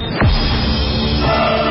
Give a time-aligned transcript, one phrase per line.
[0.00, 1.60] cbp.gov/careers.
[1.60, 1.69] 12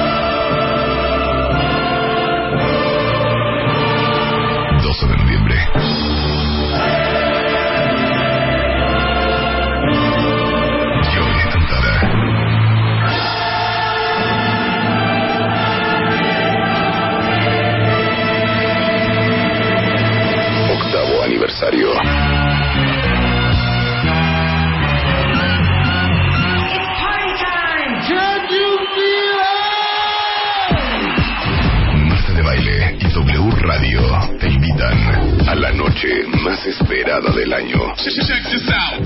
[37.09, 37.95] esperada del año.
[37.97, 39.01] Check this out.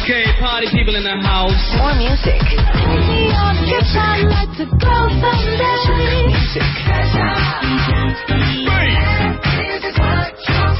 [0.00, 1.52] Okay, party people in the house.
[1.76, 2.40] More music.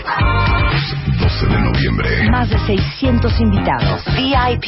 [0.04, 0.94] Bass.
[1.18, 2.30] 12 de noviembre.
[2.30, 4.04] Más de 600 invitados.
[4.16, 4.66] VIP.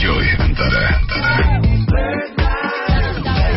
[0.00, 1.00] Joey Antara.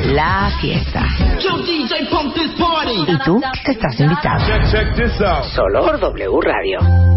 [0.08, 1.06] La fiesta.
[1.38, 3.12] Yo DJ pump this party.
[3.12, 4.46] Y tú estás invitado.
[4.48, 5.44] Check, check this out.
[5.44, 7.17] Solo por W Radio.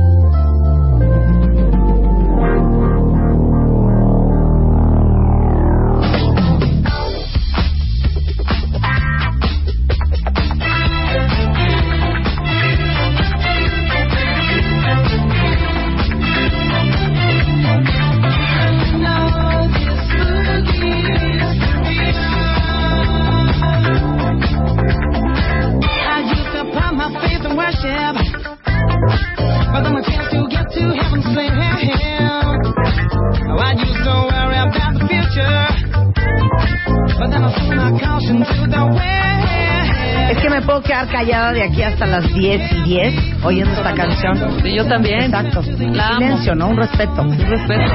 [41.21, 43.15] Callada de aquí hasta las 10 y 10
[43.45, 44.63] oyendo esta canción.
[44.63, 45.25] Sí, yo también.
[45.25, 45.63] Exacto.
[45.79, 46.19] La amo.
[46.19, 46.69] Silencio, ¿no?
[46.69, 47.21] Un respeto.
[47.21, 47.93] Un respeto.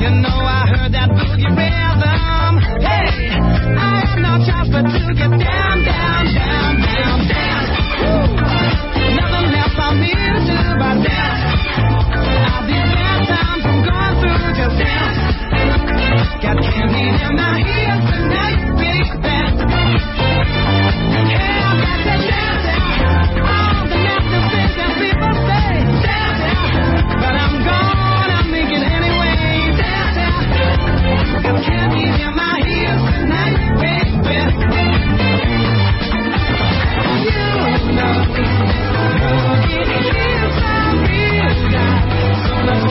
[0.00, 1.16] You know I heard that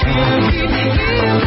[0.01, 1.44] Can't keep me here.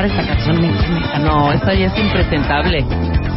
[0.00, 0.60] Esta canción.
[1.22, 2.84] No, esta ya es impresentable.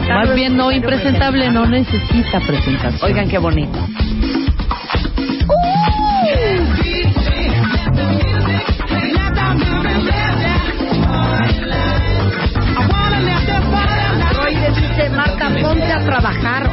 [0.08, 3.04] Más bien no impresentable, no necesita presentación.
[3.04, 3.80] Oigan qué bonito.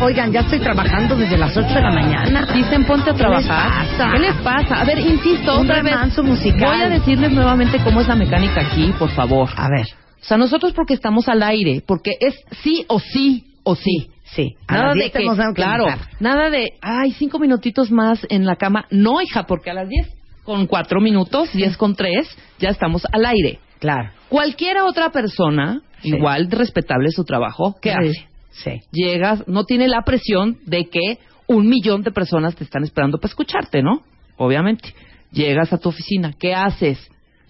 [0.03, 2.47] Oigan, ya estoy trabajando desde las 8 de la mañana.
[2.53, 3.85] Dicen ponte a trabajar.
[3.87, 4.11] les pasa?
[4.13, 4.81] ¿Qué les pasa?
[4.81, 6.19] A ver, insisto, Un otra vez.
[6.19, 6.61] musical.
[6.61, 9.49] Voy a decirles nuevamente cómo es la mecánica aquí, por favor.
[9.57, 9.87] A ver,
[10.21, 14.11] O sea, nosotros porque estamos al aire, porque es sí o sí o sí.
[14.25, 14.57] sí.
[14.67, 15.87] A Nada las de 10 que, claro,
[16.21, 18.87] nada de, ay, cinco minutitos más en la cama.
[18.91, 20.09] No, hija, porque a las 10
[20.43, 22.27] con cuatro minutos, 10 con tres,
[22.59, 23.61] ya estamos al aire.
[23.79, 24.11] Claro.
[24.29, 26.09] Cualquier otra persona, Sí.
[26.09, 27.97] igual respetable su trabajo, ¿qué Sí.
[28.09, 28.32] hace?
[28.53, 28.83] Sí.
[28.91, 33.31] Llegas, no tiene la presión de que un millón de personas te están esperando para
[33.31, 34.03] escucharte, ¿no?
[34.37, 34.95] Obviamente.
[35.31, 36.99] llegas a tu oficina, ¿qué haces?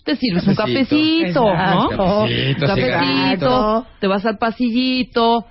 [0.04, 1.44] Te sirves un Cafecito.
[1.44, 1.88] cafecito, ¿no?
[1.90, 5.46] Cafecito, cafecito, te vas al pasillito,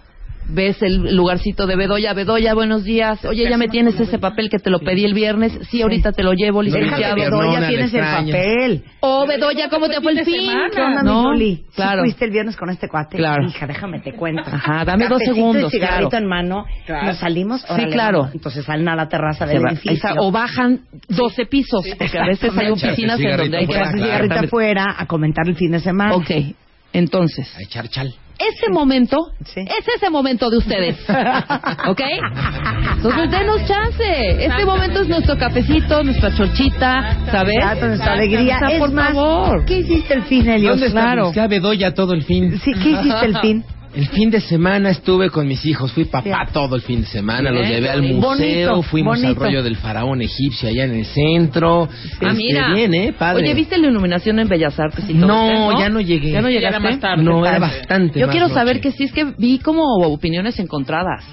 [0.48, 3.24] ves el lugarcito de Bedoya, Bedoya, buenos días.
[3.26, 5.58] Oye, ya me tienes ese papel que te lo pedí el viernes.
[5.70, 7.16] Sí, ahorita te lo llevo, Déjame, licenciado.
[7.16, 8.84] Bedoya, tienes el papel.
[9.00, 10.50] Oh, Bedoya, ¿cómo te fue el fin?
[10.74, 11.34] ¿Qué onda, ¿No?
[11.34, 12.02] mi Claro.
[12.04, 13.18] fuiste el viernes con este cuate?
[13.18, 13.48] Claro.
[13.48, 14.44] Hija, déjame te cuento.
[14.46, 16.24] Ajá, dame dos segundos, Y cigarrito claro.
[16.24, 16.66] en mano.
[16.88, 17.62] Nos salimos.
[17.76, 18.30] Sí, claro.
[18.34, 19.92] Entonces salen a la terraza del edificio.
[19.92, 23.98] esa- o bajan 12 pisos, porque a veces hay oficinas en donde hay que Claro.
[23.98, 26.16] cigarrito afuera a comentar el fin de semana.
[26.16, 26.30] Ok,
[26.94, 28.14] entonces, A echar chal.
[28.50, 29.62] Ese momento Sí.
[29.62, 30.98] es ese momento de ustedes.
[31.88, 32.02] ¿Ok?
[32.98, 34.46] Entonces denos chance.
[34.46, 37.56] Este momento es nuestro cafecito, nuestra chorchita, ¿sabes?
[37.56, 38.56] Exacto, nuestra alegría.
[38.56, 39.66] O sea, es por más, favor.
[39.66, 40.72] ¿qué hiciste el fin, Helios?
[40.74, 41.02] ¿Dónde está?
[41.02, 41.32] claro.
[41.50, 42.60] Bedoya todo el fin.
[42.60, 43.64] Sí, ¿qué hiciste el fin?
[43.94, 46.38] El fin de semana estuve con mis hijos, fui papá Bien.
[46.54, 50.22] todo el fin de semana, los llevé al Bonito, museo, fuimos al rollo del faraón
[50.22, 51.90] egipcio allá en el centro.
[51.92, 52.74] Ah, Este, mira.
[52.74, 53.14] Bien, ¿eh?
[53.18, 53.44] Padre.
[53.44, 55.28] Oye, ¿viste la iluminación en Bellas Artes y todo?
[55.28, 56.32] No, ya no llegué.
[56.32, 56.80] ¿Ya no llegaste?
[57.18, 61.26] No, era bastante Yo más quiero saber que sí, es que vi como opiniones encontradas.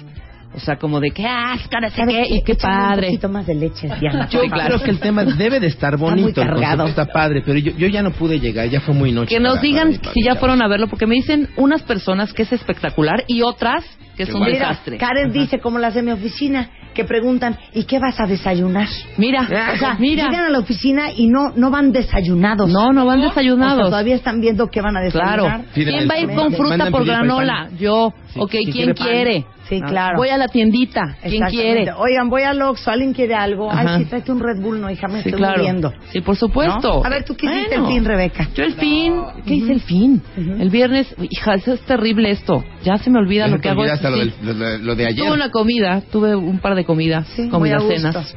[0.51, 3.07] O sea, como de que asco, no sé ¿Sabes qué, y qué Échame Un padre.
[3.07, 4.27] poquito más de leche, Diana.
[4.29, 6.87] Yo creo que el tema debe de estar bonito, el cargado.
[6.87, 9.29] está padre, pero yo, yo ya no pude llegar, ya fue muy noche.
[9.35, 11.83] Que nos para- digan para- para si ya fueron a verlo, porque me dicen unas
[11.83, 13.85] personas que es espectacular y otras
[14.17, 14.97] que es un Mira, desastre.
[14.97, 18.87] Karen dice, como las de mi oficina, que preguntan, ¿y qué vas a desayunar?
[19.17, 20.25] Mira, O sea, mira.
[20.25, 22.69] llegan a la oficina y no no van desayunados.
[22.69, 23.85] No, no van O sea, desayunados.
[23.85, 25.39] todavía están viendo qué van a desayunar.
[25.39, 25.63] Claro.
[25.73, 27.69] ¿Quién va a ir con fruta por granola?
[27.79, 28.13] Yo.
[28.33, 29.07] Sí, ok, ¿quién quiere pan.
[29.07, 29.45] quiere?
[29.69, 30.17] Sí, Ah, claro.
[30.17, 31.01] Voy a la tiendita.
[31.21, 31.51] ¿Quién Exactamente.
[31.83, 31.91] quiere?
[31.95, 33.69] Oigan, voy al Oxxo, ¿alguien quiere algo?
[33.71, 33.95] Ajá.
[33.97, 35.57] Ay, sí, tráete un Red Bull, no, hija, me Sí, estoy claro.
[35.57, 35.93] muriendo.
[36.11, 37.01] Sí, por supuesto.
[37.01, 37.05] ¿No?
[37.05, 37.87] A ver, ¿tú qué hiciste Bueno.
[37.87, 38.47] el fin, Rebeca?
[38.55, 39.13] Yo el fin,
[39.45, 40.21] ¿qué hice el fin?
[40.35, 42.63] El viernes, hija, eso es terrible esto.
[42.83, 43.83] Ya se me olvida Ya lo que hago.
[43.83, 44.31] hasta lo, Sí.
[44.41, 45.19] del- lo, de- lo de ayer.
[45.23, 48.35] Tuve una comida, tuve un par de comidas, muy comidas cenas.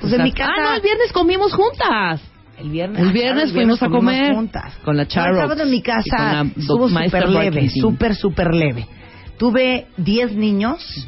[0.00, 0.50] Pues en mi casa...
[0.56, 2.20] Ah, no, el viernes comimos juntas.
[2.58, 4.74] El viernes, El viernes claro, fuimos a comer juntas.
[4.84, 8.86] con la No, Charo el sábado en mi casa estuvo súper leve, súper, súper leve.
[9.38, 11.06] Tuve 10 niños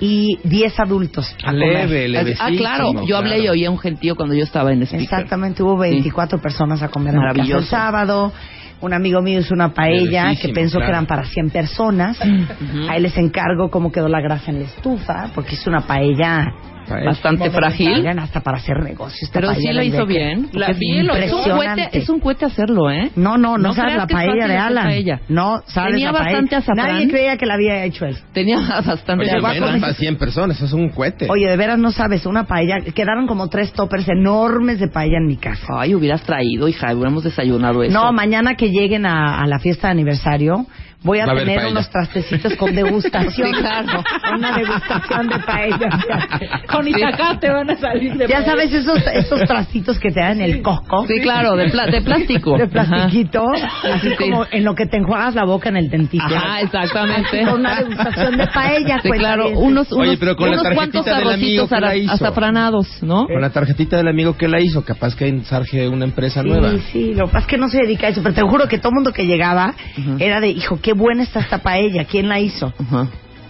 [0.00, 1.88] y 10 adultos a comer.
[1.88, 2.58] Leve, Ah, levecísimo.
[2.58, 3.52] claro, yo hablé y claro.
[3.52, 5.02] oí a un gentío cuando yo estaba en speaker.
[5.02, 7.66] Exactamente, hubo 24 personas a comer en mi casa el Maravilloso.
[7.68, 8.32] sábado.
[8.78, 10.92] Un amigo mío hizo una paella que pensó que claro.
[10.92, 12.18] eran para 100 personas.
[12.20, 16.44] A él les encargo cómo quedó la grasa en la estufa, porque es una paella
[16.88, 18.06] Bastante frágil.
[18.18, 19.22] Hasta para hacer negocios.
[19.22, 20.48] esta Pero sí lo hizo bien.
[20.52, 21.98] La es vi, es un cohete, impresionante.
[21.98, 23.10] es un cohete hacerlo, ¿eh?
[23.16, 24.84] No, no, no, No sabes la paella de Alan.
[24.84, 25.20] paella.
[25.28, 26.30] No, sabes Tenía la paella.
[26.32, 26.86] bastante azafrán.
[26.94, 28.16] Nadie creía que la había hecho él.
[28.32, 28.56] Tenía
[28.86, 29.24] bastante.
[29.24, 31.26] Oye, con- para 100 personas, eso es un cohete.
[31.30, 32.76] Oye, de veras no sabes, una paella.
[32.94, 35.66] Quedaron como tres toppers enormes de paella en mi casa.
[35.78, 37.92] Ay, hubieras traído, hija, hubiéramos desayunado eso.
[37.92, 40.66] No, mañana que lleguen a, a la fiesta de aniversario,
[41.02, 43.46] voy a, Va tener unos trastecitos con degustación.
[43.52, 44.02] Sí, claro.
[44.36, 45.88] Una degustación de paella.
[46.70, 46.90] Con Sí.
[46.96, 50.62] itacate van a salir de Ya sabes, esos, esos trastitos que te dan en el
[50.62, 51.06] Costco.
[51.06, 52.56] Sí, claro, de, pla- de plástico.
[52.56, 53.46] De plastiquito,
[53.84, 54.16] así Sí.
[54.16, 56.26] como en lo que te enjuagas la boca en el dentista.
[56.26, 57.44] Ajá, exactamente.
[57.44, 59.62] Con una degustación de paella, Sí, claro, cuentavientes.
[59.64, 61.96] unos, Oye, unos, pero con la unos tarjetita cuantos del amigo arrocitos que la ara-
[61.96, 62.12] hizo.
[62.12, 63.26] azafranados, ¿no?
[63.26, 66.72] Con la tarjetita del amigo que la hizo, capaz que sarge una empresa Sí, nueva.
[66.92, 68.78] sí, lo que pasa es que no se dedica a eso, pero te juro que
[68.78, 69.74] todo el mundo que llegaba
[70.18, 72.72] era de, hijo, qué buena está esta paella, ¿quién la hizo?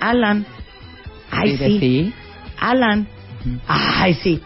[0.00, 0.46] Alan.
[1.30, 2.14] Ay, Sí.
[2.58, 3.06] Alan.
[3.68, 4.40] Ay, sí.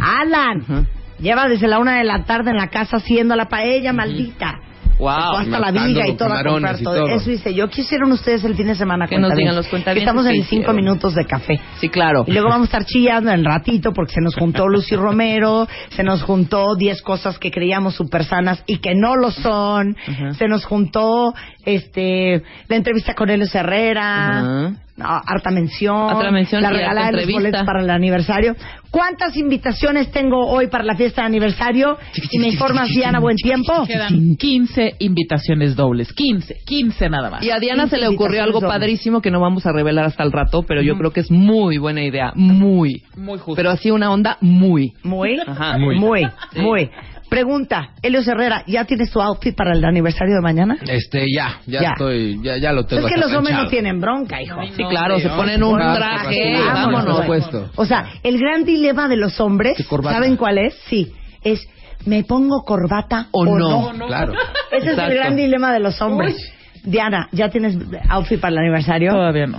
[0.00, 0.88] Alan.
[1.20, 4.58] Lleva desde la una de la tarde en la casa haciendo la paella, maldita.
[4.98, 5.08] Wow.
[5.08, 6.94] Hasta la viga y todo a comprar todo.
[6.94, 7.08] todo.
[7.08, 7.68] Eso dice yo.
[7.68, 9.06] ¿Qué hicieron ustedes el fin de semana?
[9.06, 10.76] Que nos digan los cuentavientes Estamos en cinco hicieron.
[10.76, 11.60] minutos de café.
[11.80, 12.24] Sí, claro.
[12.26, 16.02] Y luego vamos a estar chillando en ratito porque se nos juntó Lucy Romero, se
[16.02, 19.96] nos juntó 10 cosas que creíamos súper sanas y que no lo son,
[20.38, 21.34] se nos juntó
[21.64, 24.72] este la entrevista con Helios Herrera.
[24.96, 27.40] No, harta mención, Harta mención la regalada de los entrevista.
[27.40, 28.56] boletos para el aniversario.
[28.90, 31.98] ¿Cuántas invitaciones tengo hoy para la fiesta de aniversario?
[32.30, 33.84] Y me informas, Diana, buen tiempo.
[33.86, 36.12] Quedan 15 invitaciones dobles.
[36.14, 37.42] 15, 15 nada más.
[37.42, 38.74] Y a Diana se le ocurrió algo dobles.
[38.74, 41.76] padrísimo que no vamos a revelar hasta el rato, pero yo creo que es muy
[41.76, 42.32] buena idea.
[42.34, 43.02] Muy.
[43.16, 43.54] Muy justo.
[43.56, 44.94] Pero así una onda muy.
[45.02, 45.76] Muy, Ajá.
[45.76, 46.26] muy, Muy.
[46.54, 46.62] muy.
[46.64, 46.90] muy.
[47.28, 50.76] Pregunta, Helios Herrera, ¿ya tienes tu outfit para el aniversario de mañana?
[50.86, 51.88] Este, ya, ya, Ya.
[51.90, 53.06] estoy, ya, ya lo tengo.
[53.08, 54.60] Es que los hombres no tienen bronca, hijo.
[54.76, 57.04] Sí, claro, se ponen un Corbata, traje, vámonos.
[57.16, 57.70] Por supuesto.
[57.76, 59.76] O sea, el gran dilema de los hombres.
[60.04, 60.74] ¿saben cuál es?
[60.88, 61.66] Sí, es
[62.04, 63.92] ¿me pongo corbata O o, no.
[63.92, 64.06] no?
[64.06, 64.32] Claro.
[64.70, 66.36] Ese es el gran dilema de los hombres.
[66.84, 67.76] Diana, ¿ya tienes
[68.08, 69.10] outfit para el aniversario?
[69.10, 69.58] Todavía no.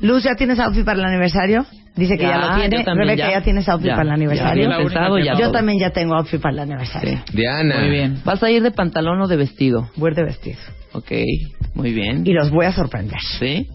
[0.00, 1.64] Luz, ¿ya tienes outfit para el aniversario?
[1.96, 2.84] Dice que ya, Ya, lo tiene.
[2.84, 3.30] Rebeca, ya.
[3.30, 4.68] ya, tienes outfit Ya, para el ya, aniversario?
[4.76, 7.18] pensado, ya Yo también ya tengo outfit para el aniversario.
[7.26, 7.36] Sí.
[7.36, 7.78] Diana.
[7.80, 8.20] Muy bien.
[8.24, 9.88] ¿Vas a ir de pantalón o de vestido?
[9.96, 10.58] Voy de vestido.
[10.92, 11.10] Ok,
[11.74, 12.22] muy bien.
[12.26, 13.18] Y los voy a sorprender.
[13.38, 13.66] ¿Sí?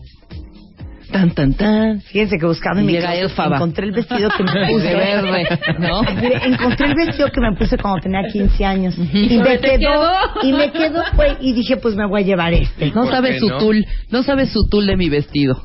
[1.11, 2.01] Tan, tan, tan.
[2.01, 3.57] Fíjense que buscando en Y mi Elfaba.
[3.57, 4.95] encontré el vestido que me De puse.
[4.95, 5.47] verde,
[5.79, 6.01] ¿no?
[6.21, 8.95] Mire, encontré el vestido que me puse cuando tenía 15 años.
[8.97, 10.11] Y me ¿Te quedó,
[10.43, 12.87] y me quedó, güey, y dije, pues me voy a llevar este.
[12.91, 13.57] No ¿Por sabe qué su no?
[13.57, 15.61] tul, no sabe su tul de mi vestido.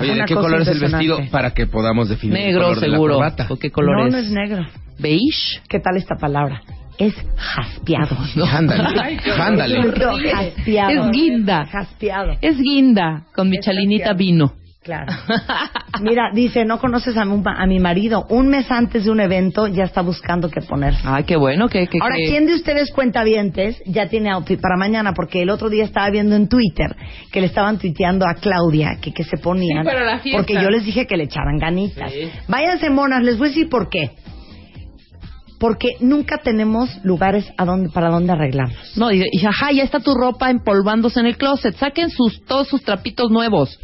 [0.00, 2.80] Oye, ¿de Una qué color es el vestido para que podamos definir el Negro color
[2.80, 3.14] de la seguro.
[3.14, 3.46] corbata?
[3.50, 4.12] ¿O qué color no, es?
[4.12, 4.66] no es negro.
[4.98, 5.60] Beige.
[5.68, 6.62] ¿Qué tal esta palabra?
[6.98, 8.16] Es jaspeado.
[8.52, 9.78] Ándale, ándale.
[9.82, 10.90] No, jaspeado.
[11.06, 11.66] Es guinda.
[11.66, 12.32] Jaspeado.
[12.40, 14.18] Es guinda con mi Es chalinita jaspeado.
[14.18, 14.52] vino.
[14.84, 15.10] Claro.
[16.02, 18.26] Mira, dice, no conoces a mi, a mi marido.
[18.28, 21.00] Un mes antes de un evento ya está buscando qué ponerse.
[21.04, 24.76] Ay, qué bueno que que Ahora, que- ¿quién de ustedes cuentavientes ya tiene outfit para
[24.76, 25.14] mañana?
[25.14, 26.94] Porque el otro día estaba viendo en Twitter
[27.32, 29.84] que le estaban tuiteando a Claudia que, que se ponían.
[29.84, 30.38] Sí, para la fiesta.
[30.42, 32.12] Porque yo les dije que le echaran ganitas.
[32.46, 34.10] Váyanse, monas, les voy a decir por qué.
[35.58, 38.98] Porque nunca tenemos lugares a donde, para dónde arreglarnos.
[38.98, 41.74] No, y, y, ajá, ya está tu ropa empolvándose en el closet.
[41.76, 43.78] Saquen sus todos sus trapitos nuevos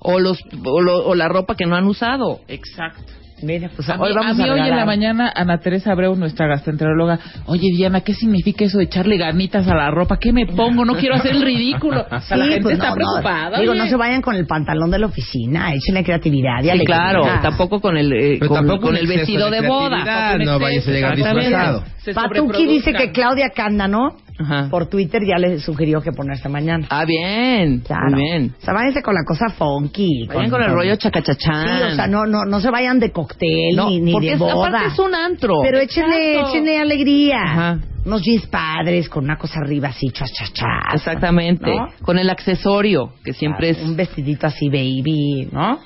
[0.00, 2.40] o los o, lo- o la ropa que no han usado.
[2.48, 3.12] Exacto.
[3.42, 5.92] Mira, pues A mí, hoy vamos a mí a, hoy en la mañana Ana Teresa
[5.92, 10.18] Abreu, nuestra gastroenteróloga, oye Diana, ¿qué significa eso de echarle ganitas a la ropa?
[10.18, 10.84] ¿Qué me pongo?
[10.84, 12.04] No quiero hacer el ridículo.
[12.10, 12.96] O sea, la Sí, gente pues está no, no.
[12.96, 13.58] preocupada.
[13.60, 13.80] Digo, oye.
[13.80, 17.80] no se vayan con el pantalón de la oficina, échenle creatividad y Sí, claro, tampoco
[17.80, 20.36] con el eh, con, tampoco con el vestido de de boda.
[20.36, 21.48] no vayas a llegar Exactamente.
[21.48, 21.84] disfrazado.
[22.14, 23.12] Se Patuki dice que.
[23.12, 24.68] Claudia Cándano Ajá.
[24.70, 26.86] por Twitter ya le sugirió que ponerse mañana.
[26.90, 27.80] Ah, bien.
[27.80, 28.10] Claro.
[28.10, 28.54] Muy bien.
[28.58, 30.26] O sea, váyanse con la cosa funky.
[30.28, 31.66] Vayan con el rollo chacachachán.
[31.78, 34.32] Sí, o sea, no, no, no se vayan de cóctel No, ni, ni porque de
[34.34, 34.68] es- boda.
[34.68, 35.54] aparte es un antro.
[35.62, 37.42] Pero échenle, échenle alegría.
[37.42, 37.78] Ajá.
[38.06, 40.94] Unos jeans padres con una cosa arriba así, chas, chas, chas.
[40.94, 41.70] Exactamente.
[41.76, 41.88] ¿No?
[42.02, 45.78] Con el accesorio, que siempre Un es vestidito así, baby, ¿no?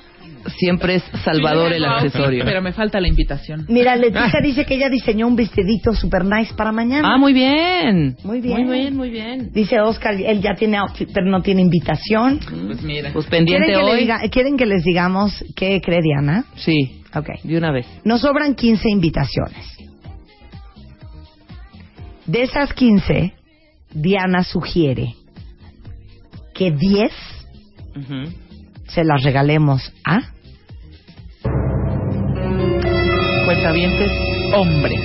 [0.57, 2.43] Siempre es salvador el accesorio.
[2.45, 3.65] Pero me falta la invitación.
[3.69, 7.07] Mira, Leticia dice que ella diseñó un vestidito super nice para mañana.
[7.13, 8.15] Ah, muy bien.
[8.23, 8.65] Muy bien.
[8.65, 9.51] Muy bien, muy bien.
[9.53, 12.39] Dice Oscar, él ya tiene outfit, pero no tiene invitación.
[12.67, 13.11] Pues mira.
[13.13, 13.99] Pues ¿Quieren pendiente que, le hoy.
[14.05, 16.45] diga- ¿Quieren que les digamos qué cree Diana?
[16.55, 17.29] Sí, Ok.
[17.43, 17.85] de una vez.
[18.03, 19.65] Nos sobran 15 invitaciones.
[22.25, 23.33] De esas 15,
[23.93, 25.13] Diana sugiere
[26.53, 27.11] que 10
[27.95, 28.31] Ujú.
[28.87, 30.31] se las regalemos a...
[33.55, 34.11] Cuentavientes
[34.53, 34.99] hombres.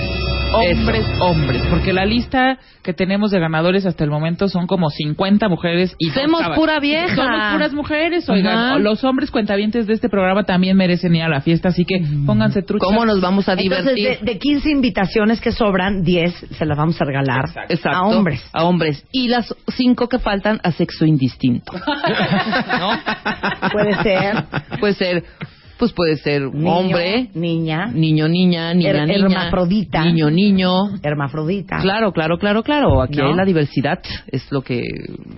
[0.53, 1.63] Hombres, hombres.
[1.71, 6.11] Porque la lista que tenemos de ganadores hasta el momento son como 50 mujeres y
[6.11, 7.15] Somos pura vieja.
[7.15, 8.59] Somos puras mujeres, oigan.
[8.59, 8.79] Ajá.
[8.81, 12.63] Los hombres cuentavientes de este programa también merecen ir a la fiesta, así que pónganse
[12.63, 12.89] truchas.
[12.89, 14.27] ¿Cómo nos vamos a Entonces, divertir?
[14.27, 17.97] de, de 15 invitaciones que sobran, 10 se las vamos a regalar Exacto.
[17.99, 18.45] a hombres.
[18.53, 19.07] A hombres.
[19.13, 21.73] Y las cinco que faltan a sexo indistinto.
[22.81, 22.99] ¿No?
[23.71, 24.45] Puede ser
[24.81, 25.25] Puede ser,
[25.81, 29.15] pues puede ser niño, hombre, niña, niño, niña, niña, Her- niña.
[29.27, 30.05] hermafrodita.
[30.05, 30.73] Niño, niño.
[31.03, 31.79] hermafrodita.
[31.81, 33.03] Claro, claro, claro, claro.
[33.03, 33.29] Aquí ¿No?
[33.29, 34.83] hay la diversidad, es lo que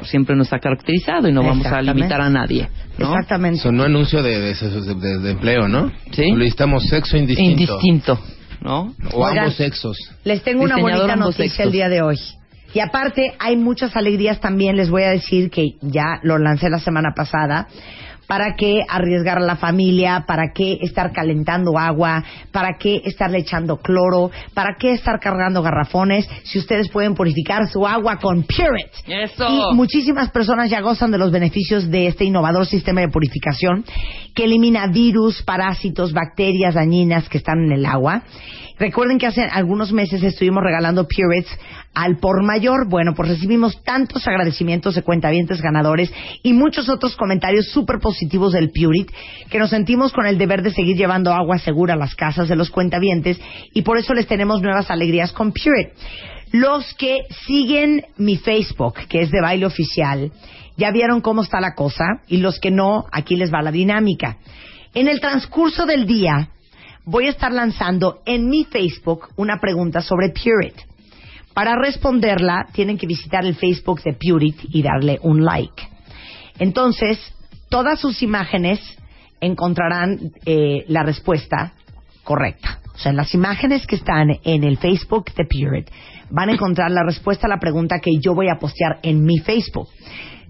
[0.02, 2.68] siempre nos ha caracterizado y no vamos a limitar a nadie.
[2.98, 3.06] ¿no?
[3.14, 3.60] Exactamente.
[3.60, 5.90] Sonó anuncio de, de, de- de- de empleo, ¿no?
[6.10, 6.28] Sí.
[6.28, 7.62] Solicitamos sexo indistinto.
[7.80, 8.18] Indistinto,
[8.60, 8.94] ¿no?
[9.12, 9.38] O Oigan.
[9.44, 9.96] ambos sexos.
[10.24, 11.66] Les tengo una Diseñador bonita noticia sexos.
[11.66, 12.16] el día de hoy.
[12.74, 14.76] Y aparte, hay muchas alegrías también.
[14.76, 17.68] Les voy a decir que ya lo lancé la semana pasada.
[18.32, 20.24] ¿Para qué arriesgar a la familia?
[20.26, 22.24] ¿Para qué estar calentando agua?
[22.50, 24.30] ¿Para qué estarle echando cloro?
[24.54, 26.26] ¿Para qué estar cargando garrafones?
[26.44, 28.88] Si ustedes pueden purificar su agua con Purit.
[29.06, 29.46] Eso.
[29.50, 33.84] Y muchísimas personas ya gozan de los beneficios de este innovador sistema de purificación
[34.34, 38.22] que elimina virus, parásitos, bacterias dañinas que están en el agua.
[38.78, 41.50] Recuerden que hace algunos meses estuvimos regalando Purits
[41.94, 42.88] al por mayor.
[42.88, 48.70] Bueno, pues recibimos tantos agradecimientos de cuentavientes ganadores y muchos otros comentarios súper positivos del
[48.70, 49.10] Purit
[49.50, 52.56] que nos sentimos con el deber de seguir llevando agua segura a las casas de
[52.56, 53.40] los cuentavientes
[53.72, 55.90] y por eso les tenemos nuevas alegrías con Purit.
[56.52, 60.30] Los que siguen mi Facebook, que es de baile oficial,
[60.76, 64.36] ya vieron cómo está la cosa y los que no, aquí les va la dinámica.
[64.94, 66.50] En el transcurso del día
[67.04, 70.91] voy a estar lanzando en mi Facebook una pregunta sobre Purit.
[71.54, 75.82] Para responderla tienen que visitar el Facebook de Purit y darle un like.
[76.58, 77.18] Entonces,
[77.68, 78.80] todas sus imágenes
[79.40, 81.72] encontrarán eh, la respuesta
[82.24, 82.78] correcta.
[82.94, 85.90] O sea, en las imágenes que están en el Facebook de Purit
[86.30, 89.38] van a encontrar la respuesta a la pregunta que yo voy a postear en mi
[89.38, 89.88] Facebook.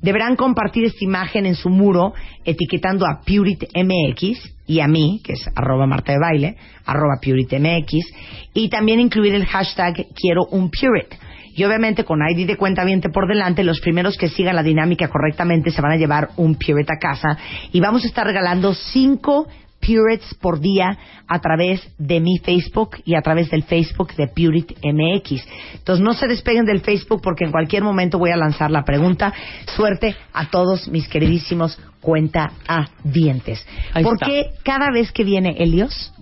[0.03, 2.13] Deberán compartir esta imagen en su muro
[2.45, 7.53] etiquetando a Purit MX y a mí, que es arroba Marta de Baile, arroba Purit
[7.53, 8.05] MX,
[8.53, 11.15] y también incluir el hashtag quiero un Purit.
[11.55, 15.09] Y obviamente con ID de cuenta viente por delante, los primeros que sigan la dinámica
[15.09, 17.39] correctamente se van a llevar un Purit a casa
[17.71, 19.47] y vamos a estar regalando cinco
[19.85, 20.97] Purits por día
[21.27, 25.45] a través de mi Facebook y a través del Facebook de Purit MX.
[25.75, 29.33] Entonces no se despeguen del Facebook porque en cualquier momento voy a lanzar la pregunta.
[29.75, 33.67] Suerte a todos mis queridísimos cuenta a dientes.
[33.93, 34.27] Ahí ¿Por está.
[34.27, 36.13] qué cada vez que viene Helios?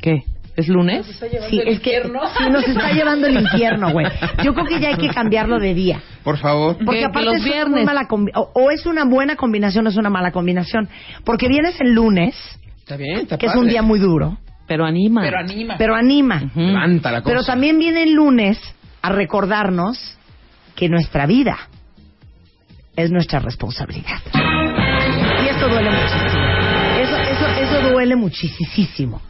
[0.00, 0.24] ¿Qué?
[0.54, 1.06] ¿Es lunes?
[1.48, 4.04] Sí, es que sí, nos está llevando el infierno, güey.
[4.44, 6.02] Yo creo que ya hay que cambiarlo de día.
[6.22, 6.76] Por favor.
[6.76, 7.84] Porque Que- que aparte los es una muy viernes.
[7.86, 10.90] mala combi- o, o es una buena combinación o es una mala combinación.
[11.24, 12.34] Porque vienes el lunes,
[12.82, 15.22] Está bien, está que es un día muy duro, Pero anima.
[15.22, 15.76] Pero anima.
[15.78, 16.42] pero anima.
[16.54, 17.32] Levanta la cosa.
[17.32, 18.58] Pero también viene el lunes
[19.00, 20.18] a recordarnos
[20.74, 21.56] que nuestra vida
[22.96, 24.18] es nuestra responsabilidad.
[24.34, 26.42] Y esto duele muchísimo.
[27.00, 29.22] Eso, eso, eso duele muchísimo.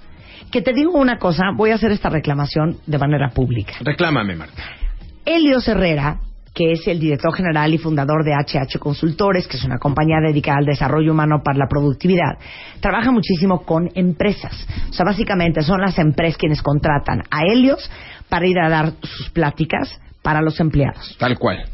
[0.51, 3.75] Que te digo una cosa, voy a hacer esta reclamación de manera pública.
[3.81, 4.63] Reclámame, Marta.
[5.25, 6.19] Helios Herrera,
[6.55, 10.59] que es el director general y fundador de HH Consultores, que es una compañía dedicada
[10.59, 12.39] al desarrollo humano para la productividad,
[12.81, 14.67] trabaja muchísimo con empresas.
[14.91, 17.91] O sea, básicamente son las empresas quienes contratan a Helios
[18.29, 21.17] para ir a dar sus pláticas para los empleados.
[21.19, 21.65] Tal cual.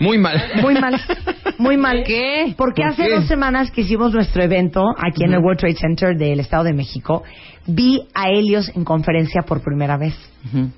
[0.00, 0.40] Muy mal.
[0.62, 1.00] Muy mal,
[1.58, 2.04] muy mal.
[2.06, 2.54] ¿Qué?
[2.56, 3.14] Porque ¿Por hace qué?
[3.16, 6.72] dos semanas que hicimos nuestro evento aquí en el World Trade Center del Estado de
[6.72, 7.22] México,
[7.66, 10.14] vi a Helios en conferencia por primera vez.
[10.46, 10.70] Ujú.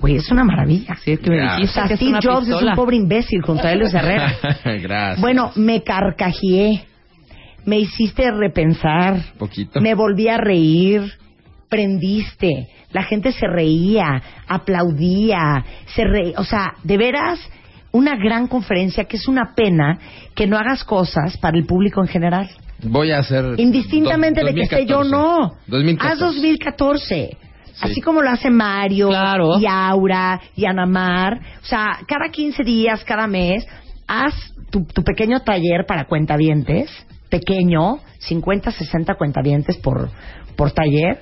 [0.00, 0.96] Güey, es una maravilla.
[1.04, 1.54] Sí, es que me Ya.
[1.54, 2.70] O dijiste sea, es Steve una Jobs es pistola.
[2.72, 4.32] un pobre imbécil junto a Helios Herrera.
[4.64, 5.20] Gracias.
[5.20, 6.84] Bueno, me carcajeé,
[7.64, 9.80] me hiciste repensar, Poquito.
[9.80, 11.02] me volví a reír,
[11.68, 15.64] prendiste, la gente se reía, aplaudía,
[15.94, 16.32] se re...
[16.36, 17.38] o sea, de veras
[17.92, 19.98] una gran conferencia que es una pena
[20.34, 22.48] que no hagas cosas para el público en general.
[22.84, 23.54] Voy a hacer.
[23.58, 25.10] Indistintamente dos- de que esté yo 2014.
[25.10, 25.54] no.
[25.66, 26.12] 2014.
[26.12, 27.36] Haz 2014.
[27.80, 29.58] Así como lo hace Mario Claro.
[29.60, 31.38] y Aura y Anamar.
[31.62, 33.66] O sea, cada 15 días, cada mes,
[34.06, 34.34] haz
[34.70, 36.90] tu, tu pequeño taller para cuentavientes.
[37.30, 40.10] Pequeño, 50, 60 cuentavientes por,
[40.56, 41.20] por taller.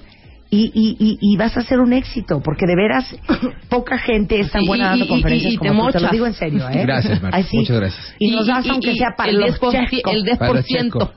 [0.48, 3.16] Y, y, y, y vas a hacer un éxito, porque de veras
[3.68, 5.92] poca gente es tan buena dando y- y- conferencias y te como tú.
[5.94, 6.82] Te lo digo en serio, ¿eh?
[6.82, 7.40] Gracias, Marta.
[7.52, 8.14] Muchas gracias.
[8.20, 9.90] Y, nos das, aunque sea para el los 10%.
[9.90, 10.14] checos.
[10.14, 11.10] El 10%.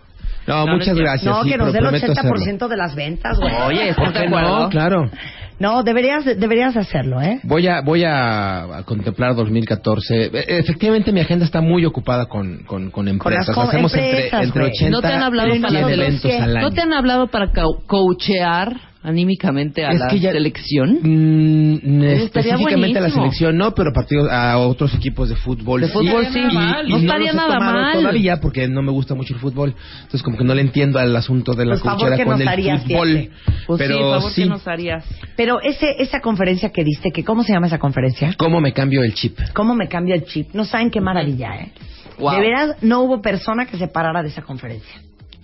[0.49, 1.25] No, No, muchas no gracias.
[1.33, 2.67] No, sí, que nos dé el prometo 80% hacerlo.
[2.67, 3.53] de las ventas, güey.
[3.67, 4.59] Oye, ¿Por ¿estás de acuerdo?
[4.63, 4.69] no?
[4.69, 5.11] Claro.
[5.59, 7.39] No, deberías, deberías hacerlo, ¿eh?
[7.43, 10.25] Voy a, voy a, contemplar 2014.
[10.27, 13.47] E- Efectivamente, mi agenda está muy ocupada con, con, con empresas.
[13.49, 14.71] las co- Hacemos empresas, entre, entre güey.
[14.71, 16.07] 80 ¿No te han hablado y para 100 nosotros?
[16.07, 16.61] eventos al año.
[16.69, 17.51] ¿No te han hablado para
[17.87, 20.99] coachear anímicamente a Es la que ya- selección?
[21.01, 25.81] Mm, específicamente a la selección no, pero partidos a otros equipos de fútbol.
[25.81, 26.39] De fútbol sí.
[26.39, 26.85] Y, mal.
[26.87, 27.93] y No no estaría los he nada tomado mal.
[27.93, 29.73] todavía porque no me gusta mucho el fútbol.
[29.97, 32.31] Entonces como que no le entiendo al asunto de la Pues, favor, coachera ¿qué con
[32.33, 33.29] nos el harías, fútbol.
[33.67, 35.05] Pues pero favor, sí, ¿qué nos harías?
[35.35, 38.33] Pero ese, esa conferencia que diste, que ¿cómo se llama esa conferencia?
[38.37, 39.37] ¿cómo me cambio el chip?
[39.53, 40.49] ¿Cómo me cambia el chip?
[40.53, 41.71] No saben qué maravilla, ¿eh?
[42.19, 42.33] Wow.
[42.33, 45.01] De veras, no hubo persona que se parara de esa conferencia.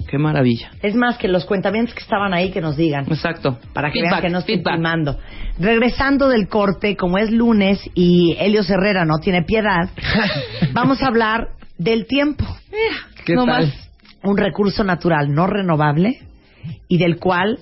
[0.08, 0.72] Qué maravilla.
[0.82, 3.06] Es más, que los cuentamientos que estaban ahí que nos digan.
[3.08, 3.58] Exacto.
[3.74, 5.20] Para que Feedback, vean que no estoy filmando.
[5.60, 9.90] Regresando del corte, como es lunes y Helios Herrera no tiene piedad,
[10.74, 12.46] vamos a hablar del tiempo.
[13.26, 13.66] ¿Qué no tal?
[13.66, 13.90] más.
[14.24, 16.20] Un recurso natural no renovable
[16.88, 17.60] y del cual,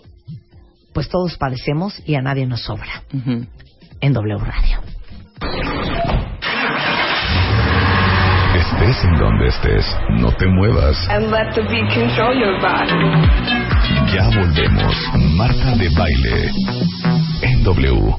[0.93, 3.03] pues todos padecemos y a nadie nos sobra.
[3.99, 6.22] En W Radio.
[8.63, 10.95] Estés en donde estés, no te muevas.
[11.09, 12.95] and let the beat control your body.
[14.13, 14.95] Ya volvemos.
[15.35, 16.49] Marta de baile.
[17.41, 18.15] En W.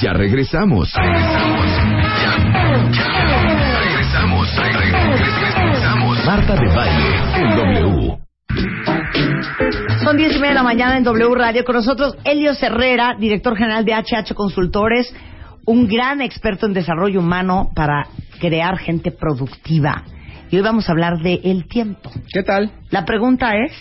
[0.00, 0.92] Ya regresamos.
[0.94, 1.66] Regresamos.
[2.22, 2.36] Ya,
[2.92, 3.06] ya.
[3.80, 4.56] Regresamos.
[4.56, 6.24] Regresamos.
[6.24, 7.16] Marta de baile.
[7.34, 8.18] En W.
[10.04, 11.64] Son diez y media de la mañana en W Radio.
[11.64, 15.12] Con nosotros, Helios Herrera, director general de HH Consultores,
[15.70, 18.08] un gran experto en desarrollo humano para
[18.40, 20.02] crear gente productiva.
[20.50, 22.10] Y hoy vamos a hablar de el tiempo.
[22.32, 22.72] ¿Qué tal?
[22.90, 23.72] La pregunta es,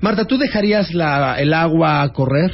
[0.00, 2.52] Marta, ¿tú dejarías la, el agua correr?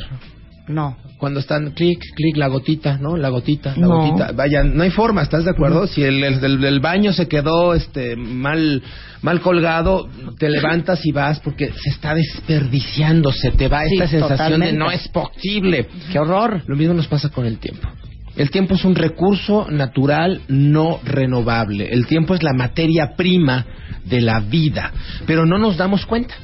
[0.69, 0.97] no.
[1.21, 3.15] Cuando están clic, clic, la gotita, ¿no?
[3.19, 3.97] La gotita, la No.
[3.99, 4.33] gotita.
[4.33, 5.87] Vaya, no hay forma, ¿estás de acuerdo?
[5.87, 8.83] Si el, baño se quedó este mal
[9.21, 14.07] mal colgado, te levantas y vas porque se está desperdiciando, se te va Sí, esta
[14.09, 14.73] sensación totalmente.
[14.73, 15.89] de no es posible.
[16.11, 16.63] ¡Qué horror!
[16.67, 17.87] Lo mismo nos pasa con el tiempo.
[18.37, 21.89] El tiempo es un recurso natural no renovable.
[21.91, 23.67] El tiempo es la materia prima
[24.05, 24.93] de la vida,
[25.27, 26.35] pero no nos damos cuenta.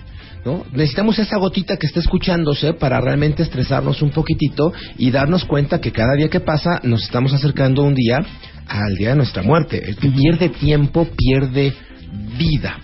[0.44, 0.64] ¿no?
[0.72, 5.92] Necesitamos esa gotita que está escuchándose para realmente estresarnos un poquitito y darnos cuenta que
[5.92, 8.24] cada día que pasa nos estamos acercando un día
[8.68, 9.82] al día de nuestra muerte.
[9.84, 11.72] El que pierde tiempo pierde
[12.38, 12.78] vida.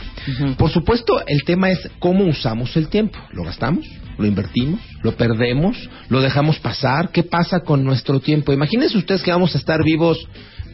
[0.57, 3.19] Por supuesto, el tema es cómo usamos el tiempo.
[3.33, 3.87] ¿Lo gastamos?
[4.19, 4.81] ¿Lo invertimos?
[5.03, 5.77] ¿Lo perdemos?
[6.09, 7.11] ¿Lo dejamos pasar?
[7.11, 8.53] ¿Qué pasa con nuestro tiempo?
[8.53, 10.27] Imagínense ustedes que vamos a estar vivos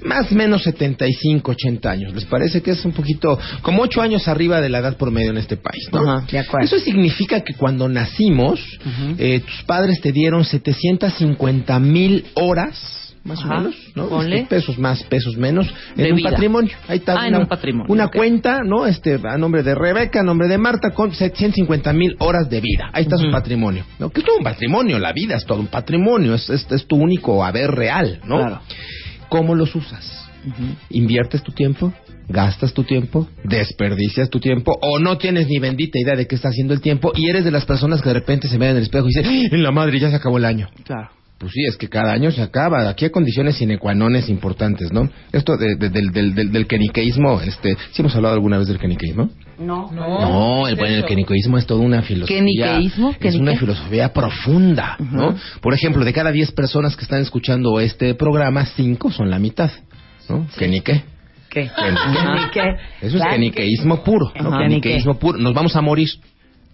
[0.03, 2.14] más o menos 75, 80 años.
[2.14, 5.38] ¿Les parece que es un poquito, como 8 años arriba de la edad promedio en
[5.38, 5.88] este país?
[5.92, 6.01] ¿no?
[6.01, 6.66] Ajá, de acuerdo.
[6.66, 8.61] Eso significa que cuando nacimos,
[9.18, 14.09] eh, tus padres te dieron 750 mil horas, más Ajá, o menos, ¿no?
[14.09, 14.40] ponle.
[14.40, 16.31] Este, pesos más, pesos menos, en De un vida.
[16.31, 16.72] patrimonio.
[16.88, 18.87] Ahí está Ah, en un patrimonio, Una cuenta, ¿no?
[18.87, 22.90] Este, a nombre de Rebeca, a nombre de Marta, con 750 mil horas de vida.
[22.92, 23.85] Ahí está su patrimonio.
[23.98, 24.11] ¿no?
[24.11, 26.96] Que es todo un patrimonio, la vida es todo un patrimonio, es, es, es tu
[26.96, 28.37] único haber real, ¿no?
[28.38, 28.61] Claro.
[29.28, 30.24] ¿Cómo los usas?
[30.90, 31.92] ¿Inviertes tu tiempo?
[32.28, 33.26] ¿Gastas tu tiempo?
[33.44, 34.76] ¿Desperdicias tu tiempo?
[34.83, 37.12] ¿O no tienes ni bendita idea de qué está haciendo el tiempo?
[37.14, 39.26] Y eres de las personas que de repente se ven en el espejo y dicen,
[39.26, 40.68] "¡Ah, en la madre, ya se acabó el año.
[40.85, 41.09] Claro.
[41.38, 42.88] Pues sí, es que cada año se acaba.
[42.88, 45.09] Aquí hay condiciones sine qua nones importantes, ¿no?
[45.31, 48.79] Esto de- de- del, del, del, del keniqueísmo, este, ¿sí hemos hablado alguna vez del
[48.79, 49.31] keniqueísmo?
[49.59, 49.90] No.
[49.92, 52.38] No, el, bueno, el keniqueísmo es toda una filosofía.
[52.38, 53.14] ¿Keniqueísmo?
[53.20, 55.37] Es una filosofía profunda, ¿no?
[55.61, 59.70] Por ejemplo, de cada 10 personas que están escuchando este programa, 5 son la mitad,
[60.29, 60.46] ¿no?
[60.59, 61.03] ¿Kenique?
[61.51, 61.70] ¿Qué?
[61.74, 62.51] Kenique.
[62.53, 62.61] ¿Qué?
[63.01, 63.31] Eso es Claro.
[63.33, 64.48] keniqueísmo puro, ¿no?
[64.51, 64.59] Ajá.
[64.64, 65.38] Keniqueísmo puro.
[65.38, 66.09] Nos vamos a morir.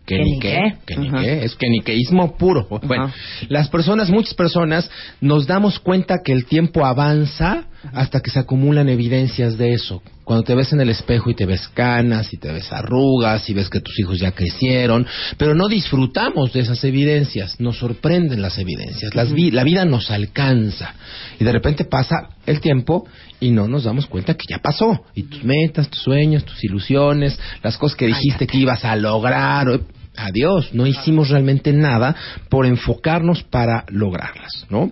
[0.06, 0.84] Kenique, Kenique.
[0.86, 1.44] kenique, Ajá.
[1.44, 2.66] es keniqueísmo puro.
[2.86, 3.14] Bueno, Ajá.
[3.48, 4.90] las personas, muchas personas,
[5.20, 10.02] nos damos cuenta que el tiempo avanza hasta que se acumulan evidencias de eso.
[10.24, 13.54] Cuando te ves en el espejo y te ves canas y te ves arrugas y
[13.54, 18.56] ves que tus hijos ya crecieron, pero no disfrutamos de esas evidencias, nos sorprenden las
[18.58, 20.94] evidencias, las vi- la vida nos alcanza.
[21.38, 23.06] Y de repente pasa el tiempo
[23.38, 25.02] y no nos damos cuenta que ya pasó.
[25.14, 29.68] Y tus metas, tus sueños, tus ilusiones, las cosas que dijiste que ibas a lograr,
[30.16, 32.14] adiós, no hicimos realmente nada
[32.48, 34.90] por enfocarnos para lograrlas, ¿no?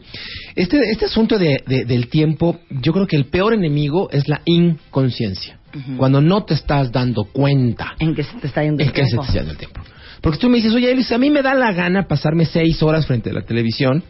[0.57, 4.41] Este, este asunto de- de- del tiempo, yo creo que el peor enemigo es la
[4.45, 5.59] inconsciencia.
[5.97, 9.05] Cuando no te estás dando cuenta ¿En qué se te está yendo el en qué
[9.05, 9.23] se tiempo?
[9.23, 9.81] te está yendo el tiempo.
[10.21, 13.07] Porque tú me dices, oye, Elis, a mí me da la gana pasarme seis horas
[13.07, 14.05] frente a la televisión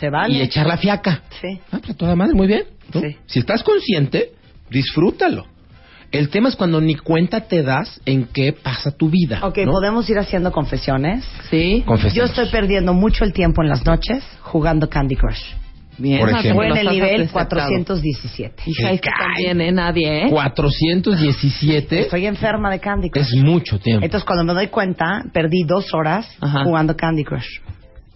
[0.00, 0.34] Se vale.
[0.38, 1.22] y echar la fiaca.
[1.40, 1.60] Sí.
[1.70, 2.62] Ah, pues a toda madre, muy bien.
[2.94, 3.00] ¿no?
[3.02, 3.16] Sí.
[3.26, 4.30] Si estás consciente,
[4.70, 5.46] disfrútalo.
[6.12, 9.40] El tema es cuando ni cuenta te das en qué pasa tu vida.
[9.42, 9.72] Ok, ¿no?
[9.72, 11.24] ¿podemos ir haciendo confesiones?
[11.50, 11.82] Sí.
[11.86, 12.14] Confesemos.
[12.14, 15.42] Yo estoy perdiendo mucho el tiempo en las noches jugando Candy Crush.
[15.96, 16.20] Bien.
[16.20, 16.66] Por Marta, ejemplo.
[16.68, 17.48] Fue en el nivel aceptado.
[17.48, 18.62] 417.
[18.66, 19.72] Hija, es que también, ¿eh?
[19.72, 20.30] Nadie, ¿eh?
[20.30, 23.22] 417 Estoy enferma de Candy Crush.
[23.22, 24.04] es mucho tiempo.
[24.04, 26.64] Entonces, cuando me doy cuenta, perdí dos horas Ajá.
[26.64, 27.60] jugando Candy Crush.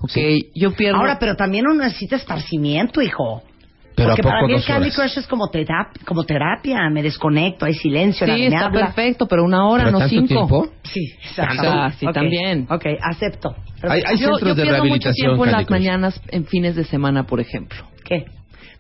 [0.01, 0.13] Ok,
[0.55, 0.99] yo pierdo...
[0.99, 3.43] Ahora, pero también uno necesita esparcimiento, hijo.
[3.97, 4.91] Pero Porque ¿a poco para mí el Candy?
[4.91, 6.91] Crush es como, terap- como terapia.
[6.91, 8.81] Me desconecto, hay silencio, Sí, nadie me está habla.
[8.87, 10.27] perfecto, pero una hora, ¿Pero no tanto cinco.
[10.29, 10.69] tiempo?
[10.83, 12.67] Sí, Ah, sí, también.
[12.71, 13.57] Ok, acepto.
[13.83, 15.79] Hay- hay yo, centros yo de pierdo mucho tiempo en Candy las Crush.
[15.79, 17.79] mañanas, en fines de semana, por ejemplo.
[18.05, 18.27] ¿Qué?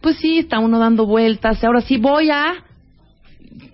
[0.02, 1.64] Pues sí, está uno dando vueltas.
[1.64, 2.52] Ahora sí voy a...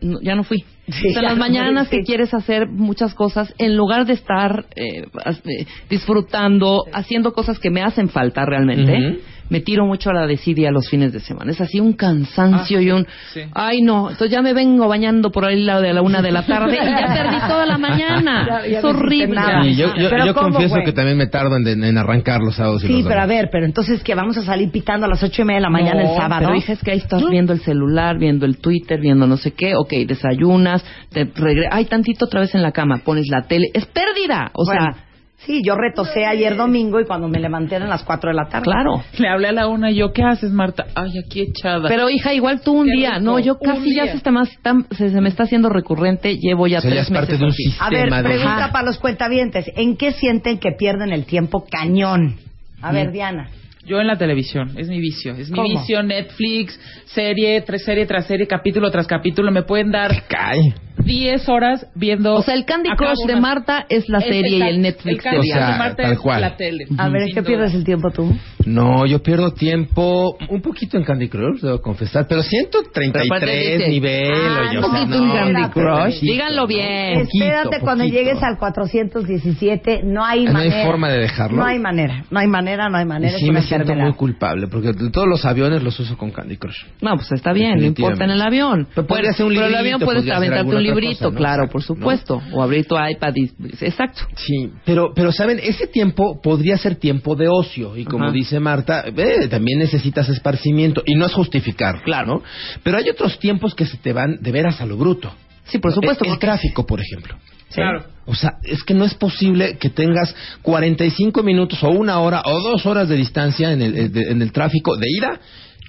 [0.01, 0.65] No, ya no fui.
[0.89, 5.07] Sí, O sea, las mañanas que quieres hacer muchas cosas, en lugar de estar eh,
[5.45, 9.19] eh, disfrutando, haciendo cosas que me hacen falta realmente, Ujú.
[9.49, 11.51] Me tiro mucho a la desidia los fines de semana.
[11.53, 13.07] Es así un cansancio y un...
[13.33, 13.43] sí.
[13.55, 16.43] Ay, no, entonces ya me vengo bañando por ahí lado de la una de la
[16.47, 18.47] tarde y ya perdí toda la mañana.
[18.63, 19.35] Ya- ya es horrible.
[19.37, 19.67] nada.
[19.67, 20.85] Y yo, yo, Pero yo ¿cómo, confieso güey?
[20.85, 23.49] que también me tardo en, en arrancar los sábados y Sí, los pero a ver,
[23.53, 26.03] pero entonces que vamos a salir pitando a las ocho y media de la mañana
[26.03, 26.47] No, el sábado.
[26.47, 29.53] Pero hija, es que ahí estás viendo el celular, viendo el Twitter, viendo no sé
[29.53, 29.75] qué.
[29.77, 33.67] Ok, desayunas, te regre Ay, tantito otra vez en la cama, pones la tele.
[33.75, 34.51] Es pérdida.
[34.55, 35.05] O Bueno, sea,
[35.47, 38.65] sí, yo retosé ayer domingo y cuando me levanté eran las cuatro de la tarde.
[38.65, 39.03] claro.
[39.19, 40.87] Le hablé a la una y yo, ¿qué haces, Marta?
[40.95, 41.89] Ay, aquí echada.
[41.89, 43.11] Pero hija, igual tú un día.
[43.19, 44.49] rico, No, yo casi ya se, está más,
[44.93, 46.37] se, se me está haciendo recurrente.
[46.39, 47.63] Llevo ya O sea, ya tres es parte meses de un así.
[47.65, 48.23] sistema A ver, de...
[48.23, 48.73] pregunta Ajá.
[48.73, 49.67] para los cuentavientes.
[49.77, 52.37] ¿En qué sienten que pierden el tiempo cañón?
[52.81, 53.13] A ver, Mm.
[53.13, 53.49] Diana.
[53.85, 55.33] Yo en la televisión, es mi vicio.
[55.35, 55.69] Es mi ¿Cómo?
[55.69, 59.51] vicio, Netflix, serie, tras serie tras serie, capítulo tras capítulo.
[59.51, 60.73] Me pueden dar Cae.
[61.05, 62.35] 10 horas viendo.
[62.35, 65.23] O sea, el Candy Crush de Marta es la Es serie y el Netflix el
[65.23, 65.79] Candy de O sea, Crush de Diana.
[65.79, 66.41] Marta tal es cual.
[66.43, 66.85] la tele.
[66.97, 68.33] A ver, ¿en qué pierdes el tiempo tú?
[68.67, 73.79] No, yo pierdo tiempo un poquito en Candy Crush, debo confesar, pero 133 Pero aparte
[73.79, 76.15] dice, nivel, ah, oye, un o sea, poquito en no, Candy espérate, Crush.
[76.15, 76.67] poquito, Díganlo ¿no?
[76.69, 77.15] bien.
[77.25, 78.19] Poquito, Espérate cuando poquito.
[78.19, 80.85] llegues al 417, no hay No hay manera.
[80.85, 81.57] forma de dejarlo.
[81.57, 83.37] No hay manera, no hay manera, no hay Y manera.
[83.39, 86.57] sí es una me siento muy culpable, porque todos los aviones los uso con Candy
[86.57, 86.85] Crush.
[87.01, 88.89] No, pues está bien, no importa en el avión.
[88.95, 91.37] Pero podría ser un Pero el librito, avión puedes aventarte un librito, cosa, ¿no?
[91.37, 91.87] claro, por ¿no?
[91.87, 92.43] supuesto.
[92.53, 93.51] O abrir tu iPad y...
[93.85, 94.23] Exacto.
[94.37, 98.33] Sí, pero, pero saben, ese tiempo podría ser tiempo de ocio y como Ajá.
[98.33, 102.43] dice Marta, eh, también necesitas esparcimiento y no es justificar, claro, ¿no?
[102.83, 105.33] Pero hay otros tiempos que se te van de veras a lo bruto.
[105.65, 106.25] Sí, por supuesto.
[106.25, 107.37] El, tráfico, por ejemplo.
[107.75, 108.05] Claro.
[108.27, 112.61] O sea, es que no es posible que tengas 45 minutos o una hora o
[112.61, 115.41] dos horas de distancia en el, eh, de- en el tráfico de ida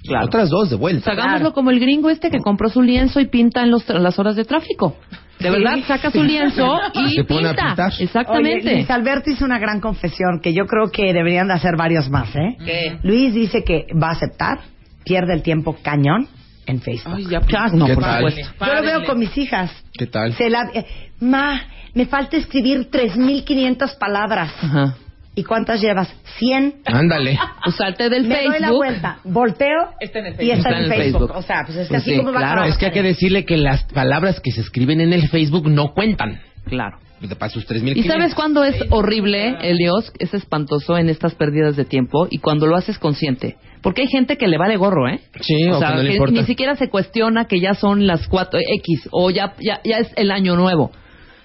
[0.02, 0.26] y Claro.
[0.26, 1.12] otras dos de Pues vuelta.
[1.12, 4.36] hagámoslo como el gringo este que compró su lienzo y pinta en los, las horas
[4.36, 4.96] de tráfico.
[5.38, 7.66] De verdad, saca su lienzo y Se pone a pinta.
[7.68, 7.92] pintar.
[7.98, 8.66] Exactamente.
[8.68, 12.08] Oye, Luis Alberto hizo una gran confesión que yo creo que deberían de hacer varios
[12.10, 12.56] más, ¿eh?
[12.64, 12.98] ¿Qué?
[13.02, 14.58] Luis dice que va a aceptar,
[15.04, 16.28] pierde el tiempo cañón
[16.66, 17.14] en Facebook.
[17.16, 18.16] Ay, ya, Ya, no, ¿Qué por tal?
[18.30, 18.54] supuesto.
[18.66, 19.70] Yo lo veo con mis hijas.
[19.98, 20.32] ¿Qué tal?
[20.34, 20.86] Se la, eh,
[21.20, 21.60] ma,
[21.94, 24.52] me falta escribir 3.500 palabras.
[24.60, 24.96] Ajá.
[25.36, 26.14] ¿Y cuántas llevas?
[26.38, 26.82] 100.
[26.86, 27.38] Ándale.
[27.64, 28.76] Pues salte del Me doy la Facebook.
[28.76, 30.76] vuelta, volteo Está en el y está, Facebook.
[30.76, 31.20] en Está en el Facebook.
[31.28, 31.36] Facebook.
[31.38, 32.52] O sea, pues es que Pues así sí, como va a claro.
[32.52, 32.68] acabar.
[32.70, 35.92] Es que hay que decirle que las palabras que se escriben en el Facebook no
[35.94, 36.40] cuentan.
[36.66, 36.98] Claro.
[37.38, 40.12] Para sus 3.000 ¿Y sabes cuándo es horrible, Elios?
[40.18, 43.56] Es espantoso en estas pérdidas de tiempo y cuando lo haces consciente.
[43.80, 45.20] Porque hay gente que le vale gorro, ¿eh?
[45.40, 46.40] Sí, o o sea, que no le que importa.
[46.40, 50.12] ni siquiera se cuestiona que ya son las cuatro X o ya, ya, ya es
[50.16, 50.90] el año nuevo.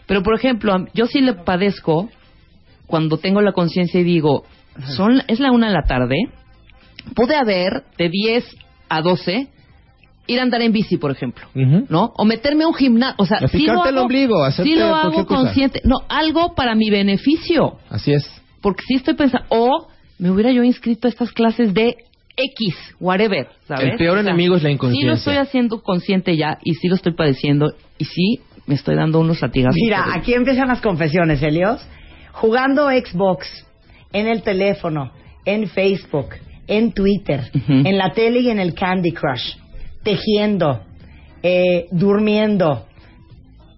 [0.10, 2.10] Pero, por ejemplo, yo sí le padezco
[2.88, 4.44] cuando tengo la conciencia y digo,
[4.98, 6.16] son es la una de la tarde,
[7.16, 8.44] pude haber de 10
[8.90, 9.48] a 12
[10.26, 11.46] ir a andar en bici, por ejemplo.
[11.54, 12.12] ¿no?
[12.18, 14.76] O meterme a un gimnasio, o sea, sí picarte lo el hago, ombligo, hacerte sí
[14.76, 15.42] lo hago cosa.
[15.44, 18.28] consciente, no, algo para mi beneficio, Así es.
[18.62, 21.96] porque sí estoy pensando, o me hubiera yo inscrito a estas clases de
[22.36, 23.92] X, whatever, ¿sabes?
[23.92, 25.14] El peor O sea, enemigo es la Sí lo inconsciencia.
[25.14, 29.42] estoy haciendo consciente ya y sí lo estoy padeciendo y sí me estoy dando unos
[29.42, 29.76] latigazos.
[29.84, 31.82] Mira, aquí empiezan las confesiones, Elios.
[32.34, 33.48] Jugando Xbox
[34.14, 35.12] en el teléfono,
[35.44, 36.30] en Facebook,
[36.68, 37.74] en Twitter, Ujú.
[37.88, 39.56] en la tele y en el Candy Crush,
[40.04, 40.84] tejiendo,
[41.42, 42.86] eh, durmiendo,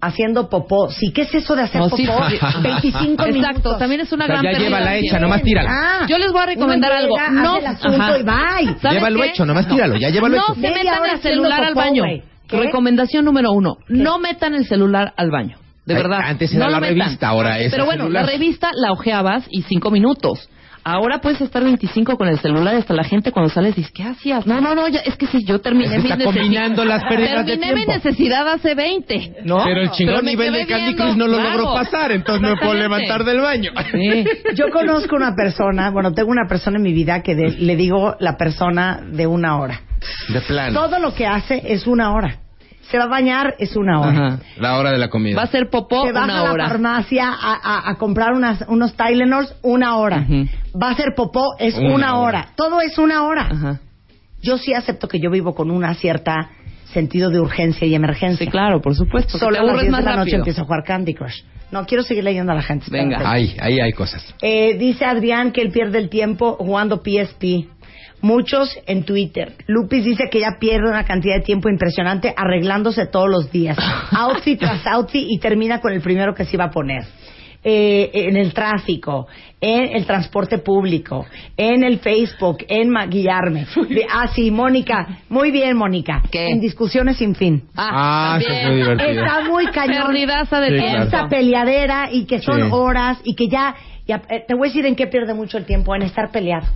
[0.02, 0.90] haciendo popó.
[0.90, 1.98] Sí, ¿qué es eso de hacer No, popó?
[1.98, 2.62] sí, sí.
[2.62, 3.28] 25 minutos.
[3.50, 5.70] Exacto, también es una O sea, gran ya pérdida llévala de hecha, nomás tírala.
[5.72, 7.16] Ah, Yo les voy a recomendar algo.
[7.16, 8.80] llega, No, hace el asunto y bye.
[8.82, 9.28] ¿Sabes Llévalo qué?
[9.30, 10.54] hecho, nomás tíralo, ya llévalo no hecho.
[10.56, 12.04] se Media metan el celular al popó, baño.
[12.04, 12.24] güey.
[12.52, 12.58] ¿Qué?
[12.58, 15.58] Recomendación número uno, no metan el celular al baño.
[15.86, 16.20] De Ay, verdad.
[16.26, 18.26] antes era no la revista, ahora es Pero bueno, celular.
[18.26, 20.48] la revista la ojeabas y cinco minutos.
[20.84, 24.04] Ahora puedes estar 25 con el celular y hasta la gente cuando sales dice, ¿qué
[24.04, 24.48] hacías?
[24.48, 26.42] No, no, no, ya, es que sí, yo terminé Es que mi está necesidad.
[26.44, 27.94] combinando las pérdidas de Terminé mi tiempo.
[28.08, 29.64] necesidad hace 20, ¿no?
[29.64, 31.58] Pero el chingón Pero me nivel quedé de Candy viendo, Crush no lo claro.
[31.60, 33.08] logró pasar, entonces no me puedo Exactamente.
[33.08, 33.72] levantar del baño.
[33.92, 34.26] Sí.
[34.56, 38.16] Yo conozco una persona, bueno, tengo una persona en mi vida que de- le digo
[38.20, 39.82] la persona de una hora.
[40.30, 40.74] De plano.
[40.88, 42.38] Todo lo que hace es una hora.
[42.92, 44.12] Se va a bañar es una hora.
[44.28, 44.40] Ajá.
[44.58, 45.38] La hora de la comida.
[45.38, 46.68] Va a ser popó Se baja una a la hora.
[46.68, 50.26] farmacia a, a- a comprar unas, unos Tylenol una hora.
[50.28, 50.46] Ujú.
[50.82, 52.40] Va a ser popó es Una una, hora.
[52.42, 52.48] hora.
[52.56, 53.48] Todo es una hora.
[53.52, 53.80] Ajá.
[54.42, 56.50] Yo sí acepto que yo vivo con una cierta
[56.94, 58.46] sentido de urgencia y emergencia.
[58.46, 59.38] Sí, claro, por supuesto.
[59.38, 61.44] Solo a las aburres 10 más de la noche empiezo a jugar Candy Crush.
[61.72, 62.88] No, quiero seguir leyendo a la gente.
[62.90, 63.20] Venga.
[63.32, 64.22] Ahí, ahí hay cosas.
[64.42, 67.70] Eh, dice Adrián que él pierde el tiempo jugando PSP.
[68.22, 69.54] Muchos en Twitter.
[69.68, 73.78] Lupis dice que ya pierde una cantidad de tiempo impresionante arreglándose todos los días.
[74.12, 77.04] Outfit tras outfit y termina con el primero que se iba a poner.
[77.64, 79.28] Eh, en el tráfico,
[79.60, 83.68] en el transporte público, en el Facebook, en maquillarme.
[84.12, 85.20] Ah, sí, Mónica.
[85.30, 86.24] Muy bien, Mónica.
[86.32, 86.50] ¿Qué?
[86.50, 87.62] En discusiones sin fin.
[87.78, 88.66] Ah, eso también.
[88.66, 89.10] fue divertido.
[89.26, 90.08] Está muy cañón.
[90.08, 90.86] Perdidaza de Sí.
[91.04, 92.68] Esta peleadera y que son Sí.
[92.72, 93.76] horas y que ya,
[94.12, 96.68] ya, eh, te voy a decir en qué pierde mucho el tiempo, en estar peleado.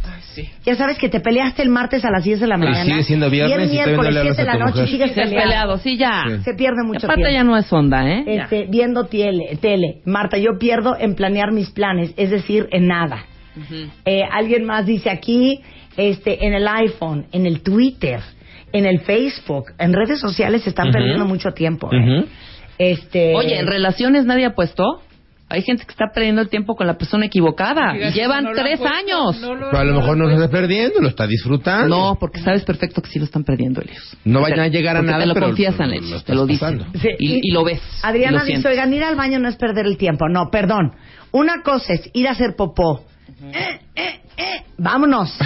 [0.65, 2.83] Ya sabes que te peleaste el martes a las 10 de la mañana.
[2.83, 4.87] sigue siendo viernes y el y miércoles le 7 hablas de a la noche y
[4.91, 5.43] sigues peleado.
[5.43, 6.23] peleado, sí, ya.
[6.27, 6.43] Sí.
[6.43, 7.33] Se pierde Y mucho aparte tiempo.
[7.33, 8.23] ya no es onda, ¿eh?
[8.27, 10.01] Este, viendo tele, tele.
[10.05, 13.25] Marta, yo pierdo en planear mis planes, es decir, en nada.
[13.57, 13.89] Ujú.
[14.05, 15.61] Eh, alguien más dice aquí,
[15.97, 18.19] este, en el iPhone, en el Twitter,
[18.73, 20.93] en el Facebook, en redes sociales se están Ujú.
[20.97, 21.89] perdiendo mucho tiempo.
[21.93, 21.97] ¿eh?
[22.19, 22.27] Ujú.
[22.77, 25.01] Este, Oye, en relaciones nadie ha puesto.
[25.47, 27.95] Hay gente que está perdiendo el tiempo con la persona equivocada.
[27.95, 29.39] Y Fíjate, Llevan no tres puesto, años.
[29.41, 31.87] no lo- Pero a lo mejor no lo está perdiendo, lo está disfrutando.
[31.87, 34.17] No, porque sabes perfecto que sí lo están perdiendo, Elios.
[34.25, 36.83] No vayan a llegar a nada, te lo pero confiesan, lo te lo dicen.
[36.99, 37.79] Sí, Y, y lo ves.
[38.01, 40.27] Adriana y lo dice, oigan, ir al baño no es perder el tiempo.
[40.29, 40.93] No, perdón.
[41.31, 43.03] Una cosa es ir a hacer popó.
[43.53, 45.37] Eh, eh, eh, Vámonos.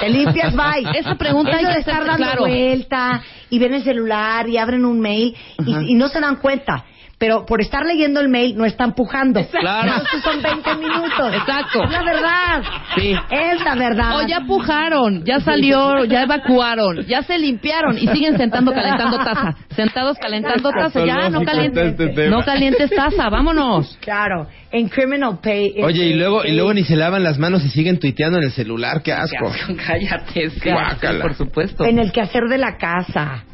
[0.00, 0.84] Te limpias, bye.
[0.98, 2.40] Esa pregunta hay que de estar dando claro.
[2.46, 6.84] vuelta y ven el celular y abren un mail y, y no se dan cuenta.
[7.24, 9.40] Pero por estar leyendo el mail no están pujando.
[9.48, 9.92] Claro.
[9.92, 11.32] Entonces son 20 minutos.
[11.34, 11.82] Exacto.
[11.84, 12.62] Es la verdad.
[12.96, 13.14] Sí.
[13.30, 14.16] Es la verdad.
[14.18, 19.54] O ya pujaron, ya salió, ya evacuaron, ya se limpiaron y siguen sentando calentando taza.
[19.74, 22.36] Sentados calentando taza, ya no calientes, Este tema.
[22.36, 23.96] no calientes taza, vámonos.
[24.02, 24.46] Claro.
[24.70, 25.76] En Criminal Pay.
[25.82, 28.44] Oye, y este, luego, y luego ni se lavan las manos y siguen tuiteando en
[28.44, 29.50] el celular, qué asco.
[29.86, 31.22] Cállate, sí, Guácala.
[31.22, 31.86] por supuesto.
[31.86, 33.44] En el quehacer de la casa.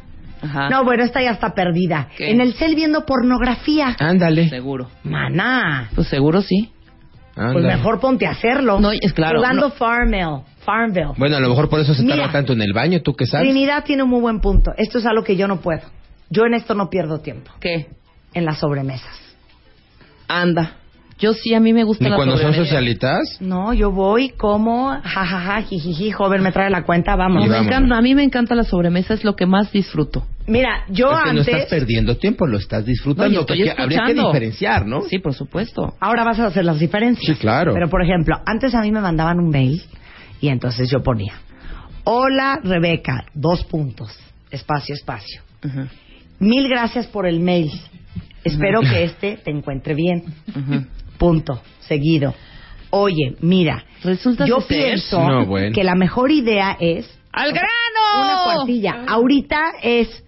[0.41, 0.69] Ajá.
[0.69, 2.07] No, bueno, esta ya está perdida.
[2.17, 2.31] ¿Qué?
[2.31, 3.95] En el cel viendo pornografía.
[3.99, 4.49] Ándale.
[4.49, 4.89] Seguro.
[5.03, 5.89] Maná.
[5.95, 6.71] Pues seguro sí.
[7.35, 8.79] Pues mejor ponte a hacerlo.
[8.79, 9.71] No, es claro, Jugando no.
[9.71, 10.41] Farmville.
[10.65, 11.13] Farmville.
[11.17, 12.17] Bueno, a lo mejor por eso se Mira.
[12.17, 13.47] tarda tanto en el baño, ¿tú qué sabes?
[13.47, 14.71] Trinidad tiene un muy buen punto.
[14.77, 15.81] Esto es algo que yo no puedo.
[16.29, 17.51] Yo en esto no pierdo tiempo.
[17.59, 17.87] ¿Qué?
[18.33, 19.19] En las sobremesas.
[20.27, 20.77] Anda.
[21.21, 23.37] Yo sí, a mí me gusta Ni la cuando son socialitas.
[23.39, 27.45] No, yo voy, como, jajaja, jijiji, joven, me trae la cuenta, No, vamos.
[27.45, 27.67] Y me vámonos.
[27.67, 30.25] encanta, a mí me encanta la sobremesa, es lo que más disfruto.
[30.47, 31.47] Mira, yo Porque no antes...
[31.47, 33.41] estás perdiendo tiempo, lo estás disfrutando.
[33.41, 35.01] No, porque habría que diferenciar, ¿no?
[35.03, 35.93] Sí, por supuesto.
[35.99, 37.37] Ahora vas a hacer las diferencias.
[37.37, 37.73] Sí, claro.
[37.75, 39.79] Pero, por ejemplo, antes a mí me mandaban un mail
[40.41, 41.35] y entonces yo ponía,
[42.03, 44.17] hola Rebeca, dos puntos.
[44.49, 45.41] espacio, espacio.
[46.39, 47.69] Mil gracias por el mail.
[48.43, 50.23] Espero que este te encuentre bien.
[51.21, 51.61] Punto.
[51.81, 52.33] Seguido.
[52.89, 55.71] Oye, mira, Resulta yo pienso No, bueno.
[55.75, 57.67] que la mejor idea es ¡Al grano!
[58.23, 59.03] una cuartilla.
[59.07, 60.23] Ahorita es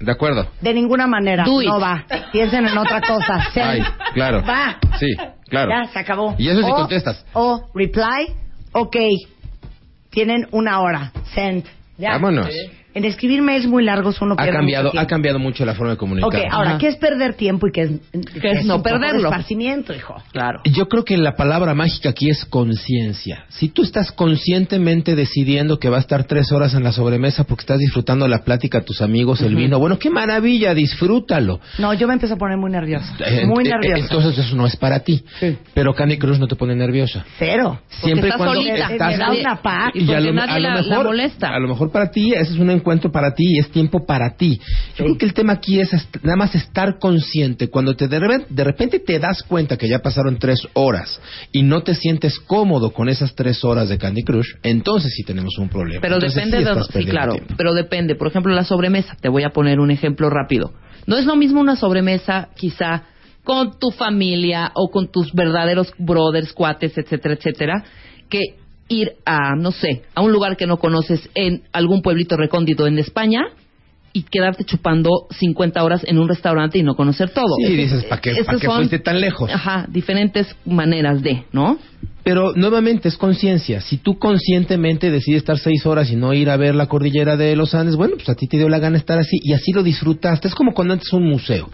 [0.00, 0.48] De acuerdo.
[0.60, 1.44] de ninguna manera.
[1.44, 1.68] Do it.
[1.68, 2.04] No va.
[2.32, 3.50] Piensen en otra cosa.
[3.54, 3.66] Send.
[3.70, 3.82] Ay,
[4.14, 4.42] claro.
[4.44, 4.78] Va.
[4.98, 5.06] Sí,
[5.48, 5.70] claro.
[5.70, 6.34] Ya, se acabó.
[6.36, 7.24] Y eso sí O- contestas.
[7.34, 8.34] O reply,
[8.72, 8.96] ok.
[10.10, 11.12] Tienen una hora.
[11.34, 11.64] Send.
[11.98, 12.10] Ya.
[12.14, 12.48] Vámonos.
[12.94, 15.96] En escribir mails muy largos uno Ha cambiado, mucho ha cambiado mucho la forma de
[15.96, 16.28] comunicar.
[16.28, 16.78] Ok, ahora, Ajá.
[16.78, 17.90] ¿qué es perder tiempo y qué es,
[18.40, 19.28] qué es no perderlo?
[19.28, 20.14] esparcimiento, hijo?
[20.32, 20.60] Claro.
[20.64, 23.44] Yo creo que la palabra mágica aquí es conciencia.
[23.48, 27.62] Si tú estás conscientemente decidiendo que va a estar tres horas en la sobremesa porque
[27.62, 31.60] estás disfrutando la plática a tus amigos, el vino, bueno, qué maravilla, disfrútalo.
[31.78, 33.14] No, yo me empiezo a poner muy nerviosa.
[33.24, 34.02] Eh, Muy eh, nerviosa.
[34.02, 35.24] Entonces eso no es para ti.
[35.40, 35.56] Sí.
[35.74, 37.24] Pero Candy Crush no te pone nerviosa.
[37.38, 37.80] Cero.
[37.88, 38.92] Siempre y estás cuando solita.
[38.92, 39.90] estás Me da una paz.
[39.94, 41.48] Y porque nadie la- la molesta.
[41.54, 44.36] a lo mejor para ti ese es un encuentro para ti y es tiempo para
[44.36, 44.60] ti.
[44.96, 45.90] Yo creo que el tema aquí es
[46.22, 47.68] nada más estar consciente.
[47.68, 51.20] Cuando te de, repente, de repente te das cuenta que ya pasaron tres horas
[51.52, 55.56] y no te sientes cómodo con esas tres horas de Candy Crush, entonces sí tenemos
[55.58, 56.00] un problema.
[56.00, 57.02] Pero Entonces depende sí de...
[57.04, 57.32] Sí, claro.
[57.32, 57.54] tiempo.
[57.56, 58.14] Pero depende.
[58.14, 59.16] Por ejemplo, la sobremesa.
[59.20, 60.72] Te voy a poner un ejemplo rápido.
[61.06, 63.04] No es lo mismo una sobremesa, quizá,
[63.44, 67.84] con tu familia o con tus verdaderos brothers, cuates, etcétera, etcétera,
[68.28, 68.61] que
[68.92, 72.98] ir a, no sé, a un lugar que no conoces en algún pueblito recóndito en
[72.98, 73.42] España
[74.12, 77.56] y quedarte chupando 50 horas en un restaurante y no conocer todo.
[77.66, 79.50] Sí, dices, ¿para qué, ¿para qué fuiste tan lejos?
[79.50, 81.78] Ajá, diferentes maneras de, ¿no?
[82.24, 83.80] Pero nuevamente es conciencia.
[83.80, 87.56] Si tú conscientemente decides estar seis horas y no ir a ver la cordillera de
[87.56, 89.82] los Andes, bueno, pues a ti te dio la gana estar así y así lo
[89.82, 90.46] disfrutaste.
[90.46, 91.68] Es como cuando entras a un museo.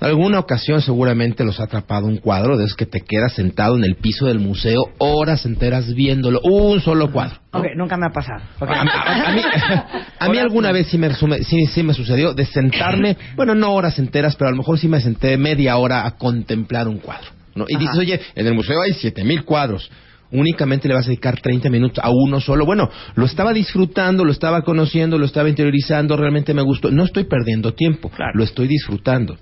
[0.00, 3.76] En alguna ocasión seguramente los ha atrapado un cuadro de esos que te quedas sentado
[3.76, 6.40] en el piso del museo horas enteras viéndolo.
[6.42, 7.36] Un solo cuadro.
[7.52, 7.60] ¿no?
[7.60, 8.42] Ok, nunca me ha pasado.
[8.60, 9.40] A, a- a mí,
[10.18, 13.98] a mí alguna vez sí me, sí, sí me sucedió de sentarme, bueno, no horas
[13.98, 17.28] enteras, pero a lo mejor sí me senté media hora a contemplar un cuadro.
[17.54, 17.64] ¿No?
[17.68, 19.90] Y dices, oye, en el museo hay siete mil cuadros.
[20.30, 22.66] Únicamente le vas a dedicar 30 minutos a uno solo.
[22.66, 26.90] Bueno, lo estaba disfrutando, lo estaba conociendo, lo estaba interiorizando, realmente me gustó.
[26.90, 29.36] No estoy perdiendo tiempo, lo estoy disfrutando.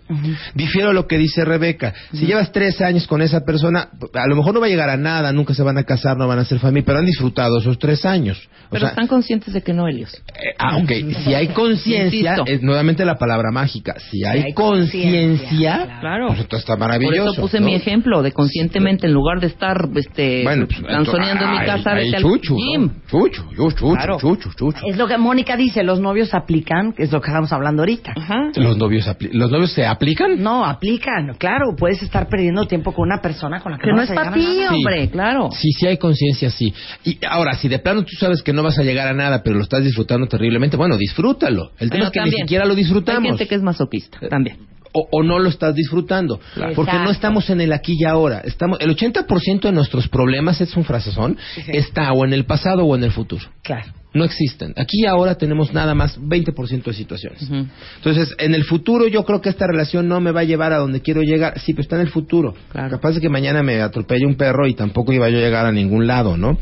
[0.55, 1.95] Difiero a lo que dice Rebeca.
[2.12, 4.97] Si llevas tres años con esa persona, a lo mejor no va a llegar a
[4.97, 7.79] nada, nunca se van a casar, no van a ser familia, pero han disfrutado esos
[7.79, 8.38] tres años.
[8.66, 10.14] O Pero sea, están conscientes de que no, Helios.
[10.14, 10.90] eh, ah, ok.
[11.25, 13.97] Si hay conciencia, nuevamente la palabra mágica.
[14.11, 16.29] Si hay, hay conciencia, Claro.
[16.29, 17.33] pues entonces está Por maravilloso.
[17.33, 17.66] eso puse ¿no?
[17.66, 21.67] mi ejemplo de conscientemente, en lugar de estar este, Bueno, pues, danzoneando en mi ay,
[21.67, 22.93] casa, ay, vete al chuchu, ¿no?
[23.09, 24.19] Chuchu, yo, chuchu, Claro.
[24.19, 24.87] chuchu, chuchu.
[24.87, 28.15] Es lo que Mónica dice, los novios aplican, que es lo que estamos hablando ahorita.
[28.17, 28.51] Ajá.
[28.57, 30.43] ¿Los novios, ¿Los novios se aplican?
[30.43, 33.97] No, aplican, claro, puedes estar perdiendo tiempo con una persona con la que, Que no
[33.99, 35.51] vas es para ti, hombre, claro.
[35.53, 36.73] Sí, sí hay conciencia, sí.
[37.05, 39.57] Y ahora, si de plano tú sabes que no vas a llegar a nada, pero
[39.57, 41.73] lo estás disfrutando terriblemente, bueno, disfrútalo.
[41.79, 43.23] El tema Pero es que también, ni siquiera lo disfrutamos.
[43.23, 44.72] Hay gente que es masoquista, también.
[44.92, 46.40] O, o no lo estás disfrutando.
[46.74, 48.40] Porque no estamos en el aquí y ahora.
[48.44, 52.94] Estamos, el 80% de nuestros problemas, es un frasezón, está o en el pasado o
[52.94, 53.44] en el futuro.
[53.62, 54.02] Claro.
[54.14, 54.75] No existen.
[54.77, 57.48] Aquí y ahora tenemos nada más 20% de situaciones.
[57.96, 60.79] Entonces, en el futuro yo creo que esta relación no me va a llevar a
[60.79, 61.59] donde quiero llegar.
[61.61, 62.55] Sí, pero está en el futuro.
[62.70, 62.90] Claro.
[62.90, 65.72] Capaz de que mañana me atropelle un perro y tampoco iba yo a llegar a
[65.72, 66.59] ningún lado, ¿no?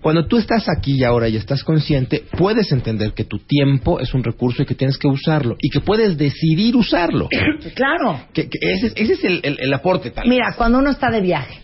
[0.00, 4.14] Cuando tú estás aquí y ahora y estás consciente, puedes entender que tu tiempo es
[4.14, 5.56] un recurso y que tienes que usarlo.
[5.60, 7.28] Y que puedes decidir usarlo.
[7.74, 8.20] Claro.
[8.32, 10.28] que, que ese, es- ese es el, el- el aporte tal.
[10.28, 11.63] Mira, cuando uno está de viaje,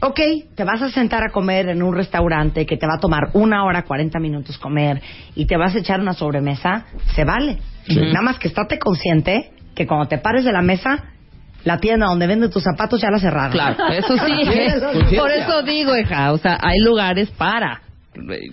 [0.00, 0.20] ok,
[0.54, 3.64] te vas a sentar a comer en un restaurante que te va a tomar una
[3.64, 5.00] hora, 40 minutos comer
[5.34, 7.58] y te vas a echar una sobremesa, se vale.
[7.88, 11.04] Nada más que estate consciente que cuando te pares de la mesa,
[11.64, 13.52] la tienda donde venden tus zapatos ya la cerraron.
[13.52, 15.16] Claro, eso sí.
[15.16, 17.80] Por eso digo, hija, o sea, hay lugares para.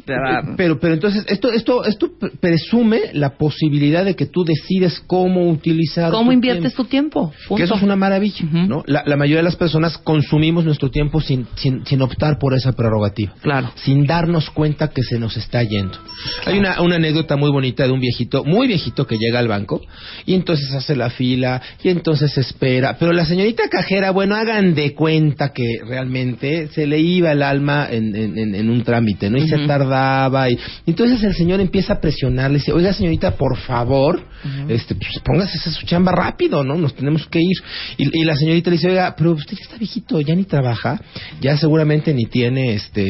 [0.06, 5.02] Para- Pero, pero entonces, esto, esto, esto pre- presume la posibilidad de que tú decides
[5.08, 6.12] cómo utilizar.
[6.12, 6.84] ¿Cómo tu inviertes tiempo.
[6.84, 7.34] tu tiempo?
[7.58, 8.45] Que eso es una maravilla.
[8.52, 8.84] ¿no?
[8.88, 12.71] La, la mayoría de las personas consumimos nuestro tiempo sin, sin, sin optar por esa
[12.74, 13.34] prerrogativa.
[13.41, 13.71] Claro.
[13.76, 15.97] Sin darnos cuenta que se nos está yendo.
[16.45, 19.82] Hay una, una anécdota muy bonita de un viejito, muy viejito, que llega al banco
[20.26, 22.97] y entonces hace la fila y entonces espera.
[23.00, 27.88] Pero la señorita cajera, bueno, hagan de cuenta que realmente se le iba el alma
[27.89, 29.38] en, en, en- en un trámite, ¿no?
[29.38, 30.50] Y se tardaba.
[30.50, 34.24] Y, entonces el señor empieza a presionarle, dice, oiga señorita, por favor,
[34.68, 36.76] este, pues, póngase esa su chamba rápido, ¿no?
[36.76, 37.58] Nos tenemos que ir.
[37.98, 40.99] Y, y la señorita le dice, oiga, pero usted ya está viejito, ya ni trabaja,
[41.41, 43.06] ya seguramente ni tiene este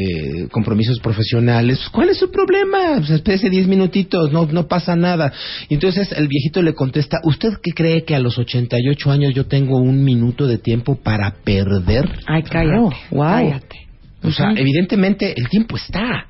[0.51, 1.77] compromisos profesionales.
[1.79, 2.97] Pues, ¿Cuál es su problema?
[2.97, 5.31] Pues espérese 10 minutitos, no, no pasa nada.
[5.69, 9.45] Y entonces el viejito le contesta, ¿usted qué cree que a los 88 años yo
[9.45, 12.09] tengo un minuto de tiempo para perder?
[12.27, 12.95] Ay, cállate.
[13.09, 13.49] Guau.
[13.49, 13.87] Cállate.
[14.23, 16.27] O sea, evidentemente el tiempo está.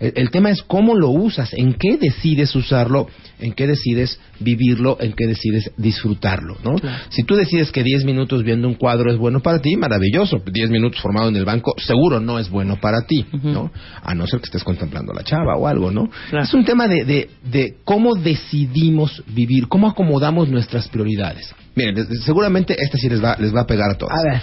[0.00, 4.96] El, el tema es cómo lo usas, en qué decides usarlo, en qué decides vivirlo,
[5.00, 6.76] en qué decides disfrutarlo, ¿no?
[7.10, 10.42] Si tú decides que 10 minutos viendo un cuadro es bueno para ti, maravilloso.
[10.44, 13.70] 10 minutos formado en el banco seguro no es bueno para ti, ¿no?
[14.02, 16.10] A no ser que estés contemplando a la chava o algo, ¿no?
[16.30, 16.44] Claro.
[16.44, 21.54] Es un tema de, de, de cómo decidimos vivir, cómo acomodamos nuestras prioridades.
[21.74, 24.12] Miren, seguramente esta sí les va, les va a pegar a todos.
[24.12, 24.42] A ver.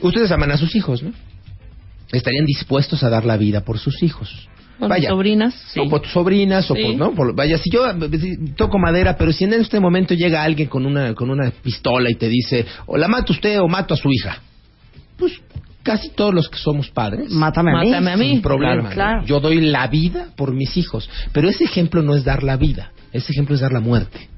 [0.00, 1.12] Ustedes aman a sus hijos, ¿no?
[2.10, 4.48] Estarían dispuestos a dar la vida por sus hijos.
[4.88, 5.80] Con mis sobrinas, sí.
[5.80, 6.82] O por tus sobrinas, o Sí.
[6.82, 7.12] por, ¿no?
[7.14, 7.82] Por- vaya, si yo
[8.56, 12.14] toco madera, pero si en este momento llega alguien con una, con una pistola y
[12.14, 14.38] te dice, o la mata usted o mato a su hija,
[15.16, 15.40] pues
[15.82, 17.30] casi todos los que somos padres.
[17.30, 17.90] Mátame a mí.
[17.90, 18.28] Mátame a mí.
[18.30, 18.74] Sin problema.
[18.74, 18.90] Claro, ¿no?
[18.90, 19.24] claro.
[19.26, 21.08] Yo doy la vida por mis hijos.
[21.32, 22.92] Pero ese ejemplo no es dar la vida.
[23.12, 24.28] Ese ejemplo es dar la muerte.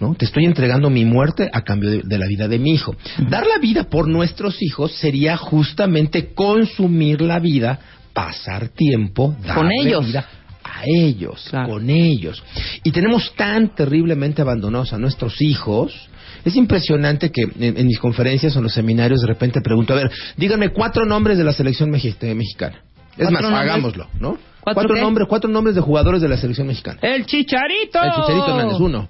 [0.00, 0.14] ¿no?
[0.14, 2.96] Te estoy entregando mi muerte a cambio de, de la vida de mi hijo.
[3.28, 7.78] Dar la vida por nuestros hijos sería justamente consumir la vida,
[8.12, 10.06] pasar tiempo, Con darle ellos.
[10.06, 10.26] vida
[10.64, 11.70] a ellos, Claro.
[11.74, 12.42] con ellos.
[12.84, 16.08] Y tenemos tan terriblemente abandonados a nuestros hijos.
[16.44, 19.96] Es impresionante que en, en mis conferencias o en los seminarios de repente pregunto, a
[19.96, 22.82] ver, díganme cuatro nombres de la selección mexi- de mexicana.
[23.16, 23.62] Es ¿Cuatro más, nombres?
[23.62, 24.38] hagámoslo, ¿no?
[24.62, 26.98] ¿Cuatro nombres, cuatro nombres de jugadores de la selección mexicana.
[27.02, 28.00] El chicharito.
[28.02, 29.08] El Chicharito Hernández, uno.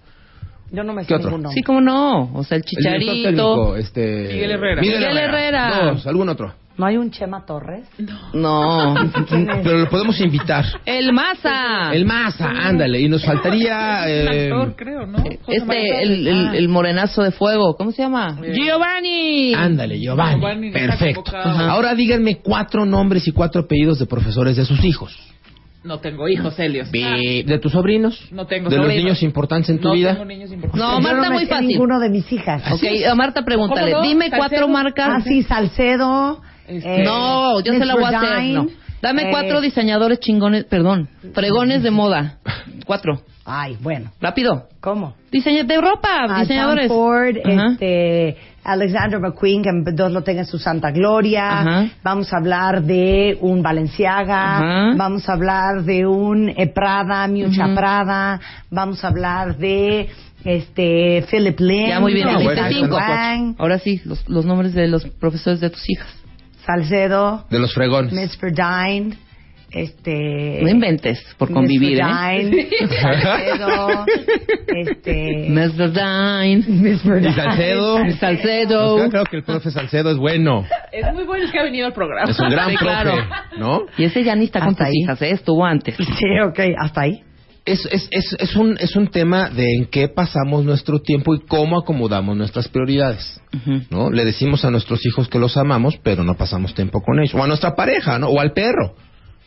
[0.72, 1.30] Yo no me ¿Qué sé otro?
[1.30, 1.50] ninguno.
[1.52, 2.32] Sí, cómo no.
[2.34, 3.12] O sea, el El chicharito.
[3.12, 4.28] técnico, este...
[4.32, 4.80] Miguel Herrera.
[4.80, 5.90] Miguel Herrera.
[5.92, 6.54] Dos, algún otro.
[6.76, 7.86] ¿No hay un Chema Torres?
[8.32, 8.94] No.
[9.62, 10.64] Pero lo podemos invitar.
[10.86, 11.92] El Maza.
[11.92, 13.00] El Maza, ándale.
[13.00, 14.08] Y nos faltaría...
[14.08, 15.18] Eh, actor, creo, ¿no?
[15.18, 17.76] José María Este, el, el, el morenazo de fuego.
[17.76, 18.38] ¿Cómo se llama?
[18.42, 19.54] Eh, Giovanni.
[19.54, 20.68] Ándale, Giovanni.
[20.68, 21.24] No Perfecto.
[21.36, 25.14] Ahora díganme cuatro nombres y cuatro apellidos de profesores de sus hijos.
[25.84, 26.90] No tengo hijos, Helios.
[26.92, 28.28] Bi- ¿De tus sobrinos?
[28.30, 30.12] No tengo ¿De los niños importantes en tu no vida?
[30.12, 30.80] tengo niños importantes.
[30.88, 31.66] No, Marta, no muy fácil.
[31.68, 32.62] ninguno de mis hijas.
[32.70, 33.90] Ok, a Marta pregúntale.
[33.90, 34.08] ¿Cómo no?
[34.08, 34.38] Dime Salcedo.
[34.38, 35.08] cuatro marcas.
[35.10, 36.40] Ah, sí, Salcedo.
[36.76, 38.42] Este- No, yo se la voy a hacer.
[38.54, 38.66] No.
[39.00, 42.38] Dame eh, cuatro diseñadores chingones, perdón, fregones de moda.
[42.86, 43.22] Cuatro.
[43.44, 44.12] Ay, bueno.
[44.20, 44.68] Rápido.
[44.80, 45.14] ¿Cómo?
[45.32, 46.86] Diseño de ropa, Ah, diseñadores.
[46.86, 47.72] Tom Ford, Ajá.
[47.72, 51.60] este, Alexander McQueen, que Dios lo tenga en su santa gloria.
[51.60, 51.86] Ajá.
[52.04, 54.56] Vamos a hablar de un Valenciaga.
[54.58, 54.94] Ajá.
[54.96, 57.74] Vamos a hablar de un eh, Prada, Miucha.
[57.74, 58.40] Prada.
[58.70, 60.08] Vamos a hablar de
[60.44, 61.88] este Philip Lynn.
[61.88, 62.98] Ya muy bien, No, bueno, cinco.
[63.58, 66.06] Ahora sí, los, los nombres de los profesores de tus hijas.
[66.66, 68.12] Salcedo, De los fregones.
[68.12, 69.16] Miss Verdine,
[69.70, 70.60] este...
[70.62, 72.04] No inventes por Miss convivir, ¿eh?
[72.04, 72.68] Verdine,
[73.00, 74.04] Salcedo,
[74.68, 75.46] este...
[75.48, 76.64] Miss Verdine.
[76.68, 77.30] Miss Verdine.
[77.30, 78.04] ¿Y Salcedo?
[78.04, 78.96] Miss Salcedo.
[78.98, 80.64] Pues creo que el profe Salcedo es bueno.
[80.92, 82.30] Es muy bueno el que ha venido al programa.
[82.30, 83.14] Es un gran Sí, profe, claro.
[83.58, 83.80] ¿no?
[83.96, 85.02] Y ese ya ni está con Hasta tus ahí.
[85.02, 85.30] hijas, ¿eh?
[85.30, 85.96] Estuvo antes.
[85.96, 87.22] Sí, ok, hasta ahí.
[87.64, 91.40] Es, es, es, es, un, es un tema de en qué pasamos nuestro tiempo y
[91.46, 93.40] cómo acomodamos nuestras prioridades.
[93.90, 94.10] ¿no?
[94.10, 97.34] Le decimos a nuestros hijos que los amamos, pero no pasamos tiempo con ellos.
[97.34, 98.28] O a nuestra pareja, ¿no?
[98.28, 98.96] O al perro,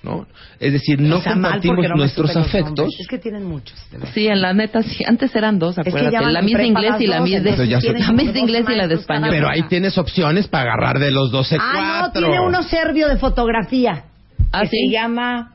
[0.04, 0.28] ¿no?
[0.60, 2.90] Es decir, no compartimos no nuestros afectos.
[3.00, 3.78] Es que tienen muchos.
[4.14, 5.04] Sí, en la neta, sí.
[5.06, 6.14] Antes eran dos, que acuérdate.
[6.14, 7.52] ya van la de inglés las y la dos, Miss de...
[7.68, 9.30] La Miss de inglés y la de español.
[9.32, 12.28] Pero ahí tienes opciones para agarrar de los 12 Ah, no, cuatro.
[12.30, 14.06] tiene uno serbio de fotografía.
[14.54, 14.78] ¿Ah, que sí?
[14.88, 15.55] se llama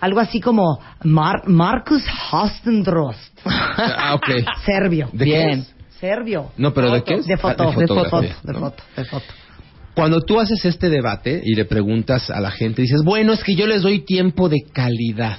[0.00, 3.38] algo así como Mar- Marcus Hostendrost.
[3.46, 4.28] Ah, ok.
[4.66, 5.08] Serbio.
[5.12, 5.50] ¿De qué Bien.
[5.60, 5.74] es?
[6.00, 6.50] Serbio.
[6.56, 7.26] No, pero ¿de qué es?
[7.26, 7.62] De foto.
[7.64, 8.20] Ah, De foto.
[8.22, 8.82] De foto.
[8.96, 9.26] De foto.
[9.94, 13.54] Cuando tú haces este debate y le preguntas a la gente, dices, bueno, es que
[13.56, 15.38] yo les doy tiempo de calidad.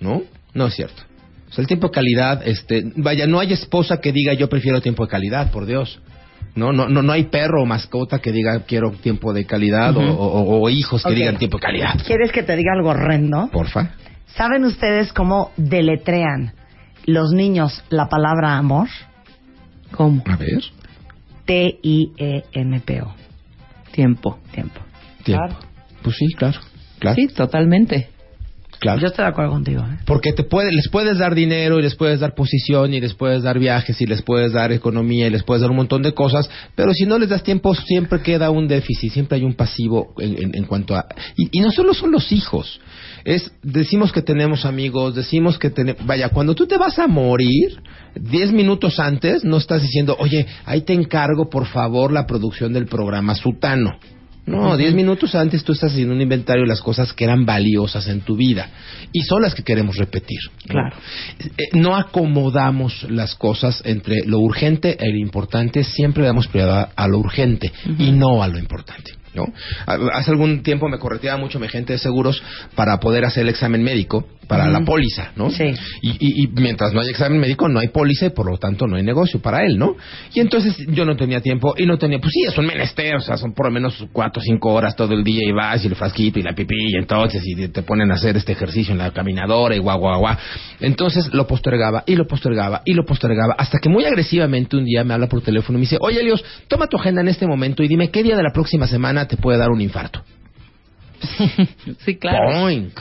[0.00, 0.22] ¿No?
[0.54, 1.02] No es cierto.
[1.48, 4.80] O sea, el tiempo de calidad, este, vaya, no hay esposa que diga yo prefiero
[4.80, 6.00] tiempo de calidad, por Dios.
[6.54, 10.00] No, no, no, no hay perro o mascota que diga quiero tiempo de calidad o-
[10.00, 11.14] o, o hijos que Ok.
[11.14, 11.94] digan tiempo de calidad.
[12.06, 13.48] ¿Quieres que te diga algo horrendo?
[13.52, 13.90] Porfa.
[14.36, 16.52] ¿Saben ustedes cómo deletrean
[17.04, 18.88] los niños la palabra amor?
[19.92, 20.22] ¿Cómo?
[20.26, 20.62] A ver.
[21.44, 23.14] T-I-E-M-P-O.
[23.92, 24.38] Tiempo.
[24.52, 24.80] Tiempo.
[25.24, 25.44] Tiempo.
[25.46, 25.56] Claro.
[26.02, 26.60] Pues sí, claro.
[26.98, 27.16] Claro.
[27.16, 28.08] Sí, totalmente.
[28.78, 29.00] Claro.
[29.00, 29.82] Yo estoy de acuerdo contigo.
[29.82, 29.98] ¿eh?
[30.06, 33.42] Porque te puede, les puedes dar dinero y les puedes dar posición y les puedes
[33.42, 36.48] dar viajes y les puedes dar economía y les puedes dar un montón de cosas,
[36.74, 40.42] pero si no les das tiempo siempre queda un déficit, siempre hay un pasivo en,
[40.42, 41.06] en- en cuanto a...
[41.36, 42.80] Y, y no solo son los hijos,
[43.24, 46.04] es decimos que tenemos amigos, decimos que tenemos...
[46.06, 47.80] Vaya, cuando tú te vas a morir,
[48.14, 52.86] diez minutos antes no estás diciendo, oye, ahí te encargo por favor la producción del
[52.86, 53.98] programa Sutano.
[54.46, 58.06] No, diez minutos antes tú estás haciendo un inventario de las cosas que eran valiosas
[58.06, 58.70] en tu vida
[59.12, 60.38] y son las que queremos repetir.
[60.66, 60.72] ¿no?
[60.72, 60.96] Claro.
[61.40, 67.08] Eh, no acomodamos las cosas entre lo urgente e lo importante, siempre damos prioridad a
[67.08, 69.12] lo urgente y no a lo importante.
[69.36, 69.46] ¿No?
[70.12, 72.42] Hace algún tiempo me correteaba mucho mi gente de seguros
[72.74, 75.50] para poder hacer el examen médico para la póliza, ¿no?
[75.50, 75.74] Sí.
[76.02, 78.86] Y, y- y mientras no hay examen médico no hay póliza y por lo tanto
[78.86, 79.96] no hay negocio para él, ¿no?
[80.34, 83.20] Y entonces yo no tenía tiempo y no tenía, pues sí, es un menester, o
[83.20, 85.88] sea, son por lo menos cuatro o cinco horas todo el día y vas y
[85.88, 88.98] el frasquito y la pipí y entonces y te ponen a hacer este ejercicio en
[88.98, 90.36] la caminadora y guau, guau, guau.
[90.80, 95.02] Entonces lo postergaba y lo postergaba y lo postergaba hasta que muy agresivamente un día
[95.02, 97.82] me habla por teléfono y me dice, oye Elios, toma tu agenda en este momento
[97.82, 100.22] y dime qué día de la próxima semana te puede dar un infarto.
[102.04, 102.60] Sí, claro.
[102.60, 102.98] Boink.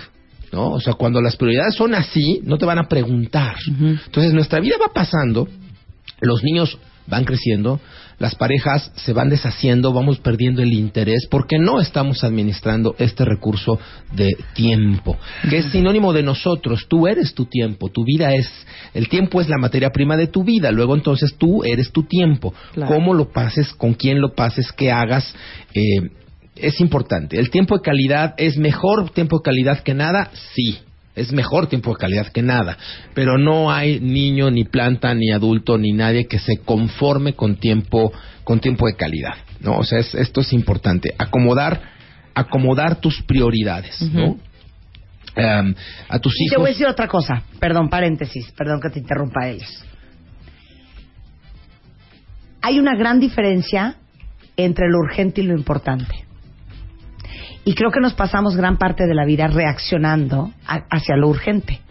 [0.51, 0.71] ¿No?
[0.71, 3.55] O sea, cuando las prioridades son así, no te van a preguntar.
[3.67, 5.49] Entonces, nuestra vida va pasando,
[6.21, 7.81] los niños van creciendo,
[8.17, 13.79] las parejas se van deshaciendo, vamos perdiendo el interés porque no estamos administrando este recurso
[14.13, 15.17] de tiempo,
[15.49, 16.85] que es sinónimo de nosotros.
[16.87, 18.49] Tú eres tu tiempo, tu vida es,
[18.93, 22.53] el tiempo es la materia prima de tu vida, luego entonces tú eres tu tiempo.
[22.73, 22.93] Claro.
[22.93, 25.33] Cómo lo pases, con quién lo pases, qué hagas,
[25.73, 26.09] eh,
[26.55, 27.37] es importante.
[27.37, 30.31] ¿El tiempo de calidad es mejor tiempo de calidad que nada?
[30.53, 30.79] Sí.
[31.15, 32.77] Es mejor tiempo de calidad que nada.
[33.13, 38.11] Pero no hay niño, ni planta, ni adulto, ni nadie que se conforme con tiempo,
[38.43, 39.35] con tiempo de calidad.
[39.61, 39.77] ¿no?
[39.77, 41.15] O sea, es- esto es importante.
[41.17, 41.81] Acomodar,
[42.33, 44.37] acomodar tus prioridades, ¿no?
[45.37, 45.73] Em,
[46.09, 46.77] a tus Y te voy a hijos.
[46.77, 49.83] decir otra cosa, perdón, paréntesis, perdón que te interrumpa ellos.
[52.61, 53.95] Hay una gran diferencia
[54.57, 56.24] entre lo urgente y lo importante.
[57.65, 61.81] Y creo que nos pasamos gran parte de la vida reaccionando a- hacia lo urgente.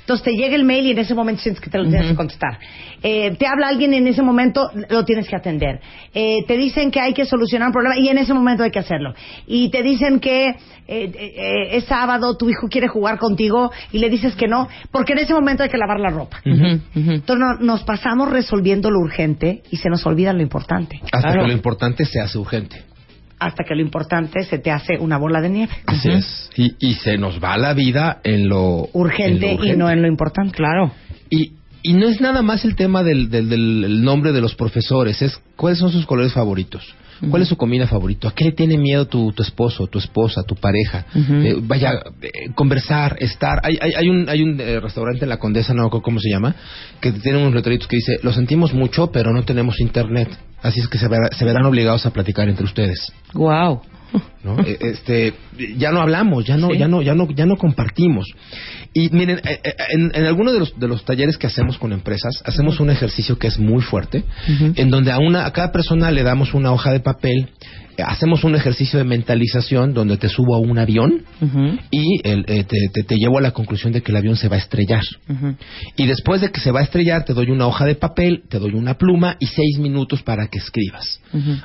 [0.00, 2.16] Entonces te llega el mail y en ese momento sientes que te lo tienes que
[2.16, 2.58] contestar.
[3.00, 5.80] Eh, te habla alguien y en ese momento lo tienes que atender.
[6.12, 8.80] Eh, te dicen que hay que solucionar un problema y en ese momento hay que
[8.80, 9.14] hacerlo.
[9.46, 10.56] Y te dicen que eh,
[10.88, 15.20] eh, es sábado, tu hijo quiere jugar contigo y le dices que no, porque en
[15.20, 16.38] ese momento hay que lavar la ropa.
[16.44, 20.98] Entonces no- nos pasamos resolviendo lo urgente y se nos olvida lo importante.
[21.04, 21.42] Hasta Claro.
[21.42, 22.82] que lo importante se hace urgente.
[23.40, 25.72] Hasta que lo importante se te hace una bola de nieve.
[25.86, 26.50] Así es.
[26.56, 30.02] Y, y se nos va la vida en lo Urgente, en lo y no en
[30.02, 30.54] lo importante.
[30.54, 30.92] Claro.
[31.30, 34.54] Y, y no es nada más el tema del, del, del- el nombre de los
[34.54, 36.94] profesores, es cuáles son sus colores favoritos.
[37.28, 38.28] ¿Cuál es su comida favorito?
[38.28, 41.04] ¿A qué le tiene miedo tu, tu esposo, tu esposa, tu pareja?
[41.14, 41.92] Eh, vaya,
[42.22, 43.60] eh, conversar, estar.
[43.62, 46.54] Hay, hay, hay un, hay un eh, restaurante en la Condesa, no cómo se llama,
[47.00, 50.28] que tiene unos letreritos que dice, lo sentimos mucho, pero no tenemos internet.
[50.62, 53.12] Así es que se, verá- se verán obligados a platicar entre ustedes.
[53.34, 53.82] Wow.
[54.44, 54.58] ¿no?
[54.60, 55.34] Eh, este
[55.78, 56.78] ya no hablamos ya no Sí.
[56.78, 58.26] ya no ya no ya no compartimos
[58.92, 61.92] y miren eh, eh, en, en algunos de los de los talleres que hacemos con
[61.92, 64.24] empresas hacemos un ejercicio que es muy fuerte
[64.76, 67.48] en donde a una a cada persona le damos una hoja de papel
[68.02, 71.22] hacemos un ejercicio de mentalización donde te subo a un avión
[71.90, 74.48] y el, eh, te, te- te llevo a la conclusión de que el avión se
[74.48, 75.02] va a estrellar
[75.96, 78.58] y después de que se va a estrellar te doy una hoja de papel te
[78.58, 81.20] doy una pluma y seis minutos para que escribas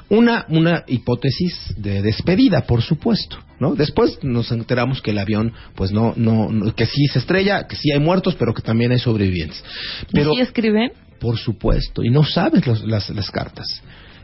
[0.09, 3.75] una, una hipótesis de despedida, por supuesto, ¿no?
[3.75, 7.75] Después nos enteramos que el avión, pues no, no, no- que sí se estrella, que
[7.75, 9.63] sí hay muertos, pero que también hay sobrevivientes.
[10.11, 10.91] Pero, ¿Y si escriben?
[11.19, 13.65] por supuesto, y no sabes los- las, las cartas.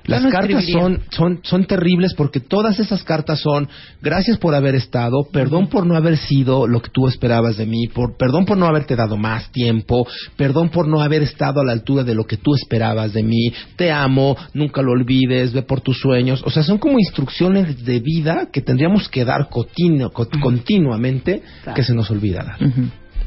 [0.06, 3.70] Las no cartas son, son, son terribles porque todas esas cartas son
[4.02, 7.88] gracias por haber estado, perdón por no haber sido lo que tú esperabas de mí,
[7.88, 11.72] por, perdón por no haberte dado más tiempo, perdón por no haber estado a la
[11.74, 15.82] altura de lo que tú esperabas de mí, te amo, nunca lo olvides, ve por
[15.82, 16.42] tus sueños.
[16.46, 21.76] O sea, son como instrucciones de vida que tendríamos que dar continu- co- continuamente Claro.
[21.76, 22.58] que se nos olvida dar.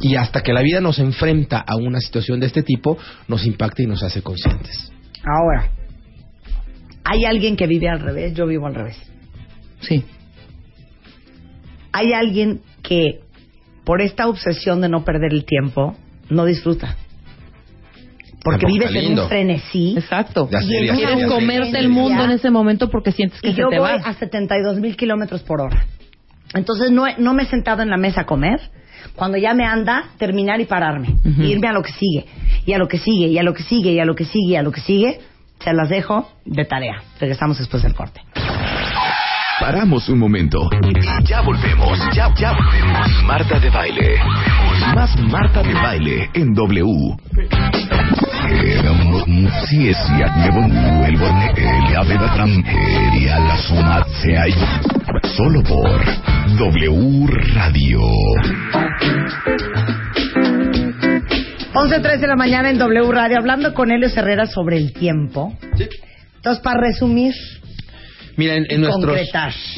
[0.00, 2.98] Y hasta que la vida nos enfrenta a una situación de este tipo,
[3.28, 4.90] nos impacta y nos hace conscientes.
[5.24, 5.70] Ahora,
[7.04, 8.96] hay alguien que vive al revés, yo vivo al revés.
[9.80, 10.04] Sí.
[11.92, 13.20] Hay alguien que,
[13.84, 15.96] por esta obsesión de no perder el tiempo,
[16.30, 16.96] no disfruta.
[18.42, 19.94] Porque Ah, vives en un frenesí.
[19.96, 20.48] Exacto.
[20.50, 23.60] Ya Y sería, Quieres comerte el mundo en ese momento porque sientes que Y se
[23.60, 23.94] yo te voy va.
[23.96, 25.86] a 72 mil kilómetros por hora.
[26.52, 28.60] Entonces no, no me he sentado en la mesa a comer.
[29.16, 31.08] Cuando ya me anda, terminar y pararme.
[31.24, 32.26] E irme a lo que sigue.
[32.66, 34.52] Y a lo que sigue, y a lo que sigue, y a lo que sigue,
[34.52, 35.20] y a lo que sigue.
[35.64, 37.02] Se las dejo de tarea.
[37.18, 38.20] Regresamos después del corte.
[39.60, 40.68] Paramos un momento
[41.24, 43.24] ya volvemos, ya, ya volvemos.
[43.24, 44.16] Marta de baile.
[44.94, 47.16] Más Marta de baile en W.
[55.36, 56.04] Solo por
[56.58, 58.00] W Radio.
[61.74, 65.58] 11.03 de la mañana en W Radio, hablando con Helios Herrera sobre el tiempo.
[66.36, 67.34] Entonces, para resumir,
[68.36, 68.82] Mira, en, en.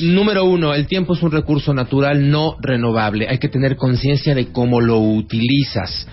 [0.00, 3.26] Número uno, el tiempo es un recurso natural no renovable.
[3.28, 6.06] Hay que tener conciencia de cómo lo utilizas.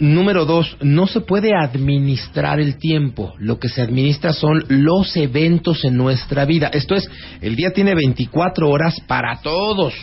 [0.00, 3.34] Número dos, no se puede administrar el tiempo.
[3.38, 6.68] Lo que se administra son los eventos en nuestra vida.
[6.72, 7.08] Esto es,
[7.42, 9.94] el día tiene 24 horas para todos.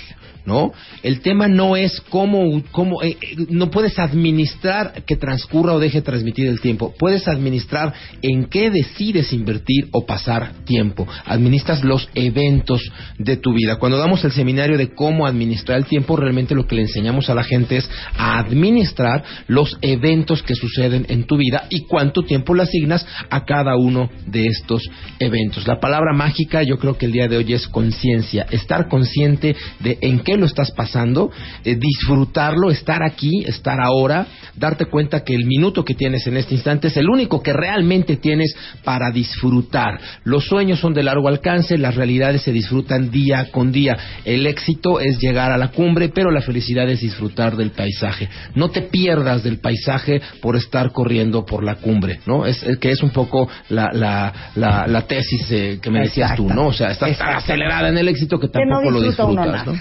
[0.46, 0.74] ¿No?
[1.04, 6.02] El tema no es cómo, cómo eh, eh, no puedes administrar que transcurra o deje
[6.02, 6.94] transmitir el tiempo.
[7.00, 11.08] Puedes administrar en qué decides invertir o pasar tiempo.
[11.26, 12.82] Administras los eventos
[13.18, 13.78] de tu vida.
[13.78, 17.36] Cuando damos el seminario de cómo administrar el tiempo, realmente lo que le enseñamos a
[17.36, 22.54] la gente es a administrar los eventos que suceden en tu vida y cuánto tiempo
[22.54, 24.84] le asignas a cada uno de estos
[25.20, 25.68] eventos.
[25.68, 29.98] La palabra mágica yo creo que el día de hoy es conciencia, estar consciente de
[30.02, 31.32] en qué lo estás pasando,
[31.64, 36.56] eh, disfrutarlo, estar aquí, estar ahora, darte cuenta que el minuto que tienes en este
[36.56, 40.00] instante es el único que realmente tienes para disfrutar.
[40.24, 43.98] Los sueños son de largo alcance, las realidades se disfrutan día con día.
[44.26, 48.30] El éxito es llegar a la cumbre, pero la felicidad es disfrutar del paisaje.
[48.56, 52.46] No te pierdas del paisaje por estar corriendo por la cumbre, ¿no?
[52.46, 56.36] Es, es que es un poco la, la, la, la tesis eh, que me decías
[56.36, 56.68] tú, ¿no?
[56.68, 57.38] O sea, estás tan Exacto.
[57.38, 59.66] acelerada en el éxito que que no tampoco lo disfrutas.
[59.66, 59.74] ¿no?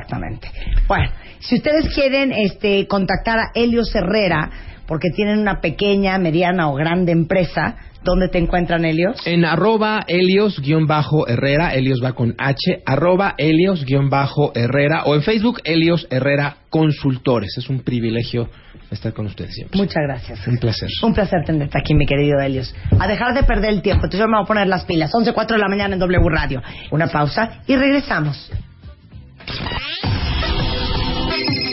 [0.00, 0.50] Exactamente.
[0.86, 4.50] Bueno, si ustedes quieren este, contactar a Helios Herrera,
[4.86, 9.24] porque tienen una pequeña, mediana o grande empresa, ¿dónde te encuentran, Helios?
[9.24, 17.56] En arroba Helios-Herrera, Helios va con H, arroba Helios-Herrera o en Facebook Helios Herrera Consultores.
[17.56, 18.48] Es un privilegio
[18.90, 19.78] estar con ustedes siempre.
[19.78, 20.46] Muchas gracias.
[20.46, 20.88] Un placer.
[21.02, 22.74] Un placer tenerte aquí, mi querido Helios.
[22.98, 24.06] A dejar de perder el tiempo.
[24.06, 25.12] Entonces yo me voy a poner las pilas.
[25.12, 26.62] 11.04 de la mañana en W Radio.
[26.90, 28.50] Una pausa y regresamos.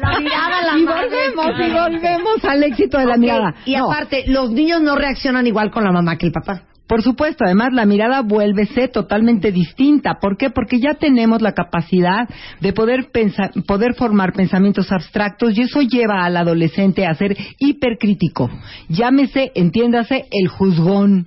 [0.00, 3.54] La mirada, la y volvemos, y volvemos al éxito de la mirada.
[3.64, 6.64] Y No, aparte, los niños no reaccionan igual con la mamá que el papá.
[6.86, 10.18] Por supuesto, además la mirada vuelve ser totalmente distinta.
[10.20, 10.50] ¿Por qué?
[10.50, 12.28] Porque ya tenemos la capacidad
[12.60, 18.50] de poder pensar, poder formar pensamientos abstractos y eso lleva al adolescente a ser hipercrítico.
[18.88, 21.26] Llámese, entiéndase, el juzgón.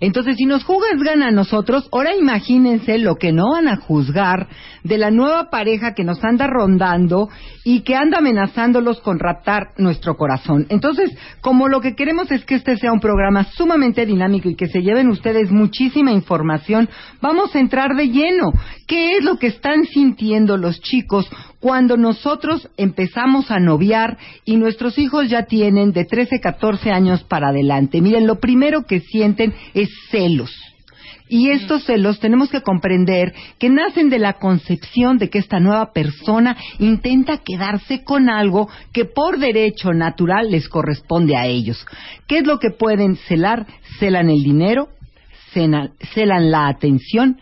[0.00, 4.48] Entonces, si nos juzgan a nosotros, ahora imagínense lo que no van a juzgar
[4.84, 7.28] de la nueva pareja que nos anda rondando
[7.64, 10.66] y que anda amenazándolos con raptar nuestro corazón.
[10.68, 11.10] Entonces,
[11.40, 14.82] como lo que queremos es que este sea un programa sumamente dinámico y que se
[14.82, 16.88] lleven ustedes muchísima información,
[17.20, 18.52] vamos a entrar de lleno.
[18.86, 21.28] ¿Qué es lo que están sintiendo los chicos
[21.60, 27.48] cuando nosotros empezamos a noviar y nuestros hijos ya tienen de 13, 14 años para
[27.48, 28.00] adelante?
[28.00, 30.50] Miren, lo primero que sienten es celos.
[31.28, 35.92] Y estos celos tenemos que comprender que nacen de la concepción de que esta nueva
[35.92, 41.84] persona intenta quedarse con algo que por derecho natural les corresponde a ellos.
[42.26, 43.66] ¿Qué es lo que pueden celar?
[43.98, 44.88] Celan el dinero,
[45.52, 47.38] celan, celan la atención,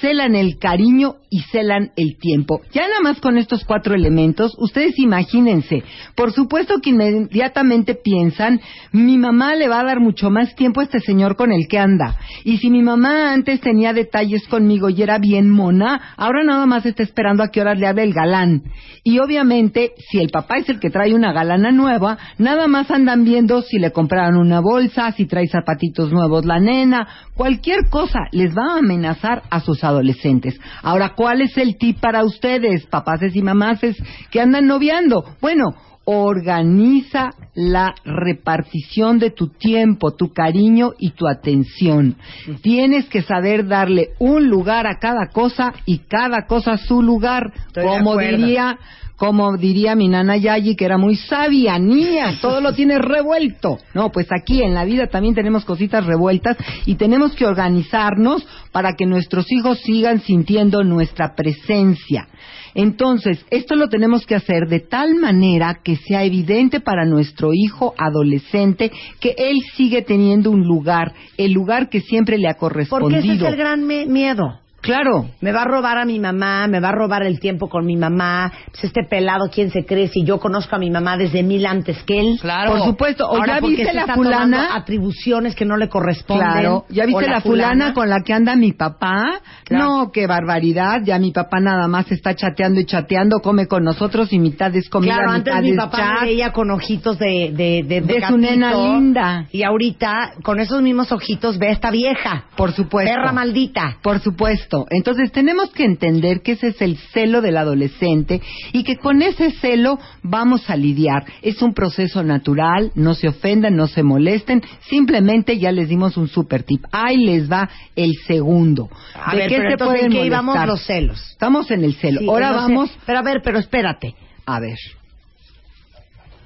[0.00, 2.60] celan el cariño y celan el tiempo.
[2.72, 5.82] Ya nada más con estos cuatro elementos, ustedes imagínense,
[6.14, 8.60] por supuesto que inmediatamente piensan,
[8.92, 11.78] mi mamá le va a dar mucho más tiempo a este señor con el que
[11.78, 12.16] anda.
[12.44, 16.86] Y si mi mamá antes tenía detalles conmigo y era bien mona, ahora nada más
[16.86, 18.62] está esperando a qué horas le hable el galán.
[19.02, 23.24] Y obviamente, si el papá es el que trae una galana nueva, nada más andan
[23.24, 28.54] viendo si le compraron una bolsa, si trae zapatitos nuevos la nena, cualquier cosa les
[28.54, 30.58] va a amenazar a sus adolescentes.
[30.82, 33.96] Ahora, ¿cuál es el tip para ustedes, papaces y mamaces
[34.30, 35.24] que andan noviando?
[35.40, 42.16] Bueno, organiza la repartición de tu tiempo, tu cariño y tu atención.
[42.62, 47.84] Tienes que saber darle un lugar a cada cosa y cada cosa su lugar, Estoy
[47.84, 48.78] como diría
[49.16, 53.78] como diría mi nana Yayi, que era muy sabia, niña, todo lo tienes revuelto.
[53.94, 56.56] No, pues aquí en la vida también tenemos cositas revueltas
[56.86, 62.28] y tenemos que organizarnos para que nuestros hijos sigan sintiendo nuestra presencia.
[62.74, 67.94] Entonces, esto lo tenemos que hacer de tal manera que sea evidente para nuestro hijo
[67.96, 68.90] adolescente
[69.20, 73.20] que él sigue teniendo un lugar, el lugar que siempre le ha correspondido.
[73.20, 74.63] Porque ese es el gran miedo.
[74.84, 77.86] Claro, Me va a robar a mi mamá, me va a robar el tiempo con
[77.86, 78.52] mi mamá.
[78.70, 80.08] Pues este pelado, ¿quién se cree?
[80.08, 82.38] Si yo conozco a mi mamá desde mil antes que él.
[82.40, 82.72] Claro.
[82.72, 83.26] por supuesto.
[83.26, 84.74] O Ahora, ya ¿por qué viste se la está fulana.
[84.76, 86.46] atribuciones que no le corresponden.
[86.50, 89.40] Claro, ¿ya viste la fulana, con la que anda mi papá?
[89.64, 89.84] Claro.
[89.84, 94.32] No, qué barbaridad, ya mi papá nada más está chateando y chateando, come con nosotros
[94.32, 96.20] y mitad es comida, Claro, antes mitad mi es papá chat.
[96.20, 99.46] me veía con ojitos de de, de, De gatito, nena linda.
[99.50, 102.44] Y ahorita, con esos mismos ojitos, ve a esta vieja.
[102.56, 103.12] Por supuesto.
[103.12, 103.96] Perra maldita.
[104.02, 104.73] Por supuesto.
[104.90, 108.40] Entonces tenemos que entender que ese es el celo del adolescente
[108.72, 111.24] y que con ese celo vamos a lidiar.
[111.42, 116.28] Es un proceso natural, no se ofendan, no se molesten, simplemente ya les dimos un
[116.28, 116.84] super tip.
[116.92, 118.88] Ahí les va el segundo.
[119.14, 121.20] A ¿De ver, qué pero se entonces, pueden ¿en qué íbamos los celos?
[121.30, 122.20] Estamos en el celo.
[122.20, 122.60] Sí, Ahora no sé.
[122.74, 124.14] vamos Pero a ver, pero espérate.
[124.46, 124.78] a ver.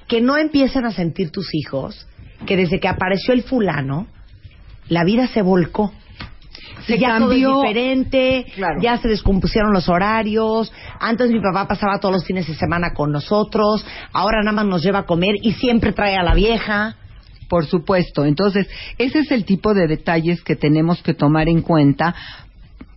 [0.07, 2.07] Que no empiecen a sentir tus hijos
[2.47, 4.07] que desde que apareció el fulano,
[4.89, 5.93] la vida se volcó.
[6.87, 7.51] Se ya cambió.
[7.51, 8.81] todo es diferente, Claro.
[8.81, 10.73] ya se descompusieron los horarios.
[11.01, 14.83] Antes mi papá pasaba todos los fines de semana con nosotros, ahora nada más nos
[14.83, 16.97] lleva a comer y siempre trae a la vieja.
[17.49, 18.27] Por supuesto.
[18.27, 22.15] Entonces, ese es el tipo de detalles que tenemos que tomar en cuenta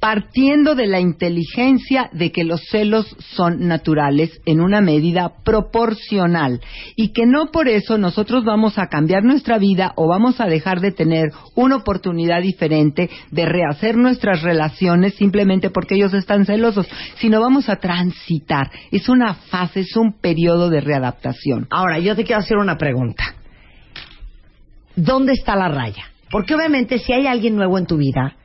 [0.01, 6.59] partiendo de la inteligencia de que los celos son naturales en una medida proporcional
[6.95, 10.81] y que no por eso nosotros vamos a cambiar nuestra vida o vamos a dejar
[10.81, 17.39] de tener una oportunidad diferente de rehacer nuestras relaciones simplemente porque ellos están celosos, sino
[17.39, 18.71] vamos a transitar.
[18.91, 21.67] Es una fase, es un periodo de readaptación.
[21.69, 23.35] Ahora, yo te quiero hacer una pregunta.
[24.95, 26.05] ¿Dónde está la raya?
[26.31, 28.35] Porque obviamente si hay alguien nuevo en tu vida,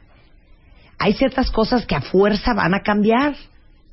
[0.99, 3.34] hay ciertas cosas que a fuerza van a cambiar.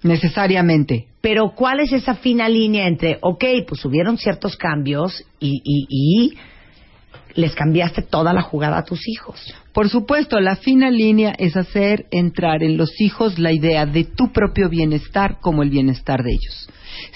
[0.04, 1.08] Necesariamente.
[1.22, 6.38] Pero ¿cuál es esa fina línea entre, ok, pues hubieron ciertos cambios y, y, y
[7.36, 9.54] les cambiaste toda la jugada a tus hijos?
[9.72, 14.34] Por supuesto, la fina línea es hacer entrar en los hijos la idea de tu
[14.34, 16.70] propio bienestar como el bienestar de ellos.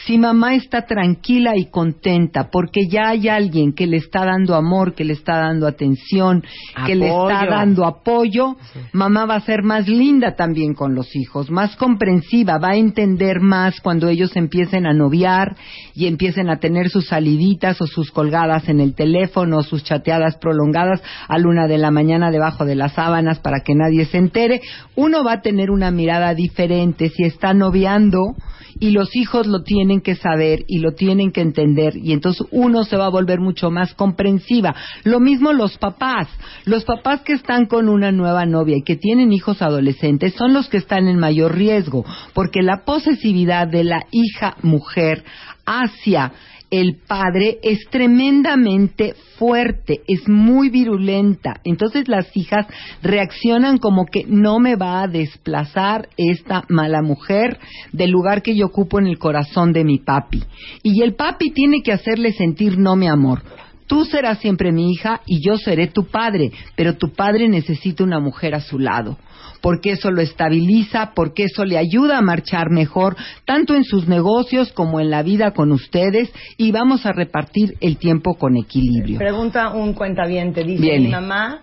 [0.05, 4.93] Si mamá está tranquila y contenta porque ya hay alguien que le está dando amor,
[4.93, 6.43] que le está dando atención,
[6.85, 8.55] que le está dando apoyo,
[8.93, 13.39] mamá va a ser más linda también con los hijos, más comprensiva, va a entender
[13.39, 15.55] más cuando ellos empiecen a noviar
[15.93, 20.37] y empiecen a tener sus saliditas o sus colgadas en el teléfono, o sus chateadas
[20.37, 24.61] prolongadas a luna de la mañana debajo de las sábanas para que nadie se entere.
[24.95, 28.35] Uno va a tener una mirada diferente si está noviando
[28.79, 32.83] y los hijos lo tienen que saber y lo tienen que entender y entonces uno
[32.83, 34.75] se va a volver mucho más comprensiva.
[35.03, 36.27] Lo mismo los papás.
[36.65, 40.67] Los papás que están con una nueva novia y que tienen hijos adolescentes son los
[40.69, 45.23] que están en mayor riesgo porque la posesividad de la hija mujer
[45.65, 46.31] hacia
[46.69, 51.61] el padre es tremendamente fuerte, es muy virulenta.
[51.63, 52.65] Entonces las hijas
[53.01, 57.59] reaccionan como que no me va a desplazar esta mala mujer
[57.93, 60.43] del lugar que yo ocupo en el corazón de mi papi.
[60.83, 63.41] Y el papi tiene que hacerle sentir no mi amor.
[63.87, 68.19] Tú serás siempre mi hija y yo seré tu padre, pero tu padre necesita una
[68.19, 69.17] mujer a su lado
[69.61, 74.71] porque eso lo estabiliza, porque eso le ayuda a marchar mejor, tanto en sus negocios
[74.73, 79.17] como en la vida con ustedes, y vamos a repartir el tiempo con equilibrio.
[79.17, 81.05] Pregunta un cuentaviente, dice, Viene.
[81.05, 81.61] mi mamá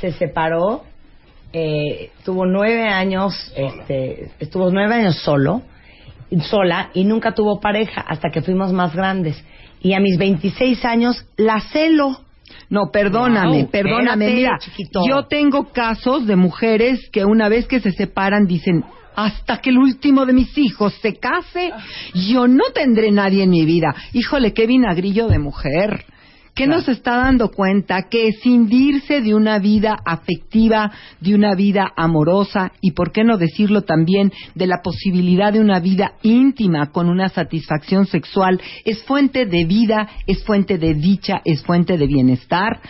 [0.00, 0.84] se separó,
[1.52, 5.62] eh, tuvo nueve años, este, estuvo nueve años solo,
[6.42, 9.42] sola, y nunca tuvo pareja hasta que fuimos más grandes.
[9.80, 12.23] Y a mis 26 años la celo.
[12.70, 14.26] No, perdóname, Wow, perdóname.
[14.26, 15.00] espérate, Mira, chiquito.
[15.08, 18.84] yo tengo casos de mujeres que una vez que se separan dicen,
[19.16, 21.72] hasta que el último de mis hijos se case,
[22.14, 23.94] yo no tendré nadie en mi vida.
[24.12, 26.04] Híjole, qué vinagrillo de mujer.
[26.54, 28.08] ¿Qué nos está dando cuenta?
[28.08, 33.82] Que escindirse de una vida afectiva, de una vida amorosa y, por qué no decirlo
[33.82, 39.64] también, de la posibilidad de una vida íntima con una satisfacción sexual es fuente de
[39.64, 42.80] vida, es fuente de dicha, es fuente de bienestar.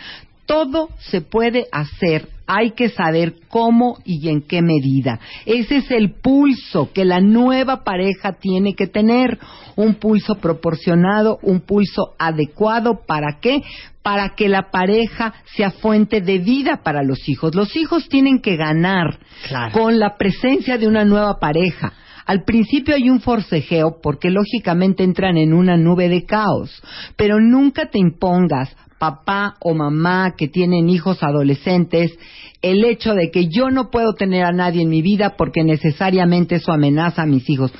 [0.45, 2.34] Todo se puede hacer.
[2.47, 5.19] Hay que saber cómo y en qué medida.
[5.45, 9.39] Ese es el pulso que la nueva pareja tiene que tener.
[9.75, 13.01] Un pulso proporcionado, un pulso adecuado.
[13.05, 13.61] ¿Para qué?
[14.03, 17.55] Para que la pareja sea fuente de vida para los hijos.
[17.55, 19.17] Los hijos tienen que ganar
[19.47, 19.73] Claro.
[19.73, 21.93] con la presencia de una nueva pareja.
[22.25, 26.81] Al principio hay un forcejeo porque lógicamente entran en una nube de caos,
[27.15, 28.75] pero nunca te impongas,
[29.05, 32.17] papá o mamá que tienen hijos adolescentes,
[32.61, 36.55] el hecho de que yo no puedo tener a nadie en mi vida porque necesariamente
[36.55, 37.71] eso amenaza a mis hijos.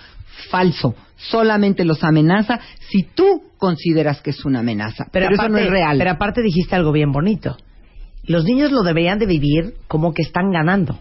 [0.51, 0.93] Falso.
[1.17, 2.59] Solamente los amenaza
[2.89, 5.05] si tú consideras que es una amenaza.
[5.11, 5.97] Pero, eso no es real.
[5.97, 7.57] Pero aparte dijiste algo bien bonito.
[8.25, 10.99] Los niños lo deberían de vivir como que están ganando.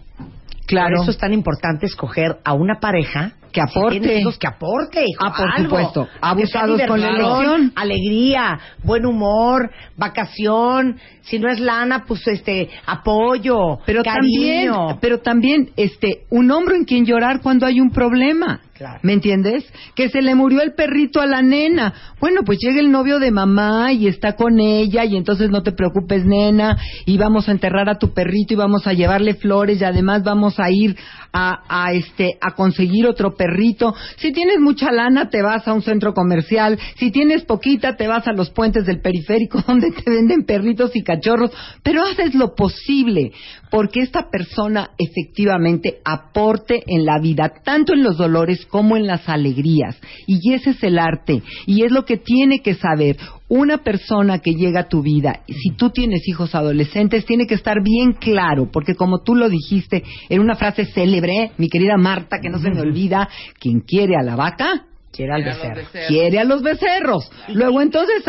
[0.65, 0.95] claro.
[0.95, 3.99] Por eso es tan importante escoger a una pareja Que si aporte.
[3.99, 5.03] tienes hijos, que aporte.
[5.07, 5.63] hijo, Ah, por algo.
[5.69, 6.07] supuesto.
[6.21, 7.71] Abusados con la elección.
[7.75, 10.97] Alegría, buen humor, vacación.
[11.21, 14.87] Si no es lana, pues este apoyo, pero cariño.
[14.87, 18.99] también pero también este un hombro en quien llorar cuando hay un problema Claro.
[19.03, 19.63] ¿me entiendes?
[19.95, 23.31] que se le murió el perrito a la nena bueno pues llega el novio de
[23.31, 27.87] mamá y está con ella y entonces no te preocupes nena y vamos a enterrar
[27.89, 30.97] a tu perrito y vamos a llevarle flores y además vamos a ir
[31.35, 33.93] a, este a conseguir otro perrito.
[34.17, 36.79] Si tienes mucha lana te vas a un centro comercial.
[36.97, 41.03] Si tienes poquita te vas a los puentes del periférico donde te venden perritos y
[41.03, 41.51] cachorros.
[41.83, 43.33] Pero haces lo posible
[43.69, 49.27] porque esta persona efectivamente aporte en la vida, tanto en los dolores como en las
[49.27, 49.99] alegrías.
[50.27, 53.17] Y ese es el arte, y es lo que tiene que saber
[53.47, 55.41] una persona que llega a tu vida.
[55.47, 60.03] Si tú tienes hijos adolescentes, tiene que estar bien claro, porque como tú lo dijiste
[60.29, 63.29] en una frase célebre, mi querida Marta, que no se me olvida,
[63.59, 65.81] quien quiere a la vaca, Quiere al becerro.
[66.09, 67.31] quiere a los becerros.
[67.53, 68.21] Luego entonces,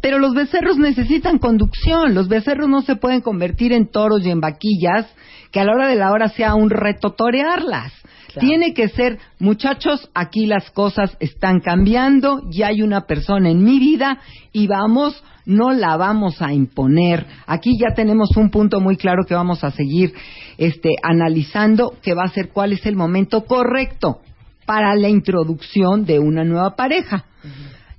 [0.00, 2.14] pero los becerros necesitan conducción.
[2.16, 5.06] Los becerros no se pueden convertir en toros y en vaquillas,
[5.52, 7.92] que a la hora de la hora sea un reto torearlas.
[8.38, 13.78] Tiene que ser, muchachos, aquí las cosas están cambiando, ya hay una persona en mi
[13.78, 14.20] vida
[14.52, 17.26] y vamos, no la vamos a imponer.
[17.46, 20.14] Aquí ya tenemos un punto muy claro que vamos a seguir
[20.58, 24.20] este, analizando, que va a ser cuál es el momento correcto
[24.66, 27.24] para la introducción de una nueva pareja.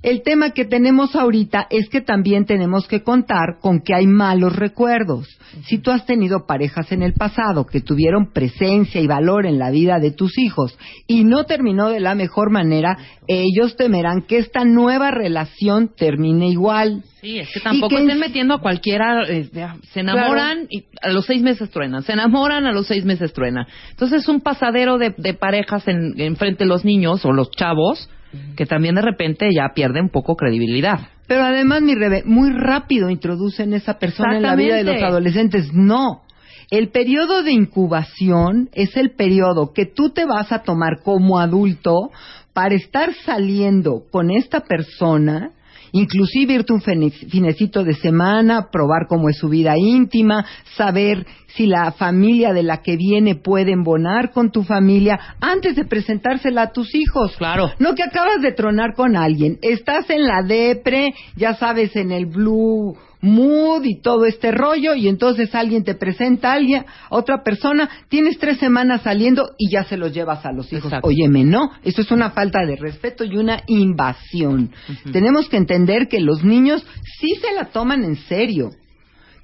[0.04, 4.54] El tema que tenemos ahorita es que también tenemos que contar con que hay malos
[4.54, 5.26] recuerdos.
[5.64, 9.70] Si tú has tenido parejas en el pasado que tuvieron presencia y valor en la
[9.70, 10.76] vida de tus hijos
[11.06, 12.98] y no terminó de la mejor manera,
[13.28, 17.02] ellos temerán que esta nueva relación termine igual.
[17.22, 19.22] Sí, es que tampoco que estén en- metiendo a cualquiera.
[19.26, 19.48] eh,
[19.92, 22.02] se enamoran y a los seis meses truenan.
[22.02, 23.64] Se enamoran, a los seis meses truenan.
[23.92, 27.50] Entonces es un pasadero de, de parejas en, en frente de los niños o los
[27.52, 28.10] chavos
[28.56, 31.00] que también de repente ya pierden un poco credibilidad.
[31.26, 35.72] Pero además, mi Rebe, muy rápido introducen esa persona en la vida de los adolescentes.
[35.72, 36.22] No.
[36.70, 42.10] El periodo de incubación es el periodo que tú te vas a tomar como adulto
[42.52, 45.50] para estar saliendo con esta persona,
[45.94, 50.44] inclusive irte un finecito de semana, probar cómo es su vida íntima,
[50.76, 51.24] saber
[51.54, 56.62] si la familia de la que viene puede embonar con tu familia antes de presentársela
[56.62, 57.36] a tus hijos.
[57.38, 57.70] Claro.
[57.78, 62.26] No que acabas de tronar con alguien, estás en la depre, ya sabes, en el
[62.26, 67.88] blue mood y todo este rollo, y entonces alguien te presenta a alguien, otra persona,
[68.08, 70.84] tienes tres semanas saliendo y ya se los llevas a los hijos.
[70.84, 71.08] Exacto.
[71.08, 74.70] Óyeme, no, eso es una falta de respeto y una invasión.
[75.10, 76.86] Tenemos que entender que los niños
[77.18, 78.70] sí se la toman en serio.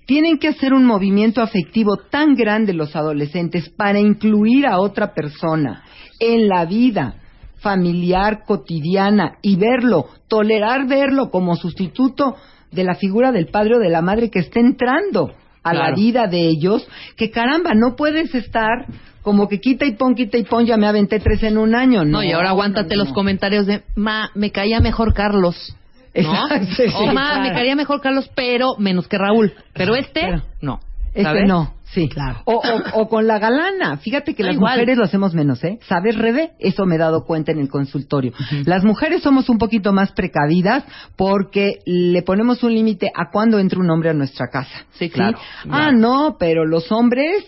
[0.06, 5.84] Tienen que hacer un movimiento afectivo tan grande los adolescentes para incluir a otra persona
[6.18, 7.14] en la vida
[7.60, 12.36] familiar cotidiana y verlo, tolerar verlo como sustituto
[12.70, 16.26] de la figura del padre o de la madre que está entrando a la vida
[16.26, 18.86] de ellos, que caramba, no puedes estar
[19.22, 22.04] como que quita y pon, quita y pon, ya me aventé tres en un año,
[22.04, 22.18] ¿no?
[22.18, 25.76] No, y ahora aguántate no, los comentarios de, ma, me caía mejor Carlos.
[26.14, 26.48] ¿No?
[26.76, 27.42] Sí, o ma, claro.
[27.42, 29.52] me caía mejor Carlos, pero menos que Raúl.
[29.74, 30.80] Pero este, Pero- no.
[31.12, 32.08] Este no, sí.
[32.08, 32.42] Claro.
[32.44, 33.96] O, o- o con la galana.
[33.98, 34.72] Fíjate que Ah, las igual.
[34.74, 35.78] mujeres lo hacemos menos, ¿eh?
[35.88, 36.52] ¿Sabes, Rebe?
[36.58, 38.32] Eso me he dado cuenta en el consultorio.
[38.64, 40.84] Las mujeres somos un poquito más precavidas
[41.16, 44.84] porque le ponemos un límite a cuándo entra un hombre a nuestra casa.
[44.92, 45.38] Sí, claro.
[45.70, 47.44] Ah, no, pero los hombres...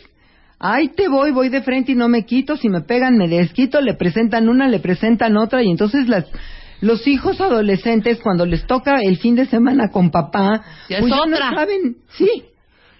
[0.64, 2.56] Ahí te voy, voy de frente y no me quito.
[2.56, 3.80] Si me pegan, me desquito.
[3.80, 5.60] Le presentan una, le presentan otra.
[5.60, 6.24] Y entonces las,
[6.80, 11.12] los hijos adolescentes, cuando les toca el fin de semana con papá, Ya es pues
[11.12, 11.50] ya otra.
[11.50, 11.96] no saben.
[12.16, 12.44] Sí,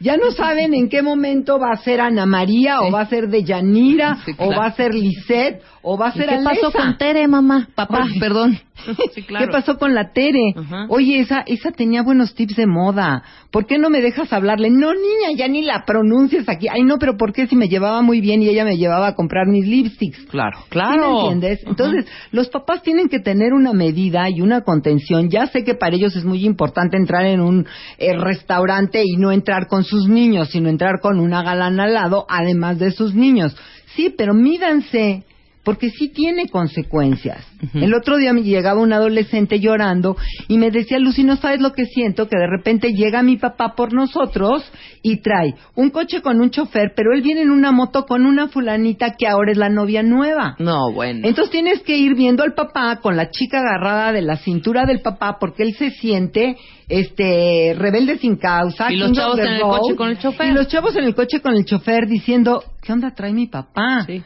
[0.02, 3.28] ya no saben en qué momento va a ser Ana María, o va a ser
[3.28, 6.70] de Yanira, Sí, o va a ser Lisette, o va a ¿Y ser qué pasó
[6.72, 7.68] con Tere, mamá?
[7.74, 8.20] Papá, Oye.
[8.20, 8.58] perdón.
[9.14, 9.46] Sí, claro.
[9.46, 10.54] ¿Qué pasó con la Tere?
[10.88, 13.22] Oye, esa, esa tenía buenos tips de moda.
[13.52, 14.70] ¿Por qué no me dejas hablarle?
[14.70, 16.66] No, niña, ya ni la pronuncias aquí.
[16.68, 19.14] Ay, no, pero ¿por qué si me llevaba muy bien y ella me llevaba a
[19.14, 20.24] comprar mis lipsticks?
[20.30, 21.12] Claro, ¿Sí claro.
[21.12, 21.60] me entiendes?
[21.64, 25.28] Entonces, los papás tienen que tener una medida y una contención.
[25.30, 27.66] Ya sé que para ellos es muy importante entrar en un
[27.98, 32.24] eh, restaurante y no entrar con sus niños, sino entrar con una galana al lado,
[32.30, 33.54] además de sus niños.
[33.94, 35.24] Sí, pero mídanse,
[35.64, 37.46] porque sí tiene consecuencias.
[37.74, 40.16] El otro día me llegaba un adolescente llorando
[40.48, 43.74] y me decía, Lucy, no sabes lo que siento, que de repente llega mi papá
[43.76, 44.64] por nosotros
[45.02, 48.48] y trae un coche con un chofer, pero él viene en una moto con una
[48.48, 50.56] fulanita que ahora es la novia nueva.
[50.58, 51.20] No, bueno.
[51.22, 55.00] Entonces tienes que ir viendo al papá con la chica agarrada de la cintura del
[55.00, 56.56] papá porque él se siente
[56.88, 58.92] este rebelde sin causa.
[58.92, 60.48] Y los chavos en el coche con el chofer.
[60.48, 64.04] Y los chavos en el coche con el chofer diciendo, ¿qué onda trae mi papá?
[64.06, 64.22] Sí.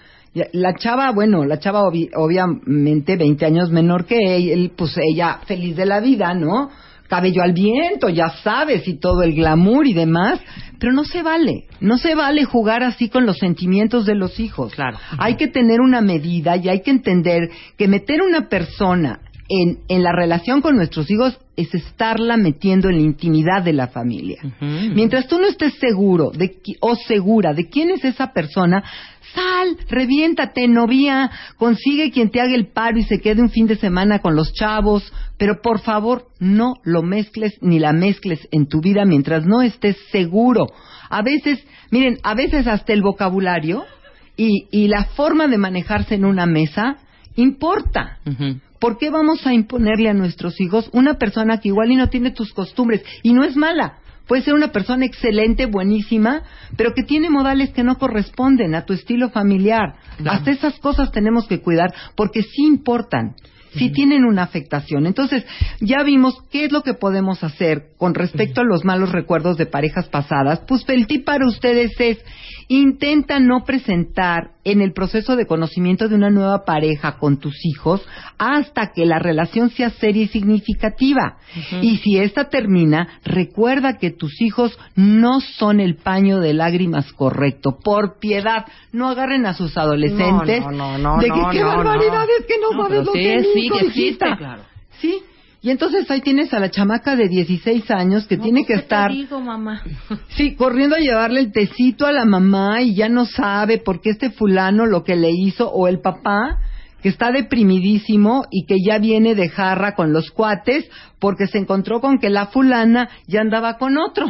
[0.52, 5.76] La chava, bueno, la chava obvi- obviamente 20 años menor que él, pues ella feliz
[5.76, 6.68] de la vida, ¿no?
[7.08, 10.40] Cabello al viento, ya sabes, y todo el glamour y demás,
[10.78, 14.74] pero no se vale, no se vale jugar así con los sentimientos de los hijos.
[14.74, 14.98] Claro.
[15.18, 20.02] Hay que tener una medida y hay que entender que meter una persona en, en
[20.02, 24.42] la relación con nuestros hijos es estarla metiendo en la intimidad de la familia.
[24.60, 28.82] Mientras tú no estés seguro de, o segura de quién es esa persona,
[29.36, 33.76] sal, reviéntate, novia, consigue quien te haga el paro y se quede un fin de
[33.76, 38.80] semana con los chavos, pero por favor no lo mezcles ni la mezcles en tu
[38.80, 40.66] vida mientras no estés seguro.
[41.10, 43.84] A veces, miren, a veces hasta el vocabulario
[44.36, 46.96] y, y la forma de manejarse en una mesa
[47.36, 48.18] importa.
[48.26, 48.60] Ujú.
[48.80, 52.30] ¿Por qué vamos a imponerle a nuestros hijos una persona que igual y no tiene
[52.30, 53.02] tus costumbres?
[53.22, 53.98] Y no es mala.
[54.26, 56.42] Puede ser una persona excelente, buenísima,
[56.76, 59.94] pero que tiene modales que no corresponden a tu estilo familiar.
[60.18, 60.38] Claro.
[60.38, 63.36] Hasta esas cosas tenemos que cuidar porque sí importan,
[63.74, 65.06] sí tienen una afectación.
[65.06, 65.44] Entonces,
[65.80, 69.66] ya vimos qué es lo que podemos hacer con respecto a los malos recuerdos de
[69.66, 70.62] parejas pasadas.
[70.66, 72.18] Pues el tip para ustedes es,
[72.68, 78.06] intenta no presentar en el proceso de conocimiento de una nueva pareja con tus hijos
[78.38, 81.38] hasta que la relación sea seria y significativa.
[81.80, 87.78] Y si esta termina, recuerda que tus hijos no son el paño de lágrimas correcto.
[87.82, 91.66] Por piedad, no agarren a sus adolescentes No, no, no, de que no, qué no,
[91.68, 92.38] barbaridad no.
[92.40, 94.62] es que no, No, sabes lo sí, que es sí, mi hijo, que existe, claro.
[95.00, 95.20] Sí.
[95.66, 99.40] Y entonces ahí tienes a la chamaca de 16 años que tiene que estar digo,
[99.40, 99.82] mamá?
[100.36, 104.10] Sí, corriendo a llevarle el tecito a la mamá y ya no sabe por qué
[104.10, 106.60] este fulano lo que le hizo o el papá
[107.02, 110.88] que está deprimidísimo y que ya viene de jarra con los cuates
[111.26, 114.26] porque se encontró con que la fulana ya andaba con otro.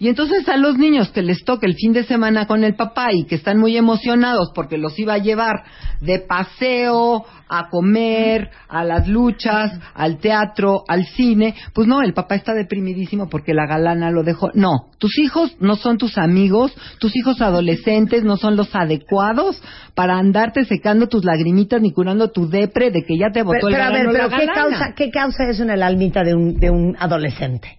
[0.00, 3.12] Y entonces a los niños que les toca el fin de semana con el papá
[3.12, 5.62] y que están muy emocionados porque los iba a llevar
[6.00, 12.34] de paseo, a comer, a las luchas, al teatro, al cine, pues no, el papá
[12.34, 14.50] está deprimidísimo porque la galana lo dejó.
[14.54, 19.62] No, tus hijos no son tus amigos, tus hijos adolescentes no son los adecuados
[19.94, 23.68] para andarte secando tus lagrimitas ni curando tu depre de que ya te botó Pero,
[23.68, 24.54] el pero a ver, pero la ¿qué galana.
[24.54, 27.78] causa, ¿qué causa eso en el almita de un, de un adolescente?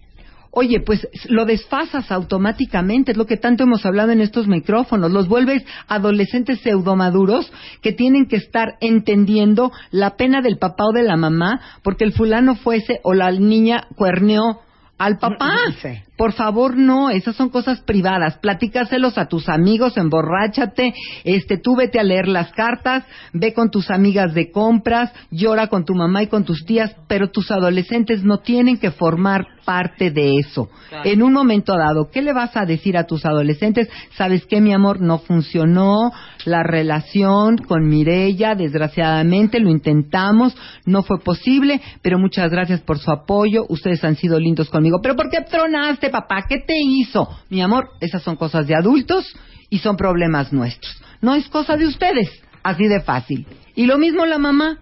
[0.50, 5.28] Oye, pues lo desfasas automáticamente, es lo que tanto hemos hablado en estos micrófonos, los
[5.28, 11.16] vuelves adolescentes pseudomaduros que tienen que estar entendiendo la pena del papá o de la
[11.16, 14.60] mamá porque el fulano fuese o la niña cuerneó
[14.96, 15.54] al papá.
[15.80, 16.07] Sí.
[16.18, 18.38] Por favor, no, esas son cosas privadas.
[18.38, 20.92] Platícaselos a tus amigos, emborráchate,
[21.22, 25.84] este, tú vete a leer las cartas, ve con tus amigas de compras, llora con
[25.84, 30.36] tu mamá y con tus tías, pero tus adolescentes no tienen que formar parte de
[30.38, 30.70] eso.
[31.04, 33.90] En un momento dado, ¿qué le vas a decir a tus adolescentes?
[34.16, 35.02] ¿Sabes qué, mi amor?
[35.02, 36.10] No funcionó
[36.46, 40.56] la relación con Mirella, desgraciadamente lo intentamos,
[40.86, 45.00] no fue posible, pero muchas gracias por su apoyo, ustedes han sido lindos conmigo.
[45.02, 46.46] ¿Pero por qué tronaste, papá?
[46.48, 47.28] ¿Qué te hizo?
[47.50, 49.26] Mi amor, esas son cosas de adultos
[49.70, 51.00] y son problemas nuestros.
[51.20, 52.30] No es cosa de ustedes,
[52.62, 53.46] así de fácil.
[53.74, 54.78] Y lo mismo la mamá.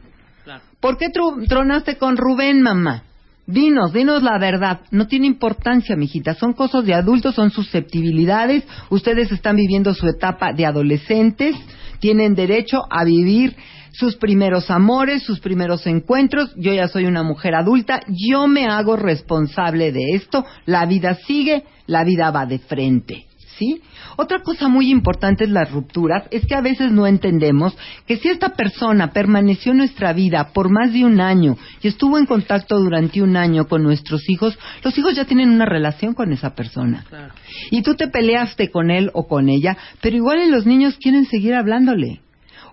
[0.81, 3.03] ¿Por qué tronaste con Rubén, mamá?
[3.47, 4.81] Dinos, dinos la verdad.
[4.91, 6.35] No tiene importancia, mijita.
[6.35, 8.65] Son cosas de adultos, son susceptibilidades.
[8.91, 11.57] Ustedes están viviendo su etapa de adolescentes.
[12.01, 13.57] Tienen derecho a vivir
[13.99, 16.53] sus primeros amores, sus primeros encuentros.
[16.57, 18.01] Yo ya soy una mujer adulta.
[18.09, 20.45] Yo me hago responsable de esto.
[20.67, 23.27] La vida sigue, la vida va de frente.
[23.59, 23.81] ¿Sí?
[24.19, 27.75] Otra cosa muy importante en las rupturas es que a veces no entendemos
[28.07, 32.19] que si esta persona permaneció en nuestra vida por más de un año y estuvo
[32.19, 36.35] en contacto durante un año con nuestros hijos, los hijos ya tienen una relación con
[36.35, 37.07] esa persona.
[37.71, 41.55] Y tú te peleaste con él o con ella, pero igual los niños quieren seguir
[41.55, 42.21] hablándole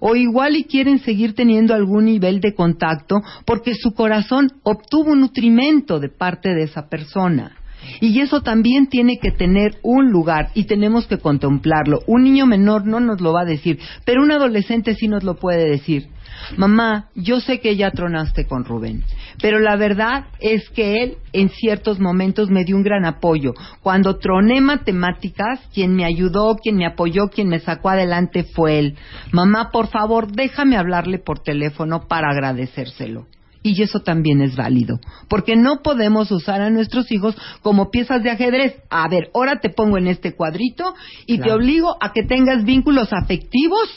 [0.05, 5.21] o igual y quieren seguir teniendo algún nivel de contacto porque su corazón obtuvo un
[5.21, 7.53] nutrimento de parte de esa persona.
[8.01, 12.01] Y eso también tiene que tener un lugar y tenemos que contemplarlo.
[12.05, 15.35] Un niño menor no nos lo va a decir, pero un adolescente sí nos lo
[15.35, 16.09] puede decir.
[16.57, 19.03] Mamá, yo sé que ya tronaste con Rubén,
[19.41, 23.53] pero la verdad es que él en ciertos momentos me dio un gran apoyo.
[23.81, 28.97] Cuando troné matemáticas, quien me ayudó, quien me apoyó, quien me sacó adelante fue él.
[29.31, 33.27] Mamá, por favor, déjame hablarle por teléfono para agradecérselo.
[33.65, 38.29] Y eso también es válido, porque no podemos usar a nuestros hijos como piezas de
[38.29, 38.75] ajedrez.
[38.89, 40.93] A ver, ahora te pongo en este cuadrito
[41.25, 43.87] y te obligo a que tengas vínculos afectivos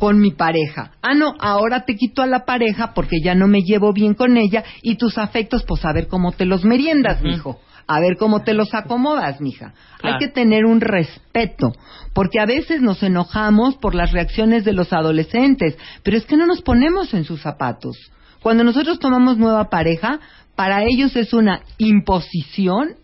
[0.00, 0.92] con mi pareja.
[1.02, 4.38] Ah, no, ahora te quito a la pareja porque ya no me llevo bien con
[4.38, 7.60] ella y tus afectos, pues a ver cómo te los meriendas, mijo.
[7.86, 9.74] A ver cómo te los acomodas, mija.
[9.98, 10.16] Claro.
[10.16, 11.72] Hay que tener un respeto,
[12.14, 16.46] porque a veces nos enojamos por las reacciones de los adolescentes, pero es que no
[16.46, 17.96] nos ponemos en sus zapatos.
[18.40, 20.18] Cuando nosotros tomamos nueva pareja,
[20.56, 22.94] para ellos es una imposición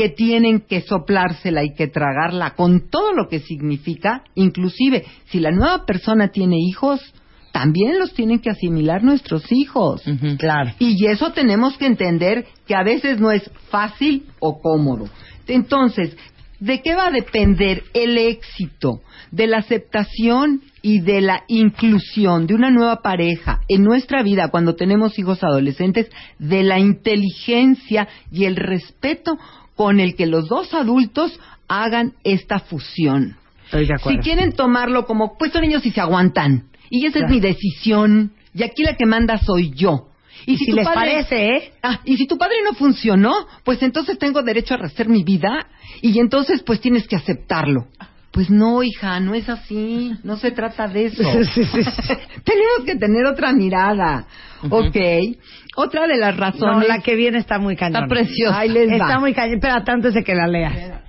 [0.00, 5.50] que tienen que soplársela y que tragarla con todo lo que significa, inclusive si la
[5.50, 7.02] nueva persona tiene hijos,
[7.52, 10.02] también los tienen que asimilar nuestros hijos.
[10.38, 10.70] Claro.
[10.78, 15.04] Y eso tenemos que entender que a veces no es fácil o cómodo.
[15.46, 16.16] Entonces,
[16.60, 22.54] ¿de qué va a depender el éxito de la aceptación y de la inclusión de
[22.54, 26.08] una nueva pareja en nuestra vida cuando tenemos hijos adolescentes?
[26.38, 29.36] De la inteligencia y el respeto
[29.80, 33.38] con el que los dos adultos hagan esta fusión.
[33.64, 34.20] Estoy de Si acuerdo.
[34.20, 36.68] quieren tomarlo como, pues son niños y se aguantan.
[36.90, 37.26] Y esa Claro.
[37.28, 38.32] es mi decisión.
[38.54, 40.08] Y aquí la que manda soy yo.
[40.44, 41.72] Y si tu les parece, ¿eh?
[41.82, 43.32] Ah, y si tu padre no funcionó,
[43.64, 45.66] pues entonces tengo derecho a rehacer mi vida.
[46.02, 47.86] Y entonces, pues tienes que aceptarlo.
[48.32, 50.12] Pues no, hija, no es así.
[50.22, 51.22] No se trata de eso.
[51.52, 51.80] Sí, sí, sí.
[52.44, 54.26] Tenemos que tener otra mirada.
[54.68, 54.96] Ok.
[55.76, 56.88] Otra de las No, razones.
[56.88, 58.00] la que viene está muy cañona.
[58.04, 58.58] Está preciosa.
[58.58, 58.94] Ahí les va.
[58.96, 59.54] Está muy cañona.
[59.56, 61.02] Espérate antes de que la lea.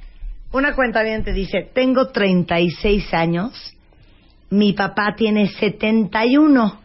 [0.53, 3.73] Una cuenta bien te dice, tengo 36 años,
[4.49, 6.79] mi papá tiene 71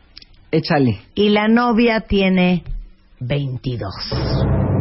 [0.53, 1.01] Échale.
[1.17, 2.63] y la novia tiene
[3.21, 4.76] 22.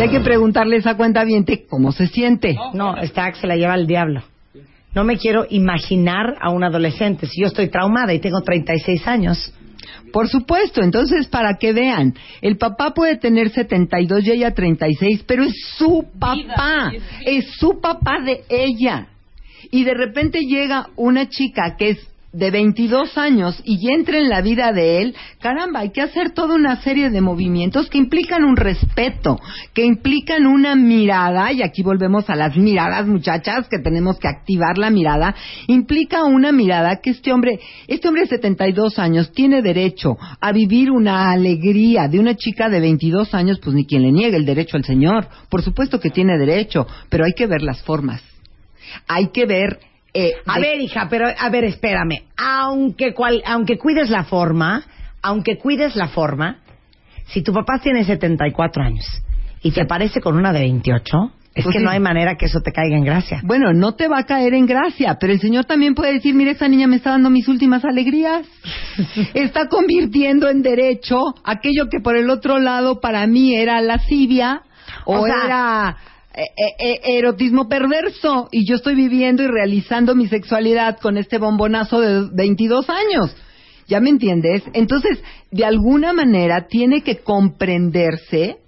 [0.00, 1.26] Y hay que preguntarle a esa cuenta
[1.68, 2.56] cómo se siente.
[2.72, 4.22] No, está que se la lleva el diablo.
[4.94, 7.26] No me quiero imaginar a un adolescente.
[7.26, 9.52] Si yo estoy traumada y tengo 36 años,
[10.10, 15.44] Por supuesto, entonces para que vean, el papá puede tener 72 y ella 36, pero
[15.44, 16.90] es su papá,
[17.26, 19.08] es su papá de ella.
[19.70, 24.40] Y de repente llega una chica que es de 22 años y entra en la
[24.40, 28.56] vida de él, caramba, hay que hacer toda una serie de movimientos que implican un
[28.56, 29.38] respeto,
[29.74, 34.78] que implican una mirada, y aquí volvemos a las miradas, muchachas, que tenemos que activar
[34.78, 35.34] la mirada,
[35.66, 37.58] implica una mirada que este hombre,
[37.88, 42.80] este hombre de 72 años tiene derecho a vivir una alegría de una chica de
[42.80, 46.38] 22 años, pues ni quien le niegue el derecho al Señor, por supuesto que tiene
[46.38, 48.22] derecho, pero hay que ver las formas.
[49.06, 49.78] Hay que ver
[50.14, 52.24] eh, A de- ver, hija, pero a ver, espérame.
[52.36, 54.84] Aunque cual, aunque cuides la forma,
[55.22, 56.58] aunque cuides la forma,
[57.26, 59.04] si tu papá tiene 74 años
[59.62, 61.84] y te aparece con una de 28, es Pues que sí.
[61.84, 63.40] no hay manera que eso te caiga en gracia.
[63.44, 66.52] Bueno, no te va a caer en gracia, pero el Señor también puede decir, mira,
[66.52, 68.46] esa niña me está dando mis últimas alegrías.
[69.34, 74.62] está convirtiendo en derecho aquello que por el otro lado para mí era lascivia
[75.04, 75.96] o, O sea- era
[77.04, 82.88] erotismo perverso y yo estoy viviendo y realizando mi sexualidad con este bombonazo de 22
[82.88, 83.34] años.
[83.86, 84.62] ¿Ya me entiendes?
[84.72, 85.18] Entonces,
[85.50, 88.58] de alguna manera tiene que comprenderse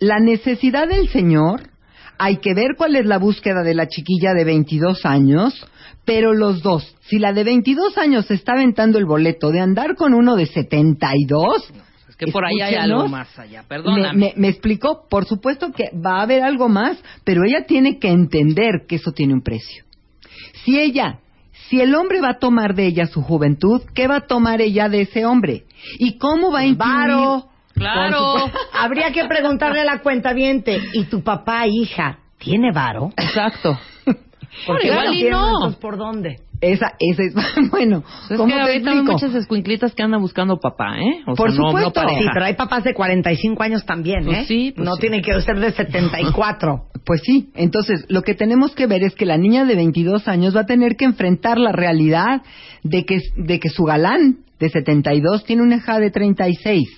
[0.00, 1.70] la necesidad del Señor.
[2.18, 5.54] Hay que ver cuál es la búsqueda de la chiquilla de 22 años,
[6.04, 10.14] pero los dos, si la de 22 años está aventando el boleto de andar con
[10.14, 11.91] uno de 72, Es
[12.26, 13.62] que por ahí hay algo más allá.
[13.62, 14.12] me, Perdóname.
[14.14, 18.08] me, me explicó, por supuesto que va a haber algo más, pero ella tiene que
[18.08, 19.84] entender que eso tiene un precio.
[20.64, 21.18] Si ella,
[21.68, 24.88] si el hombre va a tomar de ella su juventud, ¿qué va a tomar ella
[24.88, 25.64] de ese hombre?
[25.98, 26.92] ¿Y cómo va a incluir?
[26.92, 27.48] Varo.
[27.74, 28.34] Claro.
[28.72, 33.12] Habría que preguntarle a la cuenta ¿y tu papá, hija, tiene varo?
[33.16, 33.78] Exacto.
[34.66, 36.36] Porque Igual no ¿por dónde?
[36.62, 37.34] Esa, esa es,
[37.70, 39.12] bueno, Es ¿cómo que te ahorita hay explico?
[39.12, 41.20] muchas escuinclitas que andan buscando papá, ¿eh?
[41.26, 41.92] O Por sea, no- no supuesto.
[41.92, 42.20] pareja.
[42.20, 44.44] Sí, pero hay papás de 45 años también, Pues ¿eh?
[44.46, 45.00] sí, pues no sí.
[45.00, 46.84] tienen que ser de 74.
[47.04, 50.54] Pues sí, entonces lo que tenemos que ver es que la niña de 22 años
[50.54, 52.42] va a tener que enfrentar la realidad
[52.84, 56.88] de que, de que su galán de 72 tiene una hija de 36,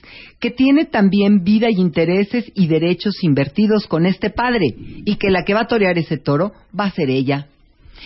[0.40, 4.66] que tiene también vida y intereses y derechos invertidos con este padre,
[5.06, 7.46] y que la que va a torear ese toro va a ser ella.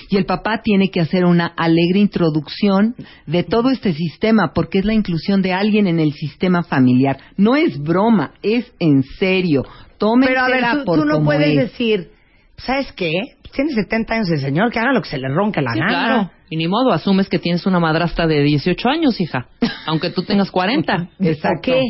[0.09, 2.95] Y el papá tiene que hacer una alegre introducción
[3.27, 7.19] de todo este sistema, porque es la inclusión de alguien en el sistema familiar.
[7.37, 9.63] No es broma, es en serio.
[9.99, 11.57] Pero a ver, Tómensela tú, no puedes es.
[11.57, 12.11] decir,
[12.57, 13.13] ¿sabes qué?
[13.53, 15.89] Tiene 70 años el señor, que haga lo que se le ronque la Sí, gana.
[15.91, 16.31] claro.
[16.51, 19.49] Y ni modo, asumes que tienes una madrastra de 18 años, hija.
[19.87, 21.09] Aunque tú tengas 40.
[21.21, 21.61] Exacto.
[21.63, 21.81] qué?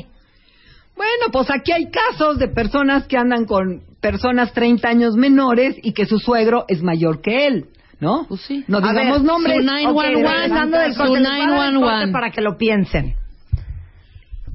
[0.97, 5.93] Bueno, pues aquí hay casos de personas que andan con personas 30 años menores y
[5.93, 7.67] que su suegro es mayor que él,
[8.01, 8.27] ¿no?
[8.29, 8.65] Pues sí.
[8.69, 9.57] No A digamos ver, nombres.
[9.57, 12.13] su Ok, 911, regresando del su corte, les voy a dar el corte 911.
[12.13, 13.15] para que lo piensen.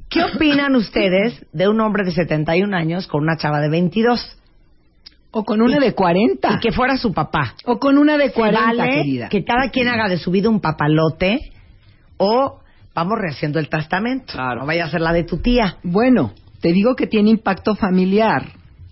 [0.08, 4.38] ¿Qué opinan ustedes de un hombre de 71 años con una chava de 22?
[5.36, 6.52] O con una de 40.
[6.52, 7.54] Y que fuera su papá.
[7.64, 9.28] O con una de ¿Se 40, vale querida.
[9.28, 11.40] que cada quien haga de su vida un papalote
[12.18, 12.60] o
[12.94, 14.32] vamos rehaciendo el testamento?
[14.32, 14.60] Claro.
[14.60, 15.78] No vaya a ser la de tu tía.
[15.82, 18.44] Bueno, te digo que tiene impacto familiar.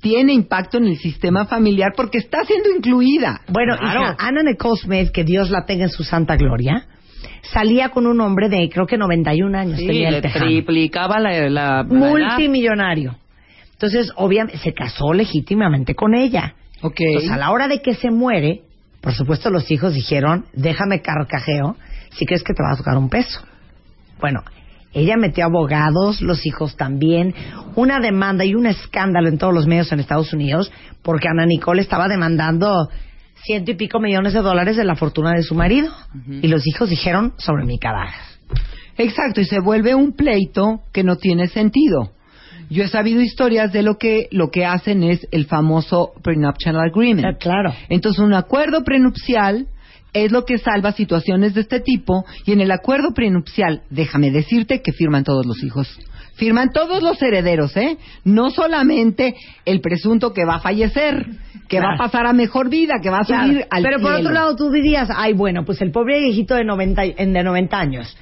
[0.02, 3.40] Tiene impacto en el sistema familiar porque está siendo incluida.
[3.48, 4.02] Bueno, Claro.
[4.02, 6.86] hija, Ana Nicole Smith, que Dios la tenga en su santa gloria,
[7.52, 10.44] salía con un hombre de creo que 91 años Sí, tenía el le tejano.
[10.46, 13.16] triplicaba la, multimillonario.
[13.72, 16.54] Entonces, obviamente, se casó legítimamente con ella.
[16.82, 16.96] Ok.
[17.00, 18.62] Entonces, a la hora de que se muere,
[19.00, 21.76] por supuesto, los hijos dijeron, déjame carcajeo
[22.10, 23.40] si crees que te va a tocar un peso.
[24.20, 24.40] Bueno,
[24.94, 27.34] ella metió abogados, los hijos también,
[27.76, 30.70] una demanda y un escándalo en todos los medios en Estados Unidos,
[31.02, 32.88] porque Ana Nicole estaba demandando
[33.44, 35.90] ciento y pico millones de dólares de la fortuna de su marido.
[36.42, 38.14] Y los hijos dijeron sobre mi cadáver.
[38.98, 42.12] Exacto, y se vuelve un pleito que no tiene sentido.
[42.68, 47.26] Yo he sabido historias de lo que lo que hacen es el famoso prenuptial agreement.
[47.26, 47.74] Ah, claro.
[47.88, 49.66] Entonces, un acuerdo prenupcial
[50.12, 54.82] es lo que salva situaciones de este tipo y en el acuerdo prenupcial, déjame decirte
[54.82, 55.88] que firman todos los hijos.
[56.34, 57.98] Firman todos los herederos, ¿eh?
[58.24, 59.34] No solamente
[59.66, 61.26] el presunto que va a fallecer,
[61.68, 64.12] que va a pasar a mejor vida, que va a Claro, subir al Pero por
[64.14, 67.78] otro lado, tú dirías, ay, bueno, pues el pobre viejito de 90, y- de 90
[67.78, 68.16] años.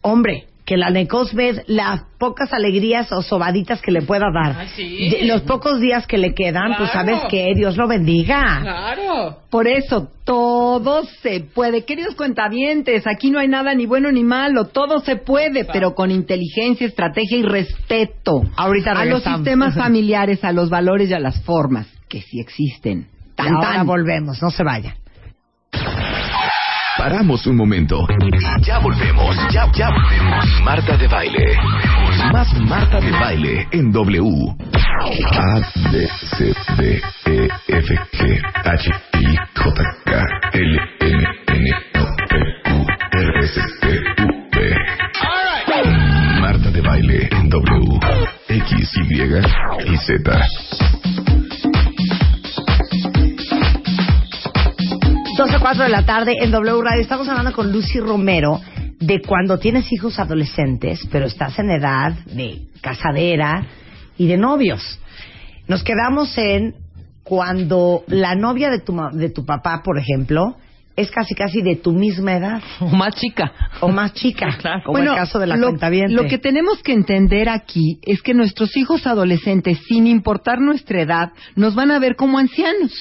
[0.00, 5.08] Hombre, que la Necosmed, las pocas alegrías o sobaditas que le pueda dar, Ay, sí.
[5.10, 7.06] de- los pocos días que le quedan, pues Claro.
[7.08, 8.58] sabes que Dios lo bendiga.
[8.62, 9.38] Claro.
[9.48, 11.84] Por eso, todo se puede.
[11.84, 16.10] Queridos cuentavientes, aquí no hay nada ni bueno ni malo, todo se puede, pero con
[16.10, 18.42] inteligencia, estrategia y respeto.
[18.56, 23.06] Ahorita A los sistemas familiares, a los valores y a las formas, que sí existen.
[23.32, 23.86] Y Tan, ahora tan.
[23.86, 24.94] volvemos, no se vayan.
[26.98, 28.06] Paramos un momento.
[28.62, 29.36] Ya volvemos.
[29.52, 30.44] Ya, ya volvemos.
[30.64, 31.56] Marta de baile.
[32.32, 34.56] Más Marta de baile en W.
[35.30, 35.60] A
[35.92, 36.08] B
[36.38, 40.24] C D E F G H I J K
[40.54, 43.88] L M N O P Q R S T
[44.22, 44.56] U V.
[46.40, 48.00] Marta de baile en W.
[48.48, 51.45] X Y y Z.
[55.36, 57.00] 12 a 4 de la tarde en W Radio.
[57.02, 58.60] Estamos hablando con Lucy Romero
[58.98, 63.66] de cuando tienes hijos adolescentes, pero estás en edad de casadera
[64.16, 64.98] y de novios.
[65.68, 66.74] Nos quedamos en
[67.22, 70.56] cuando la novia de tu, ma- de tu papá, por ejemplo,
[70.96, 73.52] es casi casi de tu misma edad O más chica.
[73.80, 74.82] o más chica, Claro.
[74.86, 78.74] como el caso de la lo, lo que tenemos que entender aquí es que nuestros
[78.76, 82.92] hijos adolescentes, sin importar nuestra edad, nos van a ver como ancianos.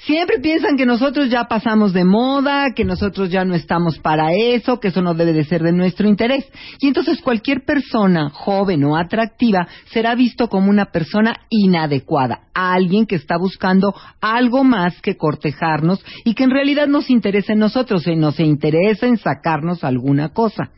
[0.00, 4.78] Siempre piensan que nosotros ya pasamos de moda, que nosotros ya no estamos para eso,
[4.78, 6.44] que eso no debe de ser de nuestro interés.
[6.80, 13.16] Y entonces cualquier persona joven o atractiva será visto como una persona inadecuada, alguien que
[13.16, 18.16] está buscando algo más que cortejarnos y que en realidad nos interesa en nosotros, y
[18.16, 20.70] nos interesa en sacarnos alguna cosa.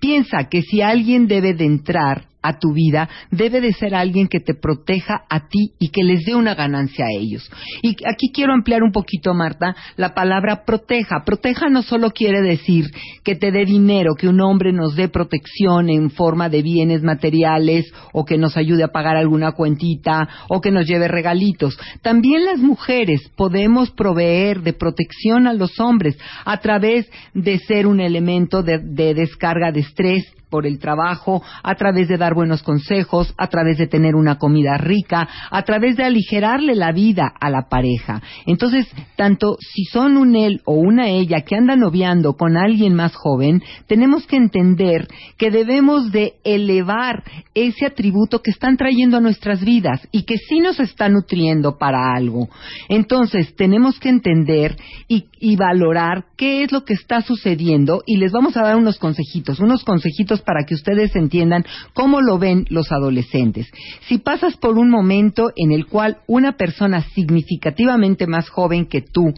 [0.00, 4.40] Piensa que si alguien debe de entrar a tu vida, debe de ser alguien que
[4.40, 7.50] te proteja a ti y que les dé una ganancia a ellos.
[7.82, 11.24] Y aquí quiero ampliar un poquito, Marta, la palabra proteja.
[11.24, 12.86] Proteja no solo quiere decir
[13.24, 17.86] que te dé dinero, que un hombre nos dé protección en forma de bienes materiales
[18.12, 21.78] o que nos ayude a pagar alguna cuentita o que nos lleve regalitos.
[22.02, 28.00] También las mujeres podemos proveer de protección a los hombres a través de ser un
[28.00, 30.24] elemento de, de descarga de estrés
[30.56, 34.78] por el trabajo, a través de dar buenos consejos, a través de tener una comida
[34.78, 38.22] rica, a través de aligerarle la vida a la pareja.
[38.46, 43.14] Entonces, tanto si son un él o una ella que anda noviando con alguien más
[43.14, 47.22] joven, tenemos que entender que debemos de elevar
[47.52, 52.14] ese atributo que están trayendo a nuestras vidas y que sí nos está nutriendo para
[52.14, 52.48] algo.
[52.88, 54.74] Entonces, tenemos que entender
[55.06, 58.98] y, y valorar qué es lo que está sucediendo y les vamos a dar unos
[58.98, 63.66] consejitos, unos consejitos para que ustedes entiendan cómo lo ven los adolescentes.
[64.08, 69.34] Si pasas por un momento en el cual una persona significativamente más joven que tú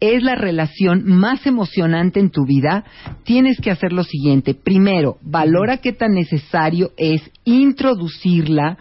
[0.00, 2.84] es la relación más emocionante en tu vida,
[3.24, 4.54] tienes que hacer lo siguiente.
[4.54, 8.76] Primero, valora qué tan necesario es introducirla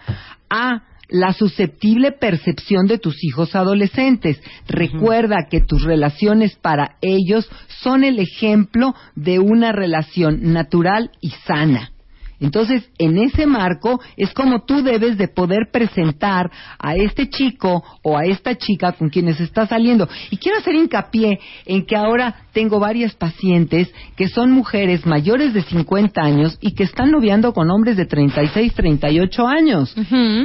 [0.50, 4.42] a la susceptible percepción de tus hijos adolescentes.
[4.68, 7.50] Recuerda que tus relaciones para ellos
[7.82, 11.92] son el ejemplo de una relación natural y sana.
[12.40, 18.18] Entonces, en ese marco es como tú debes de poder presentar a este chico o
[18.18, 20.08] a esta chica con quienes estás saliendo.
[20.30, 25.64] Y quiero hacer hincapié en que ahora tengo varias pacientes que son mujeres mayores de
[25.64, 29.96] 50 años y que están noviando con hombres de 36, 38 años.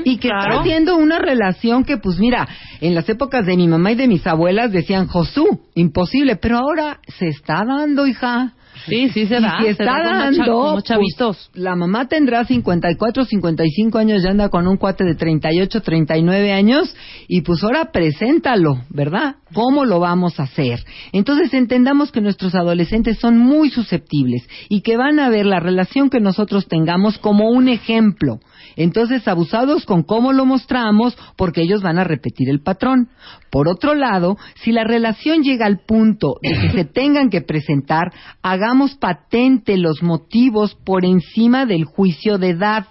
[0.05, 2.49] y que están haciendo una relación que, pues mira,
[2.81, 7.01] en las épocas de mi mamá y de mis abuelas decían, Josú, imposible, pero ahora
[7.19, 8.55] se está dando, hija.
[8.87, 9.59] Sí, sí se Y da.
[9.59, 11.51] si se está dando, cha- como pues, chavitos.
[11.55, 16.95] la mamá tendrá 54, 55 años, ya anda con un cuate de 38, 39 años,
[17.29, 19.37] y pues ahora preséntalo, ¿verdad?
[19.55, 20.85] ¿Cómo lo vamos a hacer?
[21.13, 26.11] Entonces entendamos que nuestros adolescentes son muy susceptibles y que van a ver la relación
[26.11, 28.41] que nosotros tengamos como un ejemplo.
[28.77, 33.09] Entonces, abusados con cómo lo mostramos, porque ellos van a repetir el patrón.
[33.51, 38.13] Por otro lado, si la relación llega al punto de que se tengan que presentar,
[38.43, 42.87] hagamos patente los motivos por encima del juicio de edad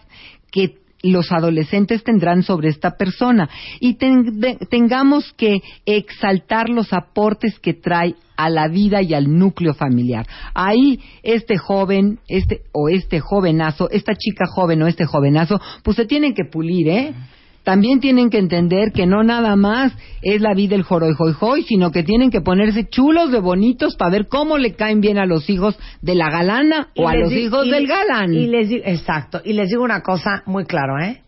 [0.52, 3.50] que los adolescentes tendrán sobre esta persona
[3.80, 9.74] y ten- tengamos que exaltar los aportes que trae a la vida y al núcleo
[9.74, 10.26] familiar.
[10.54, 16.06] Ahí este joven, este o este jovenazo, esta chica joven o este jovenazo, pues se
[16.06, 17.14] tienen que pulir, ¿eh?
[17.64, 19.94] También tienen que entender que no nada más
[20.24, 23.96] es la vida el joroy joy joy, sino que tienen que ponerse chulos de bonitos
[23.96, 27.16] para ver cómo le caen bien a los hijos de la galana Y o a
[27.16, 28.34] los hijos y- del galán.
[28.34, 29.42] Y les digo, exacto.
[29.46, 31.22] Y les digo una cosa muy claro, ¿eh?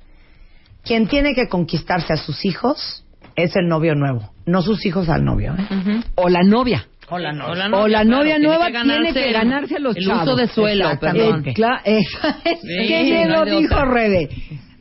[0.84, 3.06] Quien tiene que conquistarse a sus hijos
[3.36, 6.02] es el novio nuevo, no sus hijos al novio, ¿eh?
[6.16, 6.88] o la novia.
[7.10, 7.52] O la novia.
[7.52, 9.96] O la o la claro, novia tiene nueva que ganarse tiene que ganarse a los
[9.98, 10.24] el chavos.
[10.24, 11.44] uso de suelo, perdón.
[11.46, 11.54] Eh,
[12.44, 13.86] Sí, ¿Quién bien no lo dijo.
[13.86, 14.30] Rebe?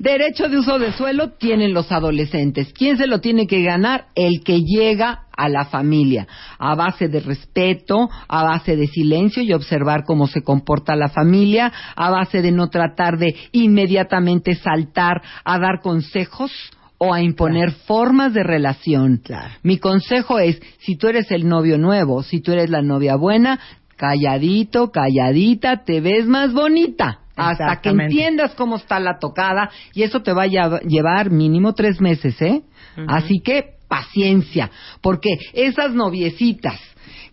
[0.02, 2.72] Derecho de uso de suelo tienen los adolescentes.
[2.72, 4.06] ¿Quién se lo tiene que ganar?
[4.16, 6.26] El que llega a la familia,
[6.58, 11.72] a base de respeto, a base de silencio y observar cómo se comporta la familia,
[11.94, 16.50] a base de no tratar de inmediatamente saltar a dar consejos
[16.98, 19.18] o a imponer formas de relación.
[19.18, 19.54] Claro.
[19.62, 23.60] Mi consejo es, si tú eres el novio nuevo, si tú eres la novia buena,
[23.96, 27.21] calladito, calladita, te ves más bonita.
[27.36, 32.00] Hasta que entiendas cómo está la tocada y eso te va a llevar mínimo tres
[32.00, 32.62] meses, ¿eh?
[33.08, 36.78] Así que paciencia, porque esas noviecitas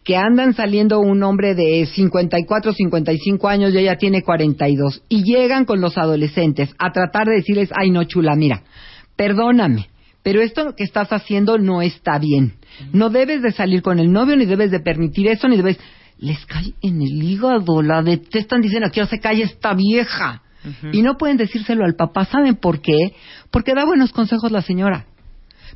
[0.04, 5.66] que andan saliendo un hombre de 54, 55 años y ella tiene 42 y llegan
[5.66, 8.64] con los adolescentes a tratar de decirles, ay no chula, mira,
[9.16, 9.90] perdóname,
[10.24, 12.54] pero esto que estás haciendo no está bien.
[12.94, 15.80] No debes de salir con el novio, ni debes de permitir eso, ni debes...
[16.20, 20.44] Les cae en el hígado, la detestan, dicen, aquí se calle esta vieja.
[20.92, 23.16] Y no pueden decírselo al papá, ¿saben por qué?
[23.50, 25.06] Porque da buenos consejos la señora.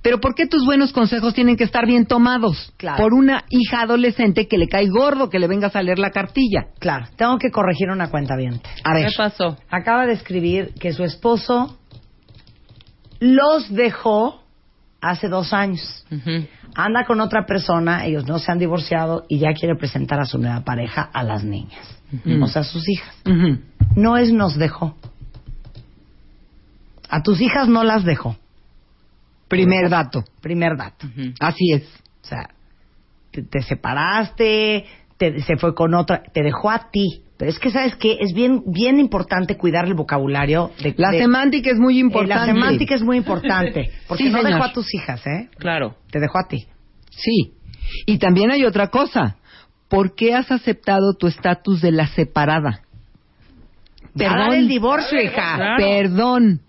[0.02, 2.74] Pero ¿por qué tus buenos consejos tienen que estar bien tomados?
[2.76, 3.02] Claro.
[3.02, 6.65] Por una hija adolescente que le cae gordo que le vengas a leer la cartilla.
[6.80, 8.60] Claro, tengo que corregir una cuenta bien.
[8.84, 9.07] A ver.
[9.07, 9.57] ¿Qué pasó?
[9.70, 11.78] Acaba de escribir que su esposo
[13.20, 14.43] los dejó
[15.04, 16.06] hace dos años.
[16.76, 20.38] Anda con otra persona, ellos no se han divorciado y ya quiere presentar a su
[20.40, 21.86] nueva pareja a las niñas,
[22.42, 23.16] o sea, a sus hijas.
[23.96, 24.96] No es nos dejó.
[27.10, 28.38] A tus hijas no las dejó.
[29.48, 30.24] Primer dato.
[30.42, 31.08] Primer dato.
[31.40, 31.84] Así es.
[32.24, 32.50] O sea,
[33.32, 34.86] te, te separaste,
[35.18, 37.22] te- se fue con otra, te dejó a ti.
[37.38, 38.18] Pero es que, ¿sabes qué?
[38.22, 40.72] Es bien, bien importante cuidar el vocabulario.
[40.81, 42.35] De, La de- semántica es muy eh, importante.
[42.47, 43.89] la semántica es muy importante.
[44.07, 44.53] Porque Sí, no señor.
[44.53, 45.49] dejó a tus hijas, ¿eh?
[45.57, 45.95] Claro.
[46.11, 46.68] Te dejó a ti.
[47.10, 47.53] Sí.
[48.05, 49.38] Y también hay otra cosa.
[49.89, 52.81] ¿Por qué has aceptado tu estatus de la separada?
[54.15, 55.55] Dar el divorcio, hija.
[55.55, 55.76] Claro.
[55.84, 56.61] Perdón.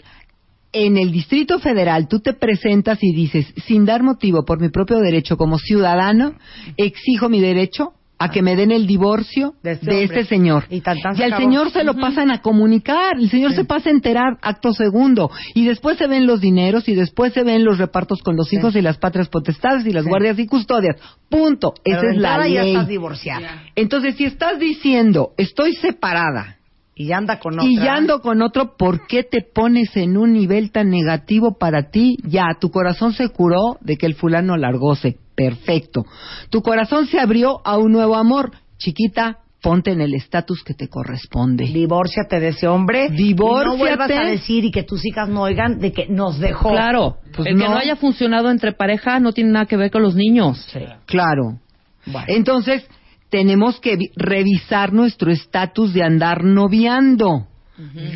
[0.72, 4.98] En el Distrito Federal tú te presentas y dices, sin dar motivo por mi propio
[4.98, 6.34] derecho como ciudadano,
[6.76, 10.64] exijo mi derecho a que me den el divorcio De de este este, señor.
[10.70, 11.42] Y tan, tan se al acabó.
[11.42, 15.30] señor se lo pasan a comunicar, el señor se pasa a enterar acto segundo.
[15.54, 18.76] Y después se ven los dineros y después se ven los repartos con los hijos
[18.76, 20.08] y las patrias potestades y las Sí.
[20.10, 20.96] guardias y custodias.
[21.28, 21.74] Punto.
[21.84, 22.70] Pero Esa es la entrada ya ley.
[22.72, 23.62] estás divorciada.
[23.74, 26.58] Entonces, si estás diciendo, estoy separada
[26.96, 27.64] Y ya anda con otra.
[27.68, 31.90] y ya ando con otro, ¿por qué te pones en un nivel tan negativo para
[31.90, 32.16] ti?
[32.22, 35.16] Ya, tu corazón se curó de que el fulano largose.
[35.35, 36.05] Perfecto.
[36.51, 38.52] Tu corazón se abrió a un nuevo amor.
[38.78, 41.65] Chiquita, ponte en el estatus que te corresponde.
[41.65, 43.09] Divórciate de ese hombre.
[43.11, 43.74] Divórciate.
[43.74, 46.70] Y no vuelvas a decir y que tus hijas no oigan de que nos dejó.
[46.70, 47.77] Claro, Pues el que no.
[47.77, 50.66] haya funcionado entre pareja no tiene nada que ver con los niños.
[51.06, 51.59] Claro.
[52.06, 52.27] Bueno.
[52.28, 52.86] Entonces,
[53.31, 57.47] tenemos que vi- revisar nuestro estatus de andar noviando.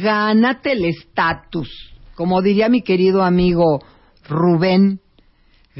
[0.01, 1.69] Gánate el estatus.
[2.15, 3.81] Como diría mi querido amigo
[4.29, 5.01] Rubén,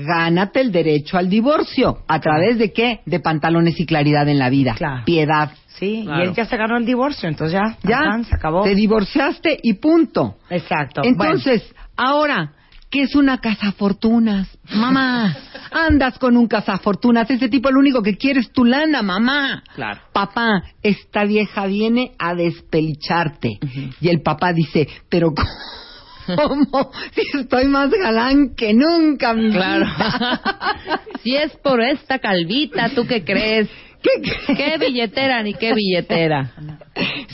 [0.07, 1.99] gánate el derecho al divorcio.
[2.07, 3.01] ¿A través de qué?
[3.07, 4.75] De pantalones y claridad en la vida.
[4.75, 5.05] Claro.
[5.05, 5.51] Piedad.
[5.79, 6.25] Sí, Claro.
[6.25, 8.63] y él ya se ganó el divorcio, entonces ya, Ya, ajá, se acabó.
[8.65, 10.37] te divorciaste y punto.
[10.51, 11.03] Exacto.
[11.05, 11.63] Entonces,
[11.97, 12.53] ahora,
[12.91, 14.49] ¿qué es una cazafortunas?
[14.75, 15.37] Mamá,
[15.71, 17.31] andas con un cazafortunas.
[17.31, 19.63] Ese tipo lo único que quiere es tu lana, mamá.
[19.77, 20.01] Claro.
[20.13, 23.59] Papá, esta vieja viene a despelicharte.
[24.01, 25.29] Y el papá dice, pero
[26.37, 26.91] ¿cómo?
[27.15, 29.87] Si estoy más galán que nunca, mi Claro.
[29.87, 31.01] vida".
[31.23, 33.69] si es por esta calvita, ¿tú qué crees?
[34.03, 36.53] ¿Qué- ¿Qué billetera ni qué billetera?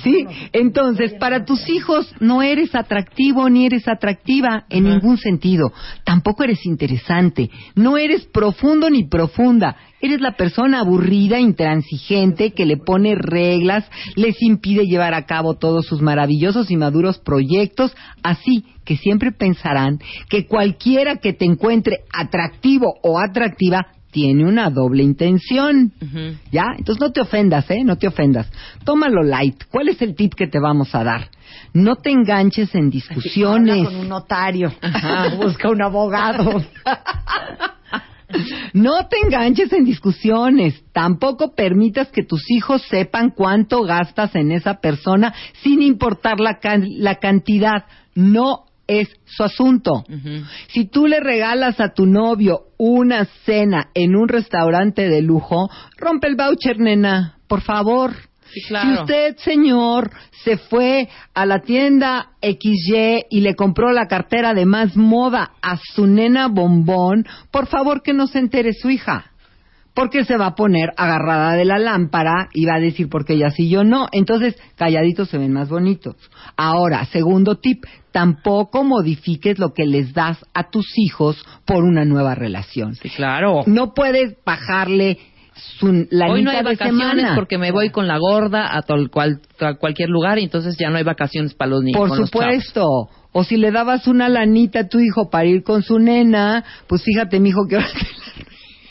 [0.03, 5.73] Sí, entonces para tus hijos no eres atractivo ni eres atractiva en ningún sentido.
[6.05, 9.77] Tampoco eres interesante, no eres profundo ni profunda.
[10.01, 15.87] Eres la persona aburrida, intransigente, que le pone reglas, les impide llevar a cabo todos
[15.87, 22.97] sus maravillosos y maduros proyectos, así que siempre pensarán que cualquiera que te encuentre atractivo
[23.03, 25.93] o atractiva tiene una doble intención.
[26.53, 26.63] ¿Ya?
[26.79, 27.83] Entonces no te ofendas, ¿eh?
[27.85, 28.49] No te ofendas.
[28.85, 29.65] Tómalo light.
[29.71, 31.29] ¿Cuál es el tip que te vamos a dar?
[31.73, 33.85] No te enganches en Habla discusiones.
[33.87, 34.73] con un notario.
[35.37, 36.63] Busca un abogado.
[38.73, 40.83] No te enganches en discusiones.
[40.93, 45.33] Tampoco permitas que tus hijos sepan cuánto gastas en esa persona
[45.63, 47.85] sin importar la, can- la cantidad.
[48.17, 50.05] No es su asunto.
[50.69, 56.29] Si tú le regalas a tu novio una cena en un restaurante de lujo, rompe
[56.29, 58.13] el voucher, nena, por favor.
[58.53, 58.89] Sí, claro.
[58.89, 60.11] Si usted, señor,
[60.45, 65.77] se fue a la tienda XY y le compró la cartera de más moda a
[65.77, 69.33] su nena bombón, por favor que no se entere su hija.
[69.95, 73.51] Porque se va a poner agarrada de la lámpara y va a decir porque ella
[73.51, 74.09] sí yo no.
[74.11, 76.17] Entonces, calladitos se ven más bonitos.
[76.57, 82.35] Ahora, segundo tip, tampoco modifiques lo que les das a tus hijos por una nueva
[82.35, 82.97] relación.
[82.97, 83.63] Sí, claro.
[83.67, 85.19] No puedes bajarle
[85.79, 87.35] su la Hoy no hay vacaciones semana.
[87.37, 90.97] porque me voy con la gorda a, cual- a cualquier lugar y entonces ya no
[90.97, 91.99] hay vacaciones para los niños.
[92.01, 92.85] Por supuesto.
[93.31, 97.03] O si le dabas una lanita a tu hijo para ir con su nena, pues
[97.05, 97.89] fíjate, mijo, que ahora.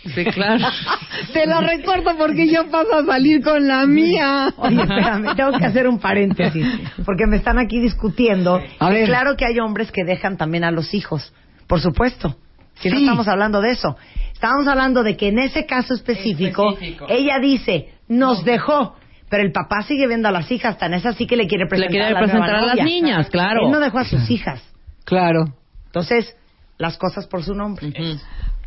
[0.04, 0.58] Sí, claro.
[0.60, 0.72] la,
[1.34, 4.54] te la recorto porque yo paso a salir con la mía.
[4.58, 6.66] Oye, espérame, tengo que hacer un paréntesis,
[7.06, 8.60] porque me están aquí discutiendo.
[8.80, 9.06] A ver.
[9.06, 11.34] Claro que hay hombres que dejan también a los hijos,
[11.68, 12.36] por supuesto.
[12.76, 13.96] Si no estamos hablando de eso.
[14.34, 17.06] Estamos hablando de que en ese caso específico, Específico.
[17.08, 18.96] ella dice, nos dejó,
[19.30, 21.92] pero el papá sigue viendo a las hijas, tan es así que le quiere presentar,
[21.92, 22.84] quiere a, la presentar nueva a las novia.
[22.84, 23.68] niñas, claro.
[23.68, 24.62] Él no dejó a sus hijas.
[25.06, 25.46] Claro.
[25.86, 26.36] Entonces,
[26.78, 27.94] las cosas por su nombre.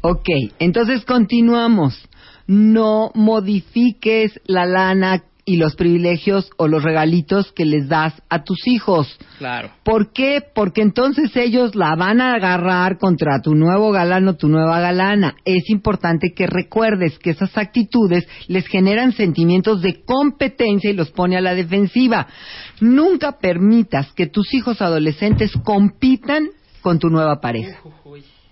[0.09, 0.29] Ok,
[0.61, 2.01] entonces continuamos.
[2.47, 8.69] No modifiques la lana y los privilegios o los regalitos que les das a tus
[8.69, 9.19] hijos.
[9.39, 9.73] Claro.
[9.83, 10.45] ¿Por qué?
[10.55, 15.35] Porque entonces ellos la van a agarrar contra tu nuevo galán o tu nueva galana.
[15.45, 21.37] Es importante que recuerdes que esas actitudes les generan sentimientos de competencia y los pone
[21.37, 22.29] a la defensiva.
[22.81, 26.47] Nunca permitas que tus hijos adolescentes compitan
[26.81, 27.81] con tu nueva pareja.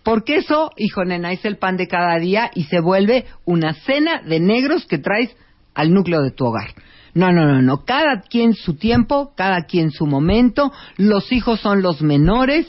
[0.04, 4.22] Porque eso, hijo nena, es el pan de cada día y se vuelve una cena
[4.22, 5.34] de negros que traes
[5.74, 6.74] al núcleo de tu hogar.
[7.14, 7.84] No, no, no, no.
[7.84, 10.72] Cada quien su tiempo, cada quien su momento.
[10.96, 12.66] Los hijos son los menores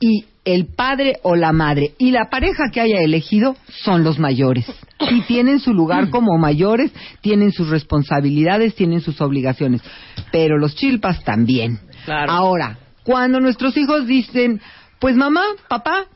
[0.00, 4.66] y el padre o la madre y la pareja que haya elegido son los mayores.
[5.10, 9.82] Y tienen su lugar como mayores, tienen sus responsabilidades, tienen sus obligaciones.
[10.30, 11.80] Pero los chilpas también.
[12.04, 12.30] Claro.
[12.30, 14.60] Ahora, cuando nuestros hijos dicen,
[14.98, 16.06] pues mamá, papá,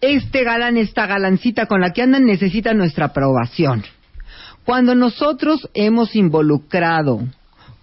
[0.00, 3.84] este galán, esta galancita con la que andan necesita nuestra aprobación.
[4.64, 7.20] Cuando nosotros hemos involucrado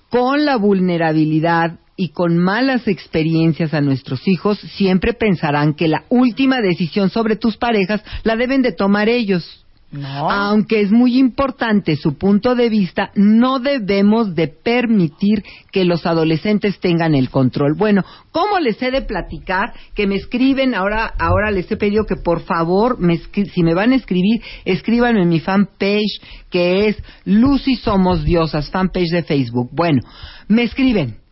[0.10, 6.62] con la vulnerabilidad y con malas experiencias a nuestros hijos, siempre pensarán que la última
[6.62, 9.65] decisión sobre tus parejas la deben de tomar ellos.
[10.04, 16.80] Aunque es muy importante su punto de vista, no debemos de permitir que los adolescentes
[16.80, 17.76] tengan el control.
[17.78, 19.74] Bueno, ¿cómo les he de platicar?
[19.94, 23.92] Que me escriben, ahora, ahora les he pedido que por favor, me si me van
[23.92, 29.70] a escribir, escríbanme en mi fanpage, que es Lucy Somos Diosas, fanpage de Facebook.
[29.72, 30.02] Bueno,
[30.48, 31.25] me escriben.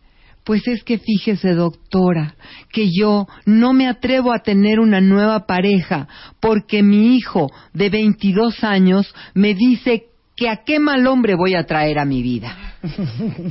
[0.44, 2.36] Pues es que fíjese, doctora,
[2.70, 6.06] que yo no me atrevo a tener una nueva pareja
[6.40, 10.04] porque mi hijo de 22 años me dice
[10.36, 12.76] que a qué mal hombre voy a traer a mi vida.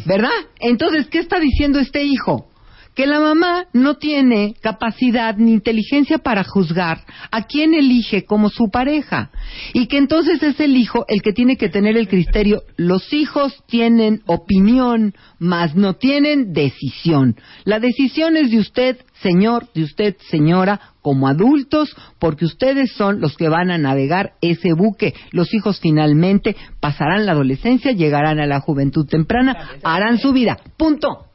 [0.06, 0.30] ¿Verdad?
[0.60, 2.48] Entonces, ¿qué está diciendo este hijo?
[2.95, 7.02] Que la mamá no tiene capacidad ni inteligencia para juzgar
[7.32, 9.32] a quién elige como su pareja.
[9.74, 12.61] Y que entonces es el hijo el que tiene que tener el criterio.
[12.78, 17.36] Los hijos tienen opinión, mas no tienen decisión.
[17.64, 23.36] La decisión es de usted, señor, de usted, señora, como adultos, porque ustedes son los
[23.36, 25.14] que van a navegar ese buque.
[25.32, 30.57] Los hijos finalmente pasarán la adolescencia, llegarán a la juventud temprana, harán su vida.
[30.78, 31.32] Punto.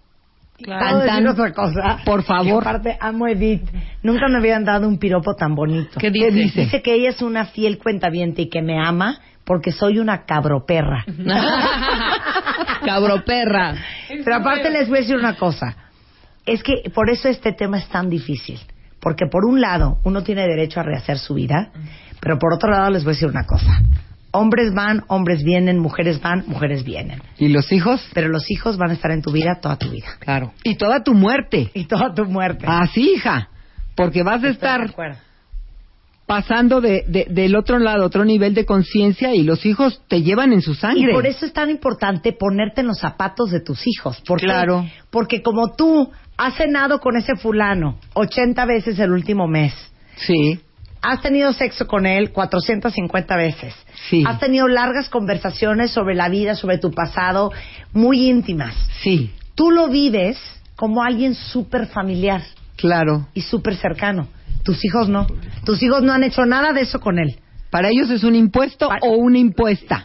[0.64, 1.26] ¿Puedo Tan, decir tan.
[1.28, 1.98] otra cosa?
[2.04, 2.62] Por favor.
[2.66, 3.68] Aparte, amo a Edith.
[4.02, 5.98] Nunca me habían dado un piropo tan bonito.
[6.00, 6.30] ¿Qué dice?
[6.32, 11.04] Dice que ella es una fiel cuentaviente y que me ama porque soy una cabroperra.
[12.84, 13.74] Cabroperra.
[14.08, 15.76] Pero aparte les voy a decir una cosa.
[16.46, 18.58] Es que por eso este tema es tan difícil.
[19.00, 21.70] Porque por un lado, uno tiene derecho a rehacer su vida,
[22.20, 23.80] pero por otro lado les voy a decir una cosa.
[24.30, 27.22] Hombres van, hombres vienen, mujeres van, mujeres vienen.
[27.38, 28.06] ¿Y los hijos?
[28.12, 30.08] Pero los hijos van a estar en tu vida toda tu vida.
[30.18, 30.52] Claro.
[30.64, 31.70] Y toda tu muerte.
[31.74, 32.66] Y toda tu muerte.
[32.68, 33.48] Así, hija.
[33.96, 34.94] Porque vas a Estoy estar
[36.26, 40.52] pasando de, de- del otro lado, otro nivel de conciencia y los hijos te llevan
[40.52, 41.10] en su sangre.
[41.10, 44.20] Y por eso es tan importante ponerte en los zapatos de tus hijos.
[44.26, 44.44] ¿Por qué?
[44.46, 44.84] Claro.
[45.10, 49.72] Porque como tú has cenado con ese fulano 80 veces el último mes,
[50.16, 50.60] Sí,
[51.02, 53.74] has tenido sexo con él 450 veces,
[54.10, 54.24] Sí.
[54.26, 57.52] has tenido largas conversaciones sobre la vida, sobre tu pasado,
[57.92, 58.74] muy íntimas.
[59.02, 60.38] sí, Tú lo vives
[60.76, 62.42] como alguien súper familiar
[62.76, 63.26] claro.
[63.34, 64.28] y súper cercano.
[64.64, 65.26] Tus hijos no.
[65.64, 67.36] Tus hijos no han hecho nada de eso con él.
[67.70, 70.04] Para ellos es un impuesto o una impuesta.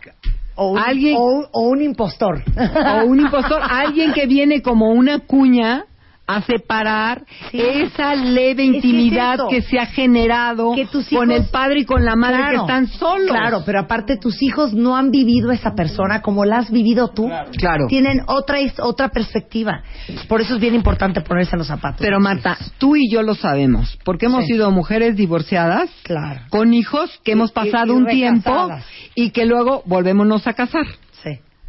[0.56, 2.44] O un, Alguien- o, o un impostor.
[2.56, 5.86] o un impostor, alguien que viene como una cuña
[6.26, 7.60] a separar Sí.
[7.60, 11.82] esa leve Es que es intimidad que, se ha generado Que tus con el padre
[11.82, 13.28] y con la madre que están solos.
[13.30, 17.30] Claro, pero aparte tus hijos no han vivido esa persona como la has vivido tú.
[17.58, 17.88] Claro.
[17.88, 19.84] Tienen otra otra perspectiva.
[20.30, 22.00] Por eso es bien importante ponerse en los zapatos.
[22.00, 22.74] Pero Marta, hijos.
[22.78, 24.54] tú y yo lo sabemos, porque hemos Sí.
[24.54, 26.42] sido mujeres divorciadas Claro.
[26.50, 28.70] con hijos que Y- hemos pasado y un tiempo
[29.16, 30.86] y que luego volvémonos a casar.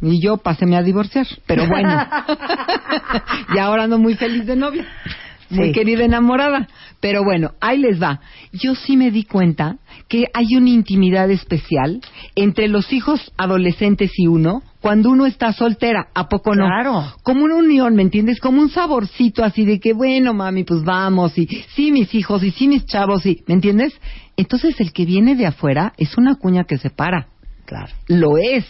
[0.05, 1.89] Y yo paséme a divorciar, pero bueno.
[3.55, 4.85] y ahora ando muy feliz de novia.
[5.49, 6.67] Muy querida enamorada.
[6.99, 8.19] Pero bueno, ahí les va.
[8.51, 9.77] Yo sí me di cuenta
[10.07, 12.01] que hay una intimidad especial
[12.35, 16.07] entre los hijos adolescentes y uno cuando uno está soltera.
[16.15, 16.65] ¿A poco no?
[16.65, 17.03] Claro.
[17.23, 18.39] Como una unión, ¿me entiendes?
[18.39, 21.37] Como un saborcito así de que, bueno, mami, pues vamos.
[21.37, 23.93] Y sí, mis hijos, y sí, mis chavos, y, ¿me entiendes?
[24.37, 27.27] Entonces el que viene de afuera es una cuña que separa
[27.65, 27.91] Claro.
[28.07, 28.65] lo es.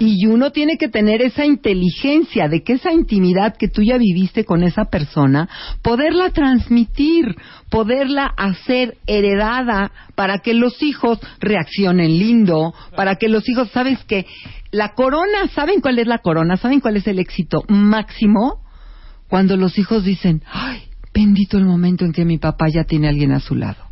[0.00, 4.44] Y uno tiene que tener esa inteligencia de que esa intimidad que tú ya viviste
[4.44, 5.48] con esa persona,
[5.82, 7.36] poderla transmitir,
[7.70, 14.26] poderla hacer heredada para que los hijos reaccionen lindo, para que los hijos, ¿sabes qué?
[14.70, 16.56] La corona, ¿saben cuál es la corona?
[16.56, 18.62] ¿Saben cuál es el éxito máximo?
[19.28, 20.84] Cuando los hijos dicen, ay,
[21.14, 23.87] bendito el momento en que mi papá ya tiene a alguien a su lado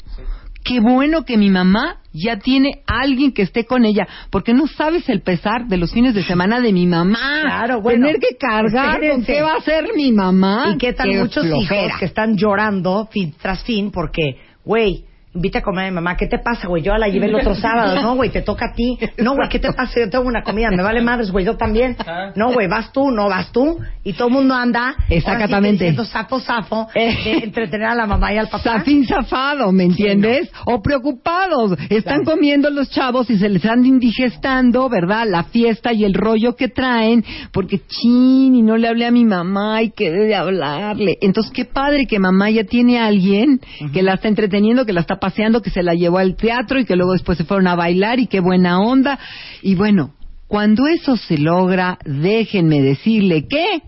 [0.67, 4.67] qué bueno que mi mamá ya tiene a alguien que esté con ella, porque no
[4.67, 7.41] sabes el pesar de los fines de semana de mi mamá.
[7.43, 10.73] Claro, bueno, Tener que cargar con qué va a hacer mi mamá.
[10.75, 11.87] y qué tal muchos flojera.
[11.87, 15.05] hijos que están llorando fin tras fin porque, güey,
[15.37, 16.17] invita a comer a mi mamá.
[16.17, 16.83] ¿Qué te pasa, güey?
[16.83, 18.01] Yo la llevé el otro sábado.
[18.03, 18.99] No, güey, te toca a ti.
[19.19, 20.01] No, güey, ¿qué te pasa?
[20.01, 20.71] Yo tengo una comida.
[20.71, 21.97] Me vale madres, güey, yo también.
[22.35, 23.79] No, güey, vas tú, no vas tú.
[24.03, 24.89] Y todo el mundo anda.
[24.89, 25.85] ahora sí Exactamente.
[25.85, 26.89] Diciendo zafo, zafo.
[26.95, 28.79] De entretener a la mamá y al papá.
[28.79, 30.51] Zafín zafado, ¿me entiendes?
[30.65, 31.77] O preocupados.
[31.91, 35.27] Están comiendo los chavos y se les están indigestando, ¿verdad?
[35.29, 39.25] La fiesta y el rollo que traen, porque chin, y no le hablé a mi
[39.25, 41.19] mamá y quedé de hablarle.
[41.21, 43.61] Entonces, qué padre que mamá ya tiene a alguien
[43.93, 46.85] que la está entreteniendo, que la está paseando, que se la llevó al teatro y
[46.85, 49.19] que luego después se fueron a bailar y qué buena onda.
[49.61, 50.15] Y bueno,
[50.47, 53.83] cuando eso se logra, déjenme decirle que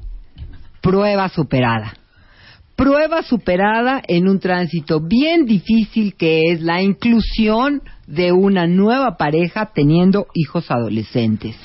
[0.81, 1.94] prueba superada
[2.74, 9.73] prueba superada en un tránsito bien difícil que es la inclusión de una nueva pareja
[9.74, 11.56] teniendo hijos adolescentes.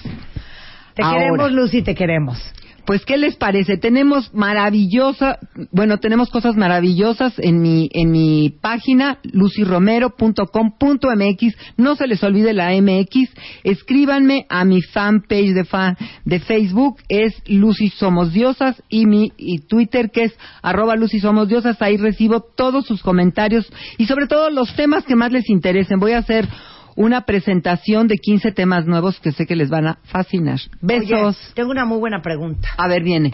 [0.96, 1.20] Te Ahora.
[1.20, 2.40] queremos, Lucy, te queremos.
[2.86, 3.78] Pues, ¿qué les parece?
[3.78, 5.40] Tenemos maravillosa,
[5.72, 11.56] bueno, tenemos cosas maravillosas en mi, en mi página, luciromero.com.mx.
[11.78, 13.30] No se les olvide la MX.
[13.64, 15.96] Escríbanme a mi fanpage de fan,
[16.26, 21.48] de Facebook, es Lucy Somos Diosas, y mi y Twitter, que es arroba Lucy Somos
[21.48, 21.82] Diosas.
[21.82, 26.00] Ahí recibo todos sus comentarios y sobre todo los temas que más les interesen.
[26.00, 26.50] Voy a hacer
[26.96, 30.60] una presentación de 15 temas nuevos que sé que les van a fascinar.
[30.82, 31.38] Besos.
[31.38, 32.70] Oye, tengo una muy buena pregunta.
[32.78, 33.34] A ver, viene.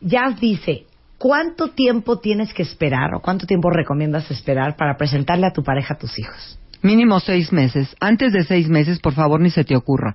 [0.00, 0.86] Jazz dice,
[1.18, 5.94] ¿cuánto tiempo tienes que esperar o cuánto tiempo recomiendas esperar para presentarle a tu pareja
[5.94, 6.58] a tus hijos?
[6.82, 7.94] Mínimo seis meses.
[8.00, 10.14] Antes de seis meses, por favor, ni se te ocurra.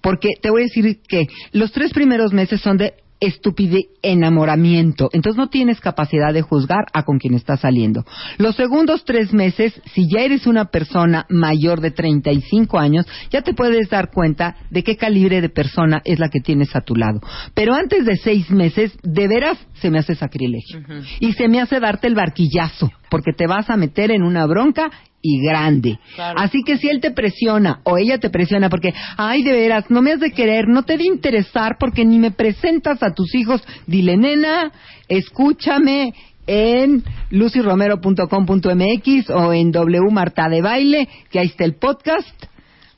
[0.00, 5.08] Porque te voy a decir que los tres primeros meses son de estupide enamoramiento.
[5.12, 8.04] Entonces no tienes capacidad de juzgar a con quien estás saliendo.
[8.38, 13.54] Los segundos tres meses, si ya eres una persona mayor de 35 años, ya te
[13.54, 17.20] puedes dar cuenta de qué calibre de persona es la que tienes a tu lado.
[17.54, 20.80] Pero antes de seis meses, de veras se me hace sacrilegio.
[21.20, 24.90] Y se me hace darte el barquillazo, porque te vas a meter en una bronca
[25.26, 25.98] y grande.
[26.36, 30.02] Así que si él te presiona o ella te presiona porque, ay, de veras, no
[30.02, 33.62] me has de querer, no te de interesar porque ni me presentas a tus hijos,
[33.86, 34.70] dile, nena,
[35.08, 36.12] escúchame
[36.46, 42.44] en lucyromero.com.mx o en W Marta de Baile, que ahí está el podcast,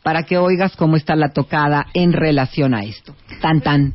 [0.03, 3.15] para que oigas cómo está la tocada en relación a esto.
[3.41, 3.95] Tan, tan.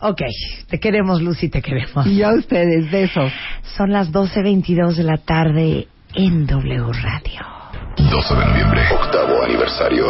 [0.00, 0.22] Ok,
[0.68, 2.06] te queremos, Lucy, te queremos.
[2.06, 3.32] Y a ustedes, besos.
[3.76, 7.56] Son las 12.22 de la tarde en W Radio.
[7.96, 10.06] 12 de noviembre, octavo aniversario.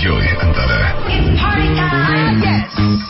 [0.00, 0.96] Joy Antara.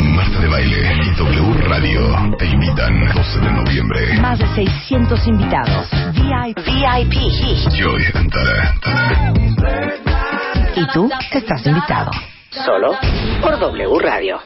[0.00, 4.20] Marta de Baile y W Radio te invitan 12 de noviembre.
[4.20, 5.88] Más de 600 invitados.
[6.14, 6.58] VIP.
[7.04, 7.14] VIP.
[7.76, 8.74] Joy Antara.
[10.74, 12.10] Y tú estás invitado.
[12.52, 12.92] Solo
[13.40, 14.38] por W Radio.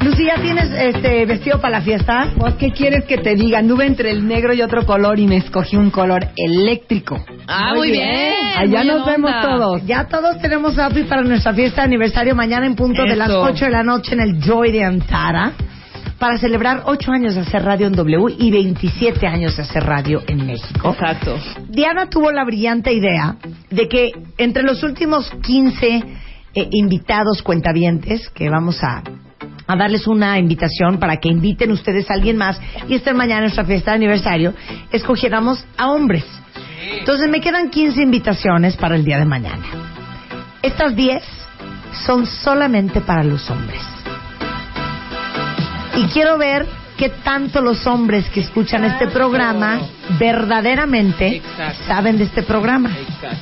[0.00, 2.32] Lucy, ¿ya tienes este vestido para la fiesta?
[2.36, 3.58] Pues, ¿qué quieres que te diga?
[3.60, 7.24] Anduve entre el negro y otro color y me escogí un color eléctrico.
[7.46, 8.34] Ah, muy bien.
[8.56, 9.12] Allá muy nos onda.
[9.12, 9.86] vemos todos.
[9.86, 13.42] Ya todos tenemos outfit para nuestra fiesta de aniversario mañana en punto de las Eso.
[13.42, 15.52] 8 de la noche en el Joy de Antara
[16.22, 20.22] para celebrar 8 años de hacer radio en W y 27 años de hacer radio
[20.28, 20.92] en México.
[20.92, 21.36] Exacto.
[21.68, 23.34] Diana tuvo la brillante idea
[23.68, 25.88] de que entre los últimos 15
[26.54, 29.02] eh, invitados cuentavientes, que vamos a,
[29.66, 33.44] a darles una invitación para que inviten ustedes a alguien más y estén mañana en
[33.46, 34.54] nuestra fiesta de aniversario,
[34.92, 36.24] escogiéramos a hombres.
[37.00, 39.64] Entonces me quedan 15 invitaciones para el día de mañana.
[40.62, 41.20] Estas 10
[42.06, 44.01] son solamente para los hombres.
[45.96, 46.66] Y quiero ver
[46.96, 49.80] qué tanto los hombres que escuchan este programa
[50.18, 51.84] verdaderamente Exacto.
[51.86, 52.90] saben de este programa.
[52.90, 53.36] Exacto.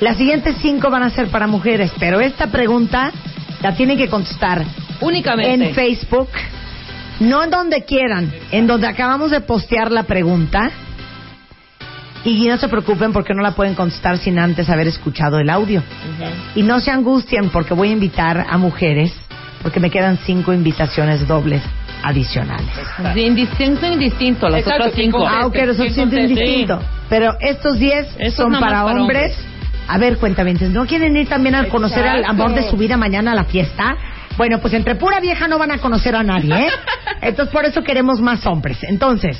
[0.00, 3.12] Las siguientes cinco van a ser para mujeres, pero esta pregunta
[3.62, 4.64] la tienen que contestar
[5.00, 5.68] Únicamente.
[5.68, 6.28] en Facebook,
[7.20, 10.70] no en donde quieran, en donde acabamos de postear la pregunta.
[12.24, 15.82] Y no se preocupen porque no la pueden contestar sin antes haber escuchado el audio.
[16.54, 19.12] Y no se angustien porque voy a invitar a mujeres,
[19.62, 21.62] porque me quedan cinco invitaciones dobles
[22.02, 22.68] adicionales.
[23.14, 25.26] Indistinto, indistinto, las Exacto, otras ¿quién cinco.
[25.26, 26.44] Ah, ok, los ¿Quién otros sienten contesta?
[26.44, 26.82] distinto.
[27.08, 29.00] Pero estos 10 Estos son para, hombres.
[29.00, 29.36] hombres.
[29.88, 33.32] A ver, cuéntame, ¿no quieren ir también a conocer al amor de su vida mañana
[33.32, 33.96] a la fiesta?
[34.36, 36.70] Bueno, pues entre pura vieja no van a conocer a nadie, ¿eh?
[37.20, 38.78] Entonces, por eso queremos más hombres.
[38.84, 39.38] Entonces,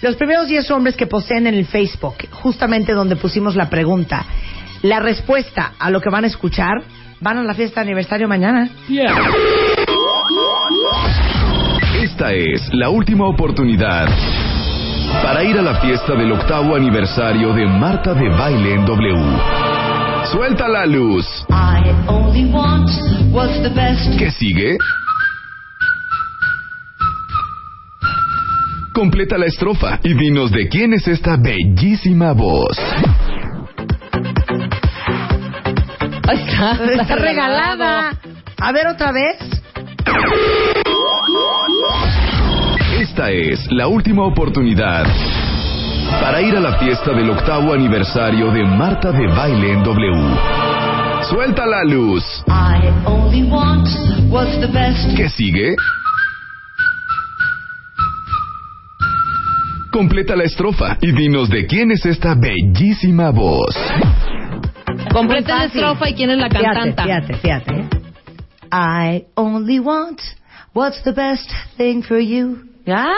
[0.00, 4.24] los primeros 10 hombres que poseen en el Facebook, justamente donde pusimos la pregunta,
[4.82, 6.82] la respuesta a lo que van a escuchar,
[7.22, 8.68] van a la fiesta de aniversario mañana.
[8.88, 9.14] Yeah.
[12.02, 14.08] Esta es la última oportunidad
[15.22, 19.20] para ir a la fiesta del octavo aniversario de Marta de Baile en W.
[20.32, 21.24] Suelta la luz.
[21.48, 22.90] I only want
[23.30, 24.18] what's the best.
[24.18, 24.76] ¿Qué sigue?
[28.92, 32.76] Completa la estrofa y dinos de quién es esta bellísima voz.
[36.28, 36.84] Ahí está.
[36.84, 38.12] Está regalada.
[38.58, 39.36] A ver otra vez.
[42.98, 45.06] Esta es la última oportunidad
[46.20, 50.36] para ir a la fiesta del octavo aniversario de Marta de Baile en W.
[51.28, 52.22] Suelta la luz.
[52.48, 53.88] I only want
[54.30, 55.16] what's the best.
[55.16, 55.74] ¿Qué sigue?
[59.90, 63.74] Completa la estrofa y dinos de quién es esta bellísima voz.
[65.12, 67.04] Completa la estrofa y quién es la cantanta.
[67.04, 68.02] Fíjate, fíjate, fíjate.
[68.72, 70.20] I only want
[70.74, 72.58] what's the best thing for you.
[72.86, 73.12] Ah,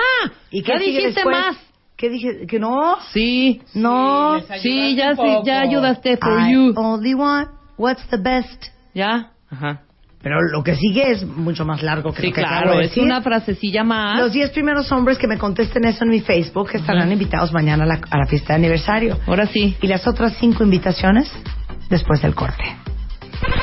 [0.51, 1.37] ¿Y ya sigue dijiste después?
[1.37, 1.57] más.
[1.97, 2.47] ¿Qué dije?
[2.49, 2.97] ¿Que no?
[3.13, 3.63] Sí.
[3.75, 4.33] No.
[4.35, 6.73] ayudaste Sí, ya, sí, ya ayudaste for I you.
[6.77, 7.49] only want
[7.79, 8.65] what's the best
[8.95, 9.31] Ya.
[9.51, 9.81] Ajá.
[10.23, 12.85] Pero lo que sigue es mucho más largo que Sí, lo que acabo claro, de
[12.85, 13.03] es decir.
[13.05, 14.19] una frasecilla más.
[14.19, 17.87] Los 10 primeros hombres que me contesten eso en mi Facebook estarán invitados mañana a
[17.87, 19.19] la, a la fiesta de aniversario.
[19.27, 19.77] Ahora sí.
[19.83, 21.31] Y las otras cinco invitaciones
[21.95, 22.65] después del corte.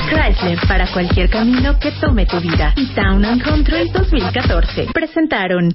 [0.09, 2.73] Chrysler para cualquier camino que tome tu vida.
[2.77, 5.73] Y Town and Country 2014 presentaron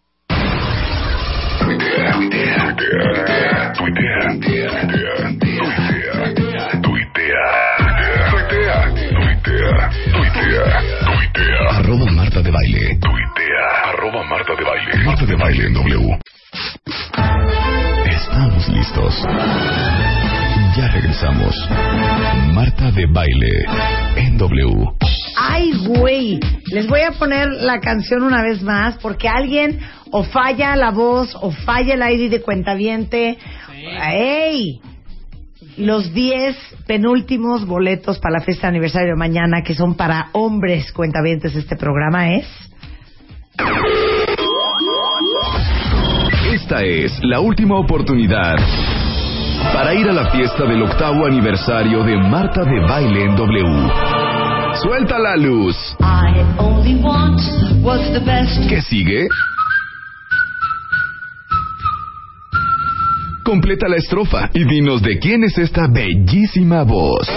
[1.58, 4.32] Tuitea, tuitea, tuitea, tuitea,
[5.22, 5.66] tuitea,
[6.16, 7.44] tuitea, tuitea,
[8.30, 9.80] tuitea,
[10.24, 11.68] tuitea, tuitea.
[11.78, 12.98] Arroba Marta de Baile.
[13.00, 13.64] Tuitea.
[13.90, 15.04] Arroba Marta de Baile.
[15.04, 16.18] Marta de Baile en W.
[18.06, 20.15] Estamos listos.
[20.76, 21.54] Ya regresamos.
[22.52, 23.64] Marta de Baile
[24.16, 24.84] en W.
[25.34, 26.38] Ay, güey.
[26.70, 29.80] Les voy a poner la canción una vez más porque alguien
[30.10, 33.38] o falla la voz o falla el ID de cuentaviente.
[34.02, 34.80] ¡Ey!
[35.78, 40.92] Los 10 penúltimos boletos para la fiesta de aniversario de mañana, que son para hombres
[40.92, 42.46] cuentavientes este programa, es.
[46.52, 48.56] Esta es la última oportunidad
[49.72, 53.90] para ir a la fiesta del octavo aniversario de Marta de Baile en W.
[54.82, 55.76] Suelta la luz.
[56.00, 57.40] I only want
[57.82, 58.68] what's the best.
[58.68, 59.28] ¿Qué sigue?
[63.44, 67.28] Completa la estrofa y dinos de quién es esta bellísima voz.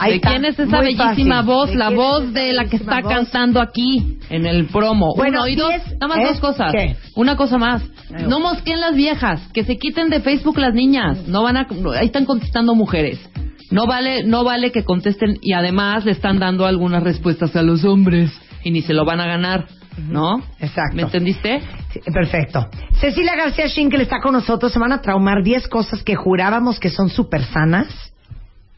[0.00, 1.44] Ahí ¿De quién es esa bellísima fácil.
[1.46, 1.70] voz?
[1.70, 3.12] ¿De La es voz de la que está voz?
[3.12, 5.14] cantando aquí en el promo.
[5.16, 6.72] Bueno, Uno y dos, diez, nada más dos cosas.
[6.72, 6.96] ¿Qué?
[7.16, 7.82] Una cosa más.
[8.28, 11.26] No mosquen las viejas, que se quiten de Facebook las niñas.
[11.26, 11.66] No van a,
[11.98, 13.18] ahí están contestando mujeres.
[13.70, 17.84] No vale, no vale que contesten y además le están dando algunas respuestas a los
[17.84, 18.30] hombres
[18.64, 19.66] y ni se lo van a ganar,
[19.98, 20.38] ¿no?
[20.58, 20.96] Exacto.
[20.96, 21.60] ¿Me entendiste?
[21.92, 22.66] Sí, perfecto.
[23.00, 24.72] Cecilia García Schinkel está con nosotros.
[24.72, 27.88] Se van a traumar 10 cosas que jurábamos que son súper sanas.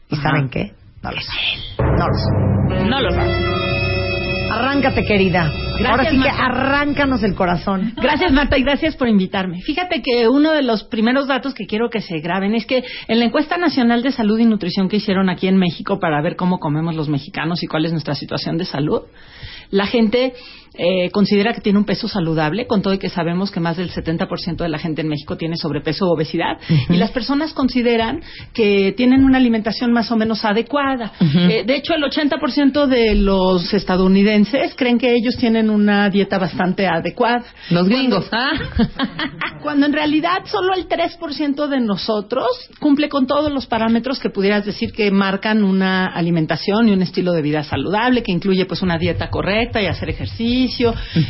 [0.09, 0.23] ¿Y Ajá.
[0.23, 0.73] saben qué?
[1.03, 1.97] No lo son.
[1.97, 2.89] No lo son.
[2.89, 3.51] No lo sé.
[4.51, 5.51] Arráncate, querida.
[5.87, 7.93] Ahora sí que arráncanos el corazón.
[7.95, 9.61] Gracias, Marta, y gracias por invitarme.
[9.61, 13.19] Fíjate que uno de los primeros datos que quiero que se graben es que en
[13.19, 16.59] la encuesta nacional de salud y nutrición que hicieron aquí en México para ver cómo
[16.59, 19.03] comemos los mexicanos y cuál es nuestra situación de salud,
[19.71, 20.33] la gente
[20.73, 23.91] eh, considera que tiene un peso saludable, con todo y que sabemos que más del
[23.91, 28.21] 70% de la gente en México tiene sobrepeso o obesidad, y las personas consideran
[28.53, 31.11] que tienen una alimentación más o menos adecuada.
[31.19, 36.87] Eh, de hecho, el 80% de los estadounidenses creen que ellos tienen una dieta bastante
[36.87, 37.43] adecuada.
[37.69, 38.51] Los gringos, ¿ah?
[39.61, 42.47] Cuando en realidad solo el 3% de nosotros
[42.79, 47.33] cumple con todos los parámetros que pudieras decir que marcan una alimentación y un estilo
[47.33, 50.60] de vida saludable, que incluye pues una dieta correcta y hacer ejercicio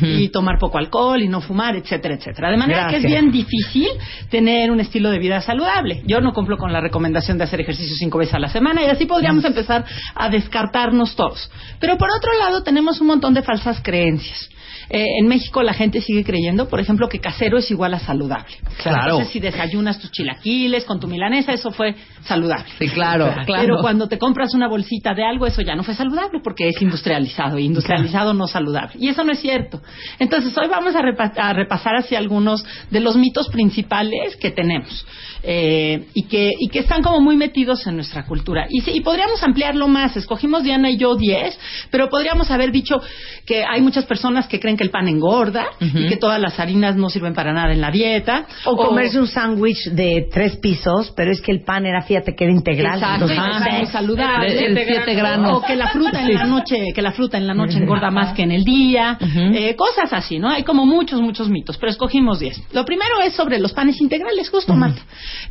[0.01, 2.51] y tomar poco alcohol y no fumar, etcétera, etcétera.
[2.51, 3.87] De manera que es bien difícil
[4.29, 6.01] tener un estilo de vida saludable.
[6.05, 8.89] Yo no cumplo con la recomendación de hacer ejercicio cinco veces a la semana y
[8.89, 9.85] así podríamos empezar
[10.15, 11.49] a descartarnos todos.
[11.79, 14.49] Pero por otro lado tenemos un montón de falsas creencias.
[14.93, 18.53] Eh, en México la gente sigue creyendo, por ejemplo, que casero es igual a saludable.
[18.83, 19.03] Claro.
[19.03, 21.95] Entonces, si desayunas tus chilaquiles con tu milanesa, eso fue
[22.25, 22.65] saludable.
[22.77, 23.61] Sí, claro, claro.
[23.63, 26.81] Pero cuando te compras una bolsita de algo, eso ya no fue saludable porque es
[26.81, 28.93] industrializado y industrializado no saludable.
[28.99, 29.81] Y eso no es cierto.
[30.19, 35.05] Entonces, hoy vamos a, repa- a repasar hacia algunos de los mitos principales que tenemos
[35.43, 38.65] eh, y, que, y que están como muy metidos en nuestra cultura.
[38.69, 40.17] Y, sí, y podríamos ampliarlo más.
[40.17, 41.57] Escogimos Diana y yo 10,
[41.91, 43.01] pero podríamos haber dicho
[43.45, 46.95] que hay muchas personas que creen que el pan engorda y que todas las harinas
[46.95, 48.45] no sirven para nada en la dieta.
[48.65, 52.45] O comerse un sándwich de tres pisos, pero es que el pan era, fíjate, que
[52.45, 52.95] era integral.
[52.95, 54.65] Exacto, Entonces, ah, es- muy saludable.
[54.65, 55.57] El siete granos.
[55.57, 58.33] O que la fruta en la noche, que la fruta en la noche engorda más
[58.33, 59.17] que en el día,
[59.53, 60.49] eh, cosas así, ¿no?
[60.49, 62.61] Hay como muchos, muchos mitos, pero escogimos 10.
[62.73, 65.01] Lo primero es sobre los panes integrales, justo, Marta.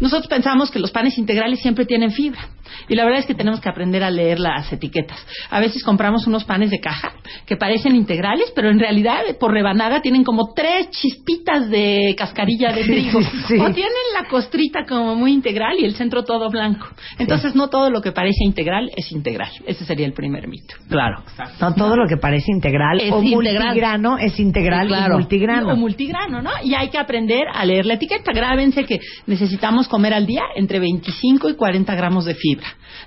[0.01, 2.41] Nosotros pensamos que los panes integrales siempre tienen fibra.
[2.89, 5.19] Y la verdad es que tenemos que aprender a leer las etiquetas.
[5.51, 7.13] A veces compramos unos panes de caja
[7.47, 12.85] que parecen integrales, pero en realidad por rebanada tienen como tres chispitas de cascarilla de
[12.85, 13.21] trigo.
[13.23, 13.55] Sí, sí.
[13.59, 16.87] O tienen la costrita como muy integral y el centro todo blanco.
[17.19, 19.51] Entonces no todo lo que parece integral es integral.
[19.67, 20.75] Ese sería el primer mito.
[20.89, 21.23] Claro.
[21.61, 23.65] No todo lo que parece integral Es o integral.
[23.65, 25.15] multigrano es integral Sí, claro.
[25.15, 25.73] y multigrano.
[25.73, 26.51] O multigrano, ¿no?
[26.65, 28.33] Y hay que aprender a leer la etiqueta.
[28.33, 32.60] Grábense que necesitamos comer al día entre 25 y 40 gramos de fibra.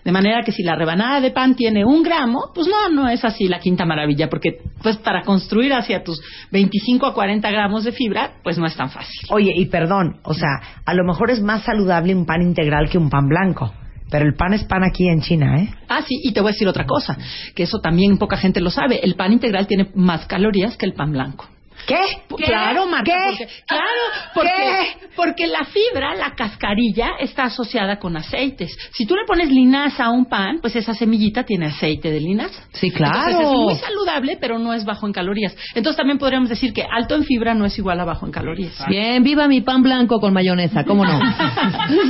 [0.03, 3.23] De manera que si la rebanada de pan tiene un gramo, pues no, no es
[3.23, 6.21] así la quinta maravilla, porque pues para construir hacia tus
[6.51, 9.27] 25 a 40 gramos de fibra, pues no es tan fácil.
[9.29, 12.97] Oye, y perdón, o sea, a lo mejor es más saludable un pan integral que
[12.97, 13.73] un pan blanco.
[14.11, 15.73] Pero el pan es pan aquí en China, ¿eh?
[15.89, 17.17] Ah, sí, y te voy a decir otra cosa,
[17.55, 18.99] que eso también poca gente lo sabe.
[19.03, 21.47] El pan integral tiene más calorías que el pan blanco.
[21.87, 21.99] ¿Qué?
[22.37, 23.25] Claro, Marta, ¿Qué?
[23.29, 23.87] porque, claro,
[24.33, 28.75] porque, porque la fibra, la cascarilla, está asociada con aceites.
[28.91, 32.63] Si tú le pones linaza a un pan, pues esa semillita tiene aceite de linaza.
[32.73, 33.29] Sí, claro.
[33.29, 35.55] Entonces es muy saludable, pero no es bajo en calorías.
[35.75, 38.83] Entonces también podríamos decir que alto en fibra no es igual a bajo en calorías.
[38.87, 41.19] Bien, viva mi pan blanco con mayonesa, ¿cómo no?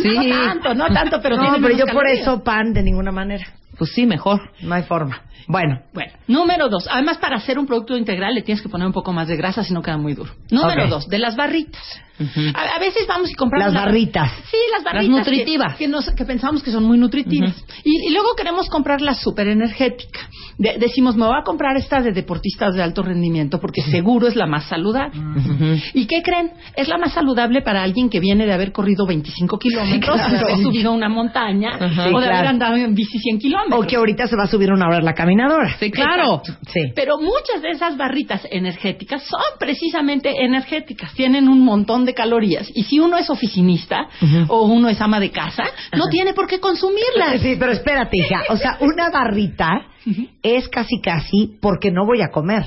[0.03, 0.09] Sí.
[0.13, 3.45] No tanto, no tanto, pero no, pero yo por eso pan de ninguna manera.
[3.83, 4.39] Pues sí, mejor.
[4.61, 5.23] No hay forma.
[5.45, 6.87] Bueno, Bueno, número dos.
[6.89, 9.61] Además, para hacer un producto integral le tienes que poner un poco más de grasa,
[9.61, 10.31] si no queda muy duro.
[10.49, 11.83] Número dos, de las barritas.
[12.53, 13.73] A, a veces vamos y compramos...
[13.73, 14.31] Las la- barritas.
[14.49, 15.07] Sí, las barritas.
[15.09, 15.73] Las nutritivas.
[15.77, 17.55] Que, que nos- que pensamos que son muy nutritivas.
[17.83, 20.19] y, y luego queremos comprar la súper energética.
[20.57, 24.35] De- decimos, me voy a comprar esta de deportistas de alto rendimiento porque seguro es
[24.35, 25.19] la más saludable.
[25.93, 26.51] ¿Y qué creen?
[26.75, 30.31] Es la más saludable para alguien que viene de haber corrido 25 kilómetros, claro.
[30.33, 31.71] de haber subido una montaña
[32.13, 33.83] o de haber andado en bici 100 kilómetros.
[33.83, 35.75] o que ahorita se va a subir una hora la caminadora.
[35.79, 36.41] Sí, claro.
[36.71, 36.91] Sí.
[36.95, 42.69] Pero muchas de esas barritas energéticas son precisamente energéticas, tienen un montón de calorías.
[42.73, 44.07] Y si uno es oficinista
[44.47, 45.63] o uno es ama de casa,
[45.95, 47.41] no tiene por qué consumirlas.
[47.41, 48.43] Sí, pero espérate, hija.
[48.49, 49.87] O sea, una barrita
[50.41, 52.65] es casi casi porque no voy a comer.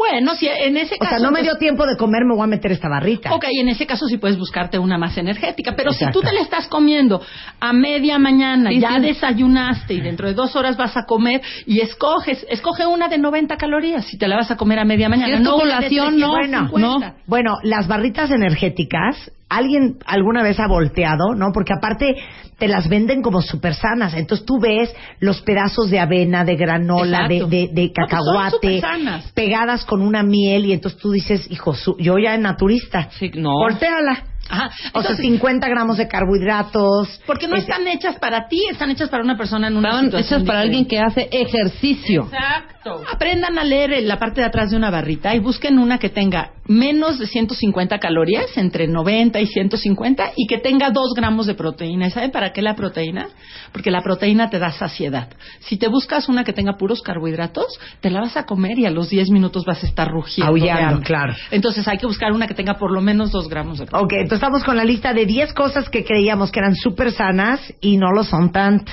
[0.00, 1.16] Bueno, si en ese O caso.
[1.16, 3.34] sea, no me dio pues, tiempo de comer, me voy a meter esta barrita.
[3.34, 6.40] Ok, en ese caso sí puedes buscarte una más energética, pero si tú te la
[6.40, 7.20] estás comiendo
[7.60, 9.00] a media mañana, Sí, ya sí.
[9.02, 13.56] desayunaste y dentro de dos horas vas a comer y escoges, escoge una de 90
[13.58, 15.38] calorías si te la vas a comer a media mañana.
[15.38, 16.78] No colación, no, 350.
[17.08, 17.14] no.
[17.26, 21.34] Bueno, las barritas energéticas, ¿alguien alguna vez ha volteado?
[21.34, 21.52] ¿No?
[21.52, 22.16] Porque aparte
[22.58, 24.14] te las venden como súper sanas.
[24.14, 27.92] Entonces tú ves los pedazos de avena, de granola, de, de, de No, pues son
[27.94, 29.32] cacahuate, supersanas.
[29.32, 33.08] pegadas con una miel y entonces tú dices, hijo, su- yo ya en naturista.
[33.18, 33.50] Sí, no.
[33.54, 34.24] Voltéala.
[34.52, 34.66] Ajá.
[34.66, 34.70] O
[35.00, 37.20] sea, Entonces, 50 gramos de carbohidratos.
[37.26, 40.04] Porque no Este- están hechas para ti, están hechas para una persona en una Estaban
[40.06, 42.24] situación hechas para alguien que hace ejercicio.
[42.24, 42.79] Exacto.
[43.12, 46.08] Aprendan a leer en la parte de atrás de una barrita y busquen una que
[46.08, 51.54] tenga menos de 150 calorías, entre 90 y 150, y que tenga 2 gramos de
[51.54, 52.06] proteína.
[52.06, 53.28] ¿Y saben para qué la proteína?
[53.72, 55.28] Porque la proteína te da saciedad.
[55.60, 58.90] Si te buscas una que tenga puros carbohidratos, te la vas a comer y a
[58.90, 60.50] los 10 minutos vas a estar rugiendo.
[60.50, 61.34] Aullando, claro.
[61.50, 64.06] Entonces hay que buscar una que tenga por lo menos 2 gramos de proteína.
[64.06, 67.60] Ok, entonces estamos con la lista de 10 cosas que creíamos que eran súper sanas
[67.80, 68.90] y no lo son tanto.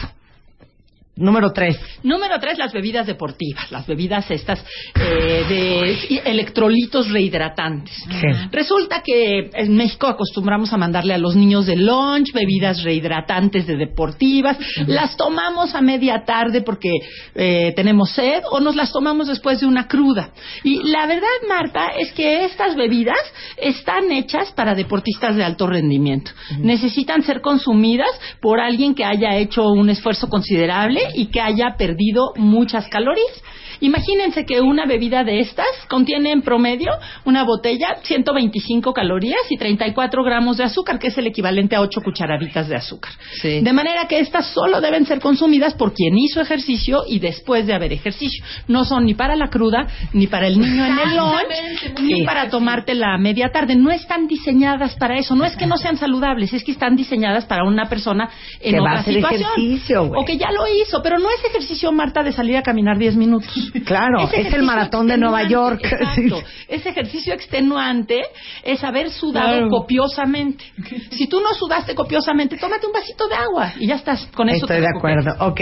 [1.18, 1.77] Número 3.
[2.03, 4.64] Número tres, las bebidas deportivas, las bebidas estas
[4.95, 7.95] eh, de electrolitos rehidratantes.
[7.95, 8.27] Sí.
[8.52, 13.77] Resulta que en México acostumbramos a mandarle a los niños de lunch bebidas rehidratantes de
[13.77, 14.57] deportivas.
[14.85, 16.91] Las tomamos a media tarde porque
[17.35, 20.31] eh, tenemos sed o nos las tomamos después de una cruda.
[20.64, 23.18] Y la verdad, Marta, es que estas bebidas
[23.57, 26.31] están hechas para deportistas de alto rendimiento.
[26.60, 32.34] Necesitan ser consumidas por alguien que haya hecho un esfuerzo considerable y que haya perdido
[32.36, 33.44] muchas calorías.
[33.80, 36.92] Imagínense que una bebida de estas contiene en promedio
[37.26, 42.02] una botella 125 calorías y 34 gramos de azúcar, que es el equivalente a 8
[42.04, 43.12] cucharaditas de azúcar.
[43.42, 43.60] Sí.
[43.62, 47.74] De manera que estas solo deben ser consumidas por quien hizo ejercicio y después de
[47.76, 48.44] haber ejercicio.
[48.68, 52.50] No son ni para la cruda, ni para el niño en el lunch, ni para
[52.50, 53.76] tomártela a media tarde.
[53.76, 55.36] No están diseñadas para eso.
[55.36, 58.28] No es que no sean saludables, es que están diseñadas para una persona
[58.60, 60.12] en Que va otra a hacer situación.
[60.16, 63.15] o que ya lo hizo, pero no es ejercicio, Marta, de salir a caminar 10
[63.15, 63.49] minutos.
[63.86, 65.82] Claro, es el maratón de Nueva York.
[65.84, 66.41] Exacto.
[66.68, 68.22] Ese ejercicio extenuante
[68.64, 69.69] es haber sudado Claro.
[69.69, 70.64] copiosamente.
[71.11, 74.28] Si tú no sudaste copiosamente, tómate un vasito de agua y ya estás.
[74.36, 75.36] Con eso Estoy te de acuerdo.
[75.45, 75.61] Ok.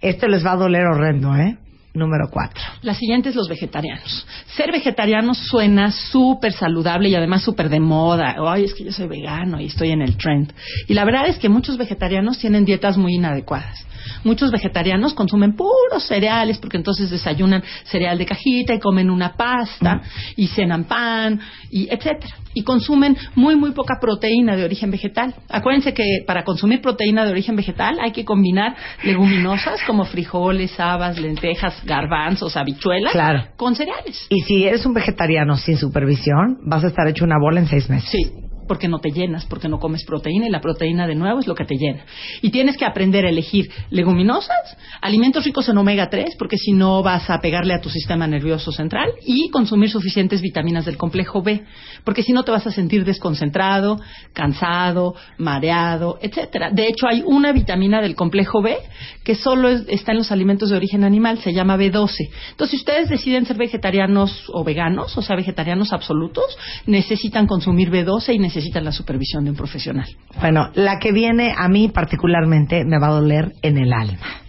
[0.00, 1.56] Esto les va a doler horrendo, ¿eh?
[1.94, 2.60] Número 4.
[2.82, 4.26] La siguiente es los vegetarianos.
[4.56, 8.34] Ser vegetariano suena súper saludable y además súper de moda.
[8.36, 10.52] Ay, es que yo soy vegano y estoy en el trend.
[10.88, 13.86] Y la verdad es que muchos vegetarianos tienen dietas muy inadecuadas.
[14.24, 20.02] Muchos vegetarianos consumen puros cereales porque entonces desayunan cereal de cajita y comen una pasta
[20.36, 21.40] y cenan pan
[21.74, 22.36] y etcétera.
[22.54, 25.34] Y consumen muy muy poca proteína de origen vegetal.
[25.50, 31.18] Acuérdense que para consumir proteína de origen vegetal hay que combinar leguminosas como frijoles, habas,
[31.18, 33.44] lentejas, garbanzos, habichuelas Claro.
[33.56, 34.24] con cereales.
[34.30, 37.90] Y si eres un vegetariano sin supervisión, vas a estar hecho una bola en seis
[37.90, 38.08] meses.
[38.08, 38.30] Sí,
[38.66, 41.54] porque no te llenas, porque no comes proteína y la proteína de nuevo es lo
[41.54, 42.04] que te llena.
[42.42, 47.02] Y tienes que aprender a elegir leguminosas, alimentos ricos en omega 3, porque si no
[47.02, 51.62] vas a pegarle a tu sistema nervioso central y consumir suficientes vitaminas del complejo B,
[52.04, 54.00] porque si no te vas a sentir desconcentrado,
[54.32, 56.70] cansado, mareado, etcétera.
[56.70, 58.76] De hecho, hay una vitamina del complejo B
[59.22, 62.30] que solo es- está en los alimentos de origen animal, se llama B12.
[62.50, 66.44] Entonces, si ustedes deciden ser vegetarianos o veganos, o sea, vegetarianos absolutos,
[66.86, 70.06] necesitan consumir B12 y necesitan la supervisión de un profesional.
[70.40, 74.40] Bueno, la que viene a mí particularmente me va a doler en el alma.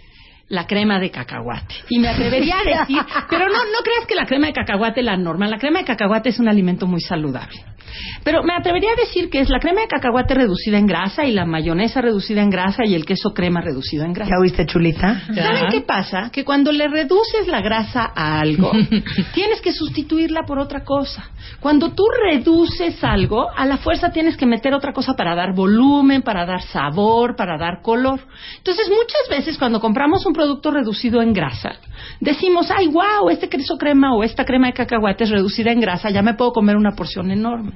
[0.48, 1.74] la crema de cacahuate.
[1.88, 2.98] Y me atrevería a decir,
[3.30, 5.48] pero no, no creas que la crema de cacahuate es la norma.
[5.48, 7.64] La crema de cacahuate es un alimento muy saludable.
[8.24, 11.32] Pero me atrevería a decir que es la crema de cacahuate reducida en grasa y
[11.32, 14.30] la mayonesa reducida en grasa y el queso crema reducido en grasa.
[14.30, 15.22] ¿Ya oíste, chulita?
[15.34, 16.30] ¿Saben qué pasa?
[16.30, 18.72] Que cuando le reduces la grasa a algo,
[19.34, 21.30] tienes que sustituirla por otra cosa.
[21.60, 26.22] Cuando tú reduces algo, a la fuerza tienes que meter otra cosa para dar volumen,
[26.22, 28.20] para dar sabor, para dar color.
[28.58, 31.76] Entonces, muchas veces cuando compramos un producto reducido en grasa,
[32.20, 36.10] decimos, ay, wow, este queso crema o esta crema de cacahuate es reducida en grasa,
[36.10, 37.72] ya me puedo comer una porción enorme.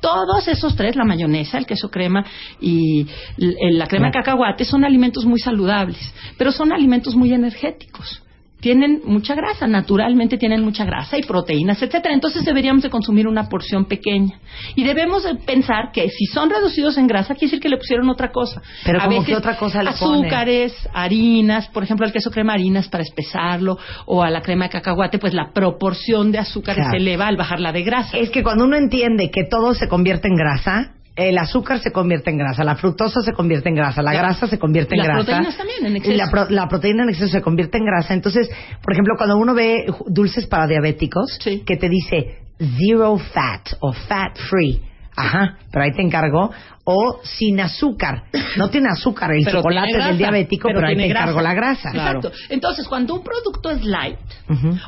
[0.00, 2.24] Todos esos tres, la mayonesa, el queso crema
[2.60, 3.06] y
[3.36, 8.22] la crema de cacahuate, son alimentos muy saludables, pero son alimentos muy energéticos.
[8.60, 12.12] Tienen mucha grasa, naturalmente tienen mucha grasa y proteínas, etcétera.
[12.12, 14.40] Entonces deberíamos de consumir una porción pequeña.
[14.74, 18.08] Y debemos de pensar que si son reducidos en grasa, quiere decir que le pusieron
[18.10, 18.60] otra cosa.
[18.84, 19.90] Pero A ¿cómo veces qué otra cosa le?
[19.90, 24.70] Azúcares, harinas, por ejemplo, al queso crema harinas para espesarlo, o a la crema de
[24.70, 26.90] cacahuate, pues la proporción de azúcares Claro.
[26.90, 28.18] se eleva al bajar la de grasa.
[28.18, 32.30] Es que cuando uno entiende que todo se convierte en grasa, el azúcar se convierte
[32.30, 35.24] en grasa, la fructosa se convierte en grasa, la grasa se convierte en Las grasa.
[35.24, 36.16] proteínas también, en Y exceso.
[36.16, 38.14] la, pro- la proteína en exceso se convierte en grasa.
[38.14, 38.48] Entonces,
[38.82, 41.64] por ejemplo, cuando uno ve dulces para diabéticos, Sí.
[41.66, 42.38] que te dice
[42.78, 44.80] zero fat o fat free.
[45.16, 46.52] Ajá, pero ahí te encargo.
[46.84, 48.22] O sin azúcar.
[48.56, 51.42] No tiene azúcar el Pero chocolate del diabético, pero, ahí te encargo grasa.
[51.42, 51.90] la grasa.
[51.90, 52.32] Exacto.
[52.48, 54.16] Entonces, cuando un producto es light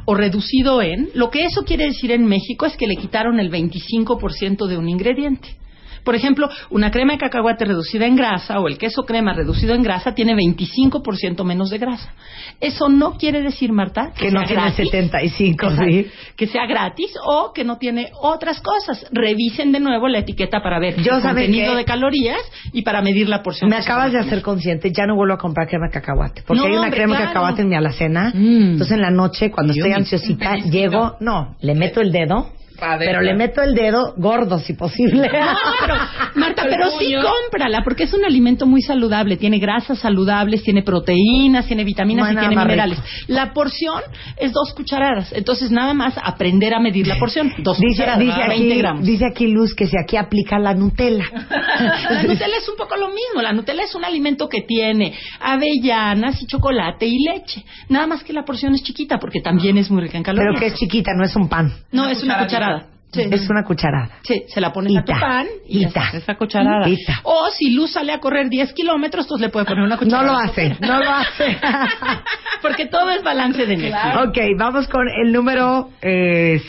[0.05, 3.51] o reducido en, lo que eso quiere decir en México es que le quitaron el
[3.51, 5.57] 25% de un ingrediente.
[6.05, 9.83] Por ejemplo, una crema de cacahuate reducida en grasa o el queso crema reducido en
[9.83, 12.13] grasa tiene 25% menos de grasa.
[12.61, 14.87] Eso no quiere decir, Marta, Que no sea tiene gratis.
[14.91, 15.85] 75, Exacto.
[15.91, 16.07] sí.
[16.37, 19.07] Que sea gratis o que no tiene otras cosas.
[19.13, 21.79] Revisen de nuevo la etiqueta para ver Yo, el ¿saben contenido qué?
[21.79, 22.41] de calorías
[22.73, 23.71] y para medir la porción.
[23.71, 26.43] Me acabas de hacer consciente, ya no vuelvo a comprar crema de cacahuate.
[26.47, 27.35] Porque No, hay una hombre, crema de claro.
[27.35, 28.31] cacahuate en mi alacena.
[28.35, 28.63] Mm.
[28.73, 32.51] Entonces en la noche, cuando Yo estoy ansiosita, llego, no, le meto el dedo,
[32.98, 35.31] pero le meto el dedo gordo si posible.
[35.40, 35.94] No, pero,
[36.35, 39.36] Marta, pero sí cómprala, porque es un alimento muy saludable.
[39.36, 42.98] Tiene grasas saludables, tiene proteínas, tiene vitaminas No y tiene minerales.
[43.27, 44.02] La porción
[44.36, 45.32] es dos cucharadas.
[45.32, 47.52] Entonces, nada más aprender a medir la porción.
[47.59, 49.05] Dos Dice, cucharadas, dice 20 aquí, gramos.
[49.05, 51.24] dice aquí Luz que si aquí aplica la Nutella.
[52.11, 53.40] La Nutella es un poco lo mismo.
[53.43, 57.65] La Nutella es un alimento que tiene avellanas y chocolate y leche.
[57.89, 60.55] Nada más que la porción es chiquita, porque también es muy rica en calorías.
[60.55, 61.73] Pero que es chiquita, no es un pan.
[61.93, 62.70] No, es una cucharada.
[63.12, 63.23] Sí.
[63.31, 64.19] Es una cucharada.
[64.23, 66.11] Sí, se la pones a tu Ita, pan y ita.
[66.15, 66.89] Esa cucharada.
[66.89, 67.20] Ita.
[67.24, 70.32] O si Luz sale a correr 10 kilómetros, pues le puede poner una No cucharada.
[70.32, 71.59] lo hace, no lo hace.
[72.62, 74.23] Porque todo es balance de energía.
[74.28, 76.62] ok, vamos con el número 6.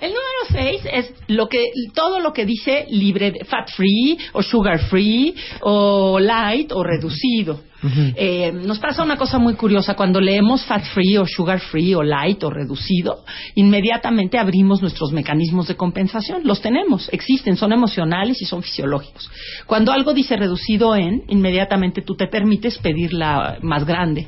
[0.00, 4.78] El número 6 es lo que todo lo que dice libre fat free o sugar
[4.88, 7.60] free o light o reducido.
[7.82, 12.02] Eh, nos pasa una cosa muy curiosa cuando leemos fat free o sugar free o
[12.02, 13.24] light o reducido,
[13.54, 16.42] inmediatamente abrimos nuestros mecanismos de compensación.
[16.44, 19.30] Los tenemos, existen, son emocionales y son fisiológicos.
[19.66, 24.26] Cuando algo dice reducido en, inmediatamente tú te permites pedir la más grande.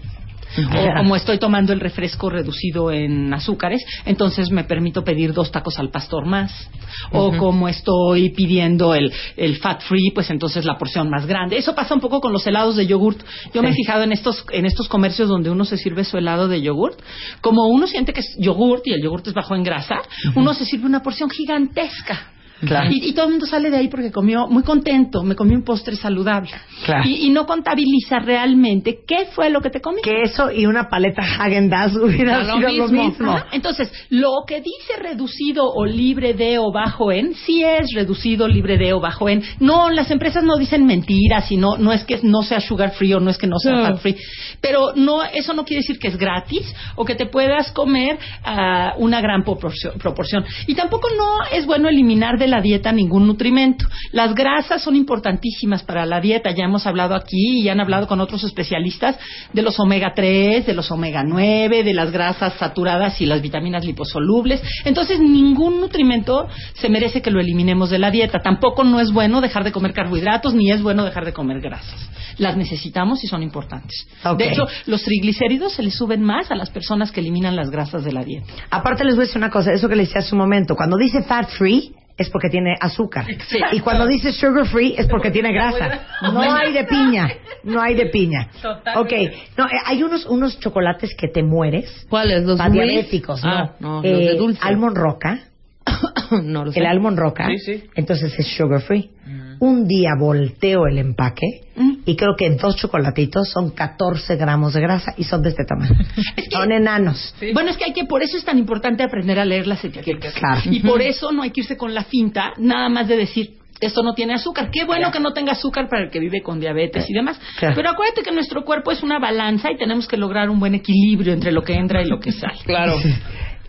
[0.56, 5.78] O como estoy tomando el refresco reducido en azúcares, entonces me permito pedir dos tacos
[5.78, 6.70] al pastor más.
[7.12, 11.58] O como estoy pidiendo el, el fat free, pues entonces la porción más grande.
[11.58, 13.20] Eso pasa un poco con los helados de yogurt.
[13.54, 16.48] Yo me he fijado en estos, en estos comercios donde uno se sirve su helado
[16.48, 17.00] de yogurt.
[17.40, 19.96] Como uno siente que es yogurt y el yogurt es bajo en grasa,
[20.34, 22.32] uno se sirve una porción gigantesca.
[22.60, 22.90] Claro.
[22.90, 25.62] Y, y todo el mundo sale de ahí porque comió muy contento, me comí un
[25.64, 26.50] postre saludable.
[26.84, 27.08] Claro.
[27.08, 30.08] Y, y no contabiliza realmente qué fue lo que te comiste.
[30.10, 33.36] Que eso y una paleta Häagen-Dazs hubiera Lo sido lo mismo.
[33.52, 38.76] Entonces, lo que dice reducido o libre de o bajo en, sí es reducido, libre
[38.76, 39.42] de o bajo en.
[39.60, 43.14] No, las empresas no dicen mentiras y no, no es que no sea sugar free
[43.14, 43.82] o no es que no sea No.
[43.86, 44.16] fat free.
[44.60, 48.94] Pero no, eso no quiere decir que es gratis o que te puedas comer ah,
[48.98, 50.44] una gran proporción, proporción.
[50.66, 53.86] Y tampoco no es bueno eliminar de la dieta ningún nutrimento.
[54.12, 56.50] Las grasas son importantísimas para la dieta.
[56.50, 59.16] Ya hemos hablado aquí y han hablado con otros especialistas
[59.52, 63.84] de los omega 3, de los omega 9, de las grasas saturadas y las vitaminas
[63.84, 64.62] liposolubles.
[64.84, 68.40] Entonces, ningún nutrimento se merece que lo eliminemos de la dieta.
[68.40, 72.08] Tampoco no es bueno dejar de comer carbohidratos ni es bueno dejar de comer grasas.
[72.38, 74.06] Las necesitamos y son importantes.
[74.36, 78.04] De hecho, los triglicéridos se les suben más a las personas que eliminan las grasas
[78.04, 78.46] de la dieta.
[78.70, 80.96] Aparte les voy a decir una cosa, eso que les decía hace un momento, cuando
[80.96, 83.24] dice fat free es porque tiene azúcar.
[83.72, 86.00] Y cuando dice sugar free es porque tiene grasa.
[86.22, 87.28] No hay de piña,
[87.62, 88.48] no hay de piña.
[88.96, 89.12] Ok,
[89.56, 92.06] no, eh, hay unos unos chocolates que te mueres.
[92.10, 92.42] ¿Cuáles?
[92.44, 93.50] ¿Los Para diabéticos, ¿no?
[93.50, 94.60] Ah, no, los Eh, de dulce.
[94.62, 95.38] Almond roca,
[96.42, 96.80] no lo sé.
[96.80, 97.84] el almond roca, Sí, sí.
[97.94, 99.10] entonces es sugar free.
[99.60, 101.68] Un día volteo el empaque
[102.04, 105.94] y creo que dos chocolatitos son 14 gramos de grasa y son de este tamaño.
[106.50, 107.34] Son enanos.
[107.52, 110.32] Bueno, es que hay que, por eso es tan importante aprender a leer las etiquetas.
[110.34, 110.62] Claro.
[110.64, 114.02] Y por eso no hay que irse con la finta, nada más de decir, esto
[114.02, 114.70] no tiene azúcar.
[114.72, 117.40] Qué bueno que no tenga azúcar para el que vive con diabetes y demás.
[117.58, 117.74] Claro.
[117.76, 121.32] Pero acuérdate que nuestro cuerpo es una balanza y tenemos que lograr un buen equilibrio
[121.32, 122.58] entre lo que entra y lo que sale.
[122.64, 122.94] Claro.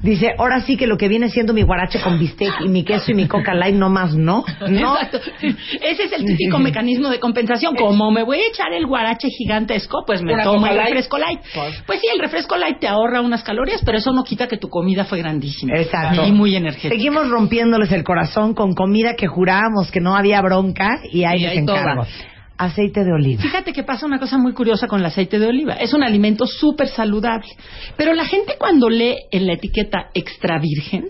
[0.01, 3.11] Dice, ahora sí que lo que viene siendo mi guarache con bistec y mi queso
[3.11, 4.45] y mi coca light no más, ¿no?
[4.69, 4.95] No.
[4.95, 5.19] Exacto.
[5.81, 7.75] Ese es el típico mecanismo de compensación.
[7.75, 11.41] Como me voy a echar el guarache gigantesco, pues me tomo el refresco light.
[11.53, 11.83] Pues.
[11.85, 14.69] Pues sí, el refresco light te ahorra unas calorías, pero eso no quita que tu
[14.69, 15.73] comida fue grandísima.
[15.77, 16.25] Exacto.
[16.25, 16.95] Y muy energética.
[16.95, 21.41] Seguimos rompiéndoles el corazón con comida que jurábamos que no había bronca y ahí Y
[21.41, 22.03] les ahí encargo.
[22.03, 22.07] toda.
[22.59, 23.41] Aceite de oliva.
[23.41, 25.75] Fíjate que pasa una cosa muy curiosa con el aceite de oliva.
[25.75, 27.47] Es un alimento súper saludable.
[27.95, 31.05] Pero la gente cuando lee en la etiqueta extra virgen,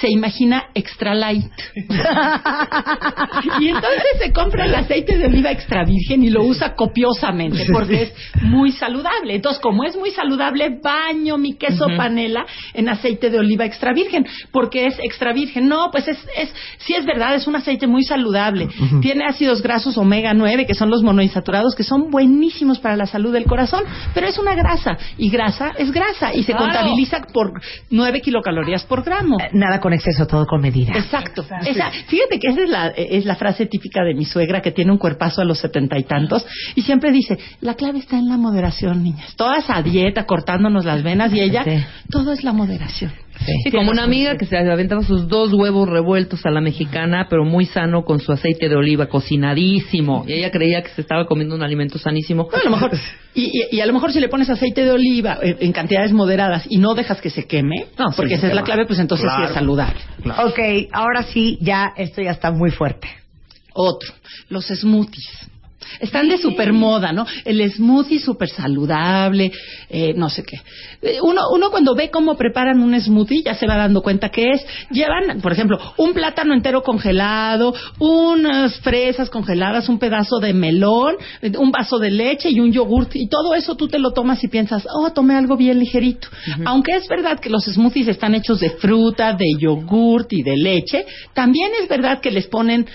[0.00, 1.50] se imagina extra light.
[3.60, 8.02] y entonces se compra el aceite de oliva extra virgen y lo usa copiosamente porque
[8.02, 8.12] es
[8.42, 9.34] muy saludable.
[9.36, 14.26] Entonces, como es muy saludable, baño mi queso panela en aceite de oliva extra virgen
[14.50, 15.68] porque es extra virgen.
[15.68, 18.68] No, pues es, es sí es verdad, es un aceite muy saludable.
[19.00, 23.32] Tiene ácidos grasos omega 9, que son los monoinsaturados, que son buenísimos para la salud
[23.32, 23.84] del corazón,
[24.14, 26.66] pero es una grasa y grasa es grasa y se Claro.
[26.66, 27.60] contabiliza por
[27.90, 29.38] 9 kilocalorías por gramo.
[29.40, 30.94] Eh, Nada con exceso, todo con medida.
[30.96, 31.44] Exacto.
[31.66, 34.90] Esa, fíjate que esa es la, es la frase típica de mi suegra que tiene
[34.90, 38.38] un cuerpazo a los setenta y tantos y siempre dice, la clave está en la
[38.38, 39.36] moderación, niñas.
[39.36, 41.84] Todas a dieta, cortándonos las venas y ella, Sí.
[42.08, 43.12] todo es la moderación.
[43.64, 47.44] Sí, como una amiga que se aventaba sus dos huevos revueltos a la mexicana, pero
[47.44, 50.24] muy sano con su aceite de oliva cocinadísimo.
[50.26, 52.48] Y ella creía que se estaba comiendo un alimento sanísimo.
[52.50, 52.92] No, a lo mejor,
[53.34, 56.12] y, y- y a lo mejor si le pones aceite de oliva eh, en cantidades
[56.12, 59.26] moderadas y no dejas que se queme, No, porque esa es la clave, pues entonces
[59.28, 59.48] sí Claro.
[59.48, 60.00] es saludable.
[60.44, 63.08] Ok, ahora sí, ya esto ya está muy fuerte.
[63.74, 64.12] Otro,
[64.48, 65.50] los smoothies.
[66.00, 67.26] Están de super moda, ¿no?
[67.44, 69.52] El smoothie súper saludable,
[69.88, 70.60] eh, no sé qué.
[71.02, 74.50] Eh, Uno, uno cuando ve cómo preparan un smoothie ya se va dando cuenta que
[74.50, 74.66] es.
[74.90, 81.16] Llevan, por ejemplo, un plátano entero congelado, unas fresas congeladas, un pedazo de melón,
[81.58, 83.14] un vaso de leche y un yogurt.
[83.14, 86.28] Y todo eso tú te lo tomas y piensas, oh, tomé algo bien ligerito.
[86.64, 91.06] Aunque es verdad que los smoothies están hechos de fruta, de yogurt y de leche,
[91.34, 92.86] también es verdad que les ponen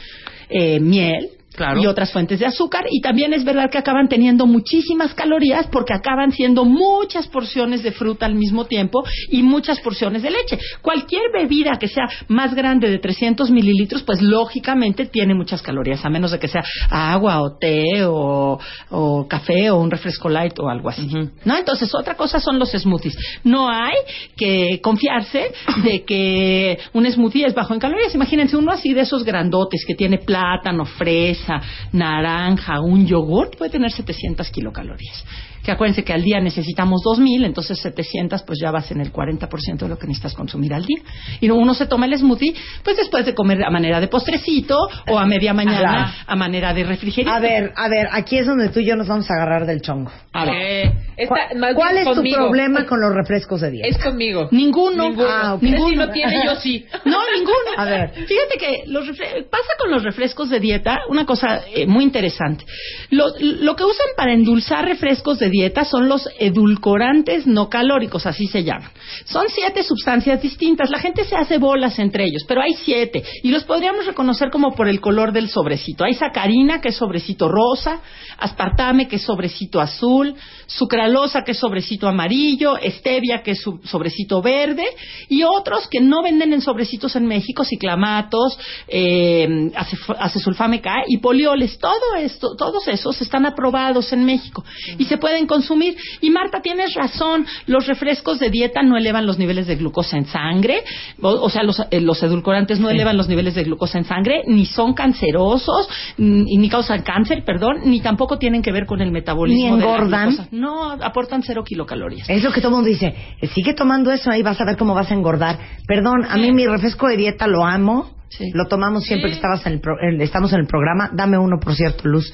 [0.50, 1.81] eh, miel, Claro.
[1.81, 5.94] y otras fuentes de azúcar y también es verdad que acaban teniendo muchísimas calorías porque
[5.94, 10.57] acaban siendo muchas porciones de fruta al mismo tiempo y muchas porciones de leche.
[10.81, 16.10] Cualquier bebida que sea más grande de 300 mililitros, pues lógicamente tiene muchas calorías, a
[16.10, 18.57] menos de que sea agua o té o,
[18.90, 21.07] o café o un refresco light o algo así.
[21.44, 21.57] ¿No?
[21.57, 23.18] Entonces, otra cosa son los smoothies.
[23.44, 23.95] No hay
[24.38, 25.52] que confiarse
[25.84, 28.15] de que un smoothie es bajo en calorías.
[28.15, 31.49] Imagínense uno así de esos grandotes que tiene plátano, fresa,
[31.92, 35.24] naranja, un yogurt, puede tener 700 kilocalorías.
[35.70, 39.78] Que acuérdense que al día necesitamos 2000, entonces 700 pues ya vas en el 40%
[39.78, 40.98] de lo que necesitas consumir al día.
[41.41, 44.76] Y uno se toma el smoothie pues después de comer a manera de postrecito
[45.08, 47.32] o a media mañana a manera de refrigerio.
[47.32, 49.82] A ver, a ver, aquí es donde tú y yo nos vamos a agarrar del
[49.84, 50.12] chongo.
[50.34, 50.56] A ver.
[50.56, 51.36] Eh, esta-
[51.76, 53.88] ¿Cuál, es tu problema con los refrescos de dieta?
[53.90, 54.48] Es conmigo.
[54.52, 55.04] Ninguno.
[55.10, 55.28] Ninguno.
[55.30, 55.62] Ah, ok.
[55.62, 55.90] Ninguno.
[55.90, 56.84] Si no tiene, yo sí.
[57.06, 57.78] No, ninguno.
[57.78, 58.10] A ver.
[58.14, 62.66] Fíjate que los pasa con los refrescos de dieta una cosa eh, muy interesante.
[63.12, 65.59] Lo, lo que usan para endulzar refrescos de dieta
[65.90, 68.91] son los edulcorantes no calóricos, así se llaman.
[69.26, 70.90] Son siete sustancias distintas.
[70.90, 73.23] La gente se hace bolas entre ellos, pero hay siete.
[73.44, 76.03] Y los podríamos reconocer como por el color del sobrecito.
[76.03, 78.02] Hay sacarina, que es sobrecito rosa,
[78.38, 80.36] aspartame, que es sobrecito azul,
[80.68, 84.86] sucralosa, que es sobrecito amarillo, stevia, que es sobrecito verde,
[85.27, 88.57] y otros que no venden en sobrecitos en México, ciclamatos,
[88.88, 89.72] eh,
[90.19, 91.77] acesulfame K y polioles.
[91.80, 94.64] Todo esto, todos esos están aprobados en México
[94.98, 95.98] y se pueden consumir.
[96.22, 100.26] Y Marta, tienes razón, los refrescos de dieta no elevan los niveles de glucosa en
[100.28, 100.84] sangre,
[101.22, 104.44] o, o sea, los, eh, los edulcorantes no elevan los niveles de glucosa en sangre,
[104.48, 109.12] ni son cancerosos, ni, ni causan cáncer, perdón, ni tampoco tienen que ver con el
[109.12, 109.76] metabolismo.
[109.76, 110.48] Ni de la engordan.
[110.52, 112.30] No, aportan cero kilocalorías.
[112.30, 113.14] Es lo que todo el mundo dice.
[113.56, 115.58] Sigue tomando eso ahí vas a ver cómo vas a engordar.
[115.88, 118.12] Perdón, a mí mi refresco de dieta lo amo.
[118.30, 118.52] Sí.
[118.54, 121.10] Lo tomamos siempre que estabas en el pro- estamos en el programa.
[121.14, 122.32] Dame uno, por cierto, Luz.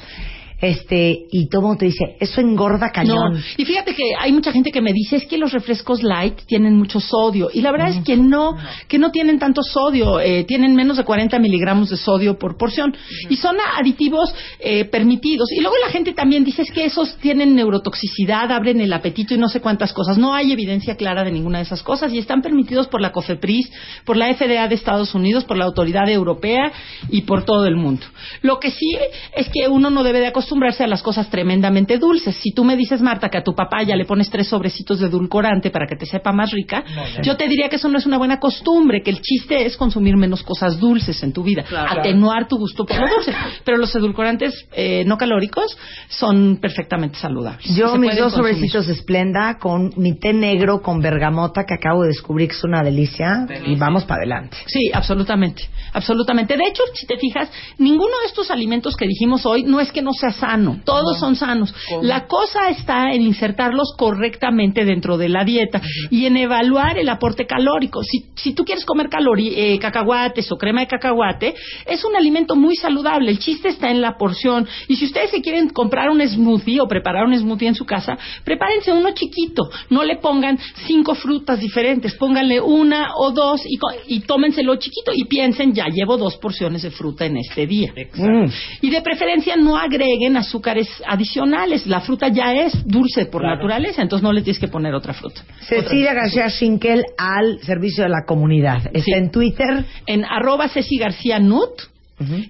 [0.61, 3.33] Este, y todo el mundo te dice, eso engorda cañón.
[3.33, 6.41] No, y fíjate que hay mucha gente que me dice es que los refrescos light
[6.47, 8.55] tienen mucho sodio y la verdad es que no,
[8.87, 12.95] que no tienen tanto sodio, eh, tienen menos de 40 miligramos de sodio por porción
[13.29, 15.51] y son aditivos eh, permitidos.
[15.51, 19.37] Y luego la gente también dice es que esos tienen neurotoxicidad, abren el apetito y
[19.37, 20.17] no sé cuántas cosas.
[20.17, 23.71] No hay evidencia clara de ninguna de esas cosas y están permitidos por la COFEPRIS,
[24.05, 26.71] por la FDA de Estados Unidos, por la Autoridad Europea
[27.09, 28.05] y por todo el mundo.
[28.41, 28.97] Lo que sí
[29.35, 32.35] es que uno no debe de acostumbrarse acostumbrarse a las cosas tremendamente dulces.
[32.35, 35.07] Si tú me dices, Marta, que a tu papá ya le pones tres sobrecitos de
[35.07, 36.83] edulcorante para que te sepa más rica,
[37.23, 40.15] yo te diría que eso no es una buena costumbre, que el chiste es consumir
[40.17, 43.33] menos cosas dulces en tu vida, atenuar tu gusto por lo dulce.
[43.63, 45.75] Pero los edulcorantes eh, no calóricos
[46.09, 47.75] son perfectamente saludables.
[47.75, 48.53] Yo mis dos consumir.
[48.53, 52.63] sobrecitos de Splenda con mi té negro con bergamota que acabo de descubrir que es
[52.63, 54.57] una delicia y vamos para adelante.
[54.67, 56.55] Sí, absolutamente, absolutamente.
[56.55, 57.49] De hecho, si te fijas,
[57.79, 61.35] ninguno de estos alimentos que dijimos hoy no es que no sea sano, todos son
[61.35, 61.73] sanos.
[62.01, 67.45] La cosa está en insertarlos correctamente dentro de la dieta y en evaluar el aporte
[67.45, 68.03] calórico.
[68.03, 71.55] Si, si tú quieres comer eh, cacahuates o crema de cacahuate,
[71.85, 73.31] es un alimento muy saludable.
[73.31, 74.67] El chiste está en la porción.
[74.87, 78.17] Y si ustedes se quieren comprar un smoothie o preparar un smoothie en su casa,
[78.43, 79.63] prepárense uno chiquito.
[79.89, 80.57] No le pongan
[80.87, 86.17] cinco frutas diferentes, pónganle una o dos y, y tómenselo chiquito y piensen, ya llevo
[86.17, 87.93] dos porciones de fruta en este día.
[88.15, 88.45] Mm.
[88.81, 91.85] Y de preferencia no agreguen azúcares adicionales.
[91.87, 95.41] La fruta ya es dulce por naturaleza, entonces no le tienes que poner otra fruta.
[95.61, 98.87] Cecilia García Schinkel al servicio de la comunidad.
[98.87, 99.11] Está Sí.
[99.13, 99.85] en Twitter.
[100.05, 101.81] En arroba Ceci García Nut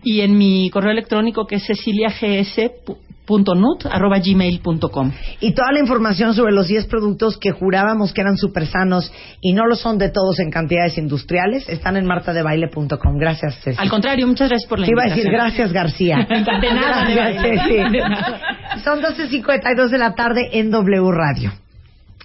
[0.03, 5.11] y en mi correo electrónico que es ceciliags.nut arroba gmail.com.
[5.39, 9.11] Y toda la información sobre los 10 productos que jurábamos que eran súper sanos
[9.41, 13.17] y no lo son de todos en cantidades industriales están en martadebaile.com.
[13.17, 13.81] Gracias, Ceci.
[13.81, 15.71] Al contrario, muchas gracias por la Te iba a decir invitación.
[15.71, 16.27] gracias, García.
[16.61, 17.61] De nada, de Gracias, baile.
[17.61, 17.91] Ceci.
[17.91, 18.41] De nada.
[18.83, 21.51] Son 12.52 de la tarde en W Radio.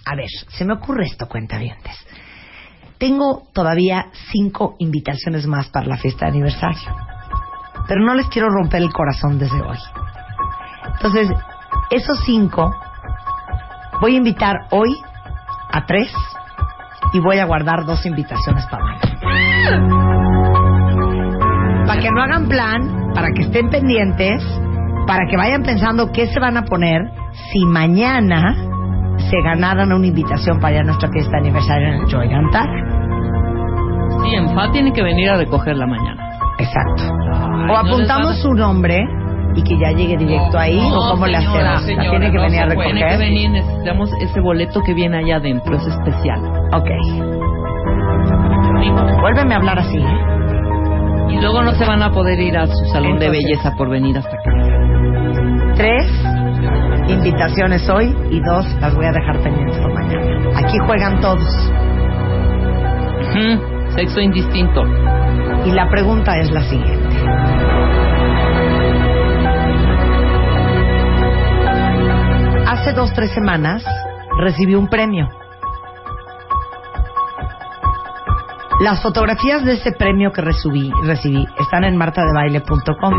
[0.05, 1.93] A ver, se me ocurre esto, cuentavientes.
[2.97, 6.95] Tengo todavía cinco invitaciones más para la fiesta de aniversario.
[7.87, 9.77] Pero no les quiero romper el corazón desde hoy.
[10.95, 11.29] Entonces,
[11.89, 12.71] esos cinco
[13.99, 14.95] voy a invitar hoy
[15.71, 16.13] a tres
[17.13, 19.01] y voy a guardar dos invitaciones para mañana.
[21.85, 24.43] Para que no hagan plan, para que estén pendientes,
[25.07, 27.01] para que vayan pensando qué se van a poner
[27.51, 28.55] si mañana
[29.29, 32.69] se ganaran una invitación para ir a nuestra fiesta de aniversario en el Joy Cantar.
[34.23, 36.37] Sí, en FA tiene que venir a recogerla mañana.
[36.57, 37.03] Exacto.
[37.03, 39.05] Ay, o no apuntamos va su nombre
[39.55, 41.83] y que ya llegue directo ahí, No, o cómo le señora, hacemos.
[41.83, 42.91] señora, ¿La tiene que no venir a recoger.
[42.93, 46.39] Tiene que venir, necesitamos ese boleto que viene allá adentro, es especial.
[46.73, 46.89] Ok.
[49.21, 50.17] Vuélveme a hablar así, ¿eh?
[51.29, 54.17] Y luego no se van a poder ir a su salón de belleza por venir
[54.17, 54.51] hasta acá.
[55.75, 56.05] Tres
[57.07, 60.49] invitaciones hoy y dos las voy a dejar pendientes por mañana.
[60.55, 61.71] Aquí juegan todos.
[63.95, 64.83] Sexo indistinto.
[65.65, 67.15] Y la pregunta es la siguiente.
[72.81, 73.85] Hace dos, tres semanas
[74.39, 75.29] recibí un premio.
[78.79, 83.13] Las fotografías de ese premio que recibí, recibí están en martadebaile.com.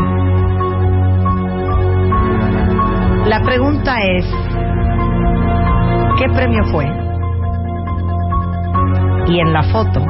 [3.25, 4.25] La pregunta es,
[6.19, 6.83] ¿qué premio fue?
[9.27, 10.05] Y en la foto,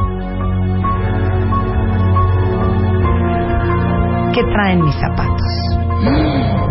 [4.34, 6.58] ¿qué traen mis zapatos?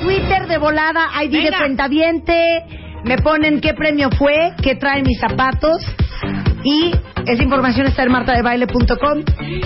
[0.00, 1.58] Twitter de volada, ID de Venga.
[1.58, 2.64] cuentaviente,
[3.04, 5.82] me ponen qué premio fue, qué traen mis zapatos
[6.64, 6.92] y
[7.26, 9.22] esa información está en martadebaile.com.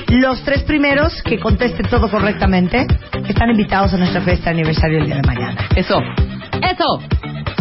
[0.09, 2.87] Los tres primeros que contesten todo correctamente
[3.29, 5.69] están invitados a nuestra fiesta de aniversario el día de mañana.
[5.75, 5.99] Eso.
[6.61, 7.03] Eso.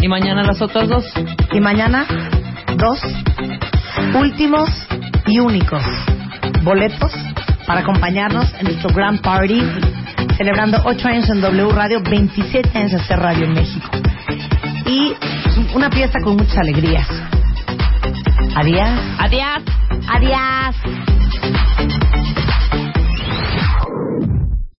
[0.00, 1.04] Y mañana las otras dos.
[1.52, 2.06] Y mañana,
[2.76, 3.00] dos
[4.14, 4.68] últimos
[5.26, 5.82] y únicos
[6.62, 7.12] boletos
[7.66, 9.62] para acompañarnos en nuestro Grand Party,
[10.36, 13.88] celebrando 8 años en W Radio, 27 años de hacer radio en México.
[14.86, 15.14] Y
[15.74, 17.08] una fiesta con muchas alegrías.
[18.56, 18.88] Adiós.
[19.18, 19.62] Adiós.
[20.08, 21.23] Adiós.